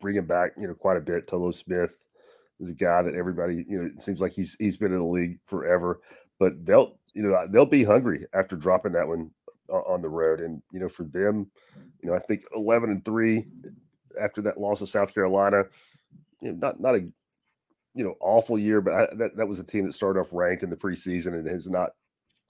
bring 0.00 0.16
him 0.16 0.26
back, 0.26 0.52
you 0.56 0.66
know, 0.66 0.74
quite 0.74 0.96
a 0.96 1.00
bit. 1.00 1.26
Tolu 1.26 1.52
Smith 1.52 2.02
is 2.60 2.68
a 2.68 2.74
guy 2.74 3.02
that 3.02 3.14
everybody, 3.14 3.64
you 3.68 3.80
know, 3.80 3.86
it 3.86 4.00
seems 4.00 4.20
like 4.20 4.32
he's 4.32 4.56
he's 4.58 4.76
been 4.76 4.92
in 4.92 5.00
the 5.00 5.04
league 5.04 5.38
forever. 5.44 6.00
But 6.38 6.64
they'll, 6.64 6.98
you 7.14 7.22
know, 7.22 7.46
they'll 7.50 7.66
be 7.66 7.84
hungry 7.84 8.26
after 8.34 8.56
dropping 8.56 8.92
that 8.92 9.06
one 9.06 9.30
on 9.72 10.02
the 10.02 10.08
road. 10.08 10.40
And 10.40 10.62
you 10.72 10.80
know, 10.80 10.88
for 10.88 11.04
them, 11.04 11.50
you 12.02 12.10
know, 12.10 12.14
I 12.14 12.20
think 12.20 12.44
eleven 12.54 12.90
and 12.90 13.04
three 13.04 13.46
after 14.20 14.42
that 14.42 14.58
loss 14.58 14.80
to 14.80 14.86
South 14.86 15.14
Carolina, 15.14 15.64
you 16.40 16.52
know, 16.52 16.58
not 16.58 16.80
not 16.80 16.94
a 16.94 17.00
you 17.94 18.04
know 18.04 18.14
awful 18.20 18.58
year, 18.58 18.80
but 18.80 18.94
I, 18.94 19.06
that 19.16 19.36
that 19.36 19.46
was 19.46 19.58
a 19.58 19.64
team 19.64 19.86
that 19.86 19.92
started 19.92 20.20
off 20.20 20.28
ranked 20.32 20.62
in 20.62 20.70
the 20.70 20.76
preseason 20.76 21.34
and 21.34 21.46
has 21.46 21.68
not 21.68 21.90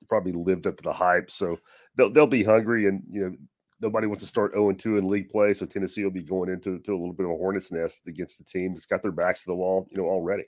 probably 0.09 0.33
lived 0.33 0.66
up 0.66 0.77
to 0.77 0.83
the 0.83 0.93
hype. 0.93 1.31
So 1.31 1.59
they'll 1.97 2.11
they'll 2.11 2.27
be 2.27 2.45
hungry, 2.45 2.87
and 2.87 3.03
you 3.11 3.23
know 3.23 3.37
nobody 3.81 4.07
wants 4.07 4.23
to 4.23 4.29
start 4.29 4.53
0 4.53 4.70
and 4.70 4.79
2 4.79 4.97
in 4.97 5.09
league 5.09 5.29
play. 5.29 5.53
So 5.53 5.66
Tennessee 5.66 6.05
will 6.05 6.11
be 6.11 6.23
going 6.23 6.49
into 6.49 6.79
to 6.79 6.93
a 6.93 6.97
little 6.97 7.12
bit 7.12 7.27
of 7.27 7.33
a 7.33 7.37
hornet's 7.37 7.73
nest 7.73 8.07
against 8.07 8.39
the 8.39 8.45
team 8.45 8.73
that's 8.73 8.87
got 8.87 9.03
their 9.03 9.11
backs 9.11 9.43
to 9.43 9.51
the 9.51 9.57
wall, 9.57 9.89
you 9.91 9.97
know, 9.97 10.05
already. 10.05 10.45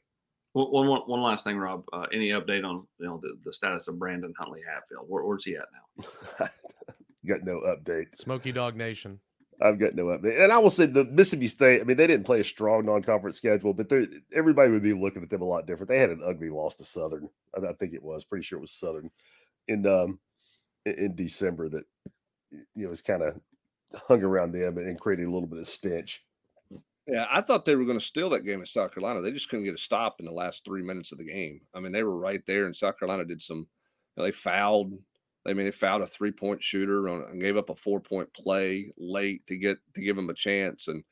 One, 0.55 0.87
one, 0.87 1.01
one 1.03 1.21
last 1.21 1.43
thing, 1.43 1.59
Rob. 1.59 1.85
Uh, 1.93 2.07
any 2.13 2.29
update 2.29 2.65
on 2.65 2.87
you 2.99 3.07
know 3.07 3.19
the, 3.21 3.37
the 3.45 3.53
status 3.53 3.89
of 3.89 3.99
Brandon 3.99 4.33
Huntley 4.39 4.61
Hatfield? 4.67 5.07
Where, 5.09 5.25
where's 5.25 5.45
he 5.45 5.57
at 5.57 5.67
now? 5.73 6.47
got 7.27 7.43
no 7.43 7.61
update. 7.61 8.17
Smoky 8.17 8.53
Dog 8.53 8.77
Nation. 8.77 9.19
I've 9.61 9.79
got 9.79 9.95
no 9.95 10.07
update. 10.07 10.43
And 10.43 10.53
I 10.53 10.59
will 10.59 10.71
say 10.71 10.87
the 10.87 11.05
Mississippi 11.05 11.49
State, 11.49 11.81
I 11.81 11.85
mean, 11.85 11.97
they 11.97 12.07
didn't 12.07 12.27
play 12.27 12.41
a 12.41 12.45
strong 12.45 12.87
non-conference 12.87 13.37
schedule, 13.37 13.73
but 13.73 13.91
everybody 14.33 14.71
would 14.71 14.83
be 14.83 14.93
looking 14.93 15.23
at 15.23 15.31
them 15.31 15.43
a 15.43 15.45
lot 15.45 15.67
different. 15.67 15.89
They 15.89 15.99
had 15.99 16.11
an 16.11 16.23
ugly 16.25 16.51
loss 16.51 16.75
to 16.77 16.85
Southern. 16.85 17.29
I, 17.57 17.69
I 17.69 17.73
think 17.75 17.95
it 17.95 18.03
was 18.03 18.25
pretty 18.25 18.45
sure 18.45 18.59
it 18.59 18.63
was 18.63 18.73
Southern 18.73 19.11
in 19.69 19.87
um 19.87 20.19
in 20.87 21.15
December 21.15 21.69
that 21.71 21.85
you 22.53 22.85
know 22.85 22.91
was 22.91 23.03
kind 23.03 23.23
of 23.23 23.41
hung 24.07 24.23
around 24.23 24.53
them 24.53 24.79
and 24.79 25.01
created 25.01 25.27
a 25.27 25.31
little 25.31 25.49
bit 25.49 25.61
of 25.61 25.69
stench. 25.69 26.23
Yeah, 27.07 27.27
I 27.31 27.43
thought 27.43 27.67
they 27.67 27.77
were 27.77 27.85
going 27.85 27.99
to 27.99 28.05
steal 28.05 28.31
that 28.31 28.47
game 28.47 28.61
in 28.61 28.67
South 28.67 28.95
Carolina. 28.95 29.21
They 29.21 29.33
just 29.33 29.51
couldn't 29.51 29.67
get 29.67 29.75
a 29.75 29.79
stop 29.79 30.21
in 30.21 30.27
the 30.27 30.33
last 30.33 30.65
three 30.65 30.83
minutes 30.83 31.13
of 31.13 31.19
the 31.19 31.25
game. 31.25 31.61
I 31.75 31.81
mean, 31.81 31.93
they 31.93 32.03
were 32.03 32.17
right 32.17 32.43
there, 32.47 32.65
and 32.65 32.75
South 32.75 32.99
Carolina 32.99 33.25
did 33.25 33.43
some. 33.43 33.59
You 33.59 33.67
know, 34.17 34.25
they 34.25 34.33
fouled. 34.33 34.95
I 35.47 35.53
mean, 35.53 35.67
they 35.67 35.71
fouled 35.71 36.01
a 36.01 36.07
three 36.07 36.33
point 36.33 36.63
shooter 36.63 37.11
on, 37.11 37.25
and 37.31 37.41
gave 37.41 37.59
up 37.59 37.69
a 37.69 37.75
four 37.75 38.01
point 38.01 38.33
play 38.33 38.91
late 38.97 39.47
to 39.49 39.57
get 39.57 39.77
to 39.95 40.01
give 40.01 40.17
them 40.17 40.31
a 40.31 40.35
chance. 40.35 40.89
And 40.89 41.05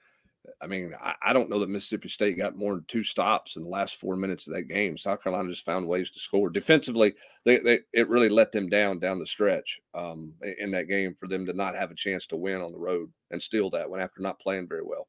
I 0.60 0.66
mean, 0.66 0.94
I, 1.00 1.14
I, 1.22 1.32
don't 1.32 1.50
know 1.50 1.60
that 1.60 1.68
Mississippi 1.68 2.08
State 2.08 2.36
got 2.36 2.56
more 2.56 2.74
than 2.74 2.84
two 2.88 3.04
stops 3.04 3.56
in 3.56 3.62
the 3.62 3.68
last 3.68 3.96
four 3.96 4.16
minutes 4.16 4.46
of 4.46 4.54
that 4.54 4.62
game. 4.62 4.96
South 4.96 5.22
Carolina 5.22 5.50
just 5.50 5.64
found 5.64 5.86
ways 5.86 6.10
to 6.10 6.18
score 6.18 6.50
defensively. 6.50 7.14
They, 7.44 7.58
they 7.58 7.80
it 7.92 8.08
really 8.08 8.28
let 8.28 8.50
them 8.50 8.68
down 8.68 8.98
down 8.98 9.18
the 9.18 9.26
stretch 9.26 9.78
um, 9.94 10.34
in 10.58 10.70
that 10.72 10.88
game 10.88 11.14
for 11.18 11.28
them 11.28 11.44
to 11.46 11.52
not 11.52 11.76
have 11.76 11.90
a 11.90 11.96
chance 11.96 12.26
to 12.28 12.36
win 12.36 12.62
on 12.62 12.72
the 12.72 12.78
road 12.78 13.12
and 13.30 13.42
steal 13.42 13.70
that 13.70 13.90
one 13.90 14.00
after 14.00 14.22
not 14.22 14.40
playing 14.40 14.68
very 14.68 14.82
well. 14.82 15.06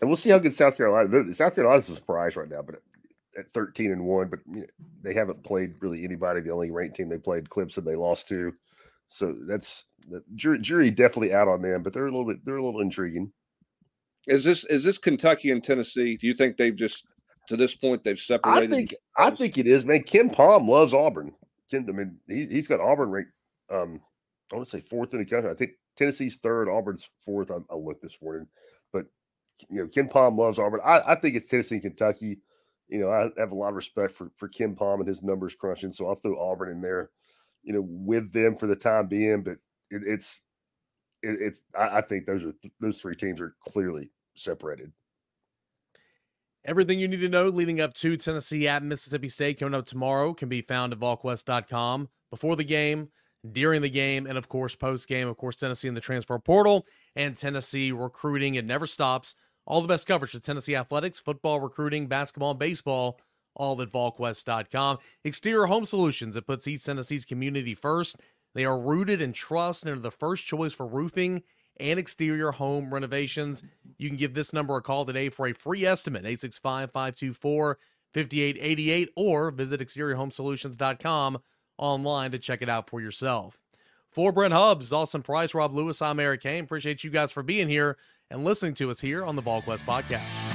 And 0.00 0.08
we'll 0.08 0.16
see 0.16 0.30
how 0.30 0.38
good 0.38 0.54
South 0.54 0.76
Carolina. 0.76 1.34
South 1.34 1.54
Carolina's 1.54 1.88
a 1.88 1.94
surprise 1.94 2.36
right 2.36 2.48
now, 2.48 2.62
but 2.62 2.76
at 3.36 3.50
13 3.52 3.92
and 3.92 4.04
one, 4.04 4.28
but 4.28 4.40
they 5.02 5.14
haven't 5.14 5.42
played 5.44 5.74
really 5.80 6.04
anybody. 6.04 6.40
The 6.40 6.52
only 6.52 6.70
ranked 6.70 6.96
team 6.96 7.08
they 7.08 7.18
played, 7.18 7.48
Clemson, 7.48 7.84
they 7.84 7.96
lost 7.96 8.28
to. 8.28 8.52
So 9.06 9.34
that's 9.46 9.86
the 10.08 10.22
jury, 10.34 10.58
jury 10.58 10.90
definitely 10.90 11.34
out 11.34 11.48
on 11.48 11.62
them, 11.62 11.82
but 11.82 11.92
they're 11.92 12.06
a 12.06 12.10
little 12.10 12.26
bit 12.26 12.44
they're 12.44 12.56
a 12.56 12.62
little 12.62 12.80
intriguing. 12.80 13.32
Is 14.26 14.44
this 14.44 14.64
is 14.64 14.84
this 14.84 14.98
Kentucky 14.98 15.50
and 15.50 15.64
Tennessee? 15.64 16.16
Do 16.16 16.26
you 16.26 16.34
think 16.34 16.56
they've 16.56 16.76
just 16.76 17.06
to 17.48 17.56
this 17.56 17.74
point 17.74 18.04
they've 18.04 18.18
separated? 18.18 18.72
I 18.72 18.76
think 18.76 18.94
I 19.16 19.30
think 19.30 19.56
it 19.56 19.66
is, 19.66 19.84
man. 19.84 20.04
Pom 20.30 20.68
loves 20.68 20.92
Auburn. 20.92 21.32
Ken, 21.70 21.86
I 21.88 21.92
mean, 21.92 22.18
he, 22.28 22.46
he's 22.46 22.68
got 22.68 22.80
Auburn 22.80 23.10
ranked. 23.10 23.32
Um, 23.70 24.00
I 24.52 24.56
want 24.56 24.66
to 24.66 24.70
say 24.70 24.80
fourth 24.80 25.12
in 25.12 25.20
the 25.20 25.26
country. 25.26 25.50
I 25.50 25.54
think 25.54 25.72
Tennessee's 25.96 26.36
third, 26.36 26.68
Auburn's 26.68 27.08
fourth. 27.24 27.50
I, 27.50 27.56
I 27.70 27.76
looked 27.76 28.02
this 28.02 28.18
morning, 28.22 28.46
you 29.68 29.80
know, 29.82 29.86
KenPom 29.86 30.36
loves 30.36 30.58
Auburn. 30.58 30.80
I, 30.84 31.00
I 31.08 31.14
think 31.14 31.34
it's 31.34 31.48
Tennessee 31.48 31.76
and 31.76 31.82
Kentucky. 31.82 32.38
You 32.88 33.00
know, 33.00 33.10
I 33.10 33.30
have 33.38 33.52
a 33.52 33.56
lot 33.56 33.70
of 33.70 33.76
respect 33.76 34.12
for 34.12 34.30
for 34.36 34.48
KenPom 34.48 35.00
and 35.00 35.08
his 35.08 35.22
numbers 35.22 35.54
crunching, 35.54 35.92
so 35.92 36.06
I'll 36.08 36.14
throw 36.16 36.38
Auburn 36.38 36.70
in 36.70 36.80
there. 36.80 37.10
You 37.62 37.74
know, 37.74 37.86
with 37.86 38.32
them 38.32 38.56
for 38.56 38.66
the 38.66 38.76
time 38.76 39.08
being, 39.08 39.42
but 39.42 39.58
it, 39.90 40.02
it's 40.06 40.42
it, 41.22 41.36
it's 41.40 41.62
I, 41.76 41.98
I 41.98 42.00
think 42.02 42.26
those 42.26 42.44
are 42.44 42.54
those 42.80 43.00
three 43.00 43.14
teams 43.14 43.40
are 43.40 43.54
clearly 43.66 44.10
separated. 44.36 44.92
Everything 46.64 46.98
you 46.98 47.08
need 47.08 47.20
to 47.20 47.28
know 47.28 47.48
leading 47.48 47.80
up 47.80 47.94
to 47.94 48.16
Tennessee 48.16 48.68
at 48.68 48.82
Mississippi 48.82 49.28
State 49.28 49.58
coming 49.58 49.74
up 49.74 49.86
tomorrow 49.86 50.34
can 50.34 50.48
be 50.48 50.60
found 50.60 50.92
at 50.92 50.98
VolQuest.com 50.98 52.08
before 52.30 52.56
the 52.56 52.64
game, 52.64 53.08
during 53.52 53.80
the 53.80 53.88
game, 53.88 54.26
and 54.26 54.36
of 54.36 54.48
course 54.48 54.74
post 54.74 55.08
game. 55.08 55.28
Of 55.28 55.36
course, 55.36 55.56
Tennessee 55.56 55.88
in 55.88 55.94
the 55.94 56.00
transfer 56.00 56.38
portal 56.38 56.84
and 57.16 57.36
Tennessee 57.36 57.92
recruiting. 57.92 58.56
It 58.56 58.64
never 58.64 58.86
stops. 58.86 59.34
All 59.68 59.82
the 59.82 59.86
best 59.86 60.06
coverage 60.06 60.34
of 60.34 60.42
Tennessee 60.42 60.74
athletics, 60.74 61.20
football, 61.20 61.60
recruiting, 61.60 62.06
basketball, 62.06 62.52
and 62.52 62.58
baseball, 62.58 63.20
all 63.54 63.80
at 63.82 63.90
VolQuest.com. 63.90 64.96
Exterior 65.24 65.66
Home 65.66 65.84
Solutions 65.84 66.34
that 66.34 66.46
puts 66.46 66.66
East 66.66 66.86
Tennessee's 66.86 67.26
community 67.26 67.74
first. 67.74 68.16
They 68.54 68.64
are 68.64 68.80
rooted 68.80 69.20
in 69.20 69.34
trust 69.34 69.84
and 69.84 69.94
are 69.94 70.00
the 70.00 70.10
first 70.10 70.46
choice 70.46 70.72
for 70.72 70.86
roofing 70.86 71.42
and 71.78 72.00
exterior 72.00 72.50
home 72.50 72.92
renovations. 72.92 73.62
You 73.98 74.08
can 74.08 74.16
give 74.16 74.32
this 74.32 74.54
number 74.54 74.74
a 74.74 74.80
call 74.80 75.04
today 75.04 75.28
for 75.28 75.46
a 75.46 75.52
free 75.52 75.84
estimate, 75.84 76.20
865 76.20 76.90
524 76.90 77.78
5888, 78.14 79.10
or 79.16 79.50
visit 79.50 79.80
exteriorhomesolutions.com 79.80 81.38
online 81.76 82.30
to 82.30 82.38
check 82.38 82.62
it 82.62 82.70
out 82.70 82.88
for 82.88 83.02
yourself. 83.02 83.60
For 84.10 84.32
Brent 84.32 84.54
Hubbs, 84.54 84.94
Austin 84.94 85.20
Price, 85.20 85.52
Rob 85.52 85.74
Lewis, 85.74 86.00
I'm 86.00 86.18
Eric 86.18 86.40
Cain. 86.40 86.64
Appreciate 86.64 87.04
you 87.04 87.10
guys 87.10 87.30
for 87.30 87.42
being 87.42 87.68
here 87.68 87.98
and 88.30 88.44
listening 88.44 88.74
to 88.74 88.90
us 88.90 89.00
here 89.00 89.24
on 89.24 89.36
the 89.36 89.42
VolQuest 89.42 89.80
Podcast. 89.80 90.54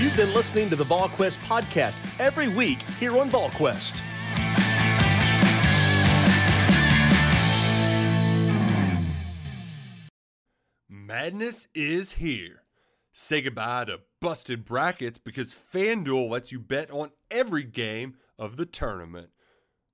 You've 0.00 0.16
been 0.16 0.32
listening 0.32 0.68
to 0.70 0.76
the 0.76 0.84
VolQuest 0.84 1.38
podcast 1.46 1.96
every 2.20 2.48
week 2.48 2.80
here 3.00 3.18
on 3.18 3.28
VolQuest. 3.30 4.00
Madness 10.88 11.66
is 11.74 12.12
here. 12.12 12.62
Say 13.12 13.40
goodbye 13.40 13.86
to 13.86 14.00
busted 14.20 14.64
brackets 14.64 15.18
because 15.18 15.56
FanDuel 15.74 16.30
lets 16.30 16.52
you 16.52 16.60
bet 16.60 16.90
on 16.92 17.10
every 17.30 17.64
game 17.64 18.14
of 18.38 18.56
the 18.56 18.66
tournament. 18.66 19.30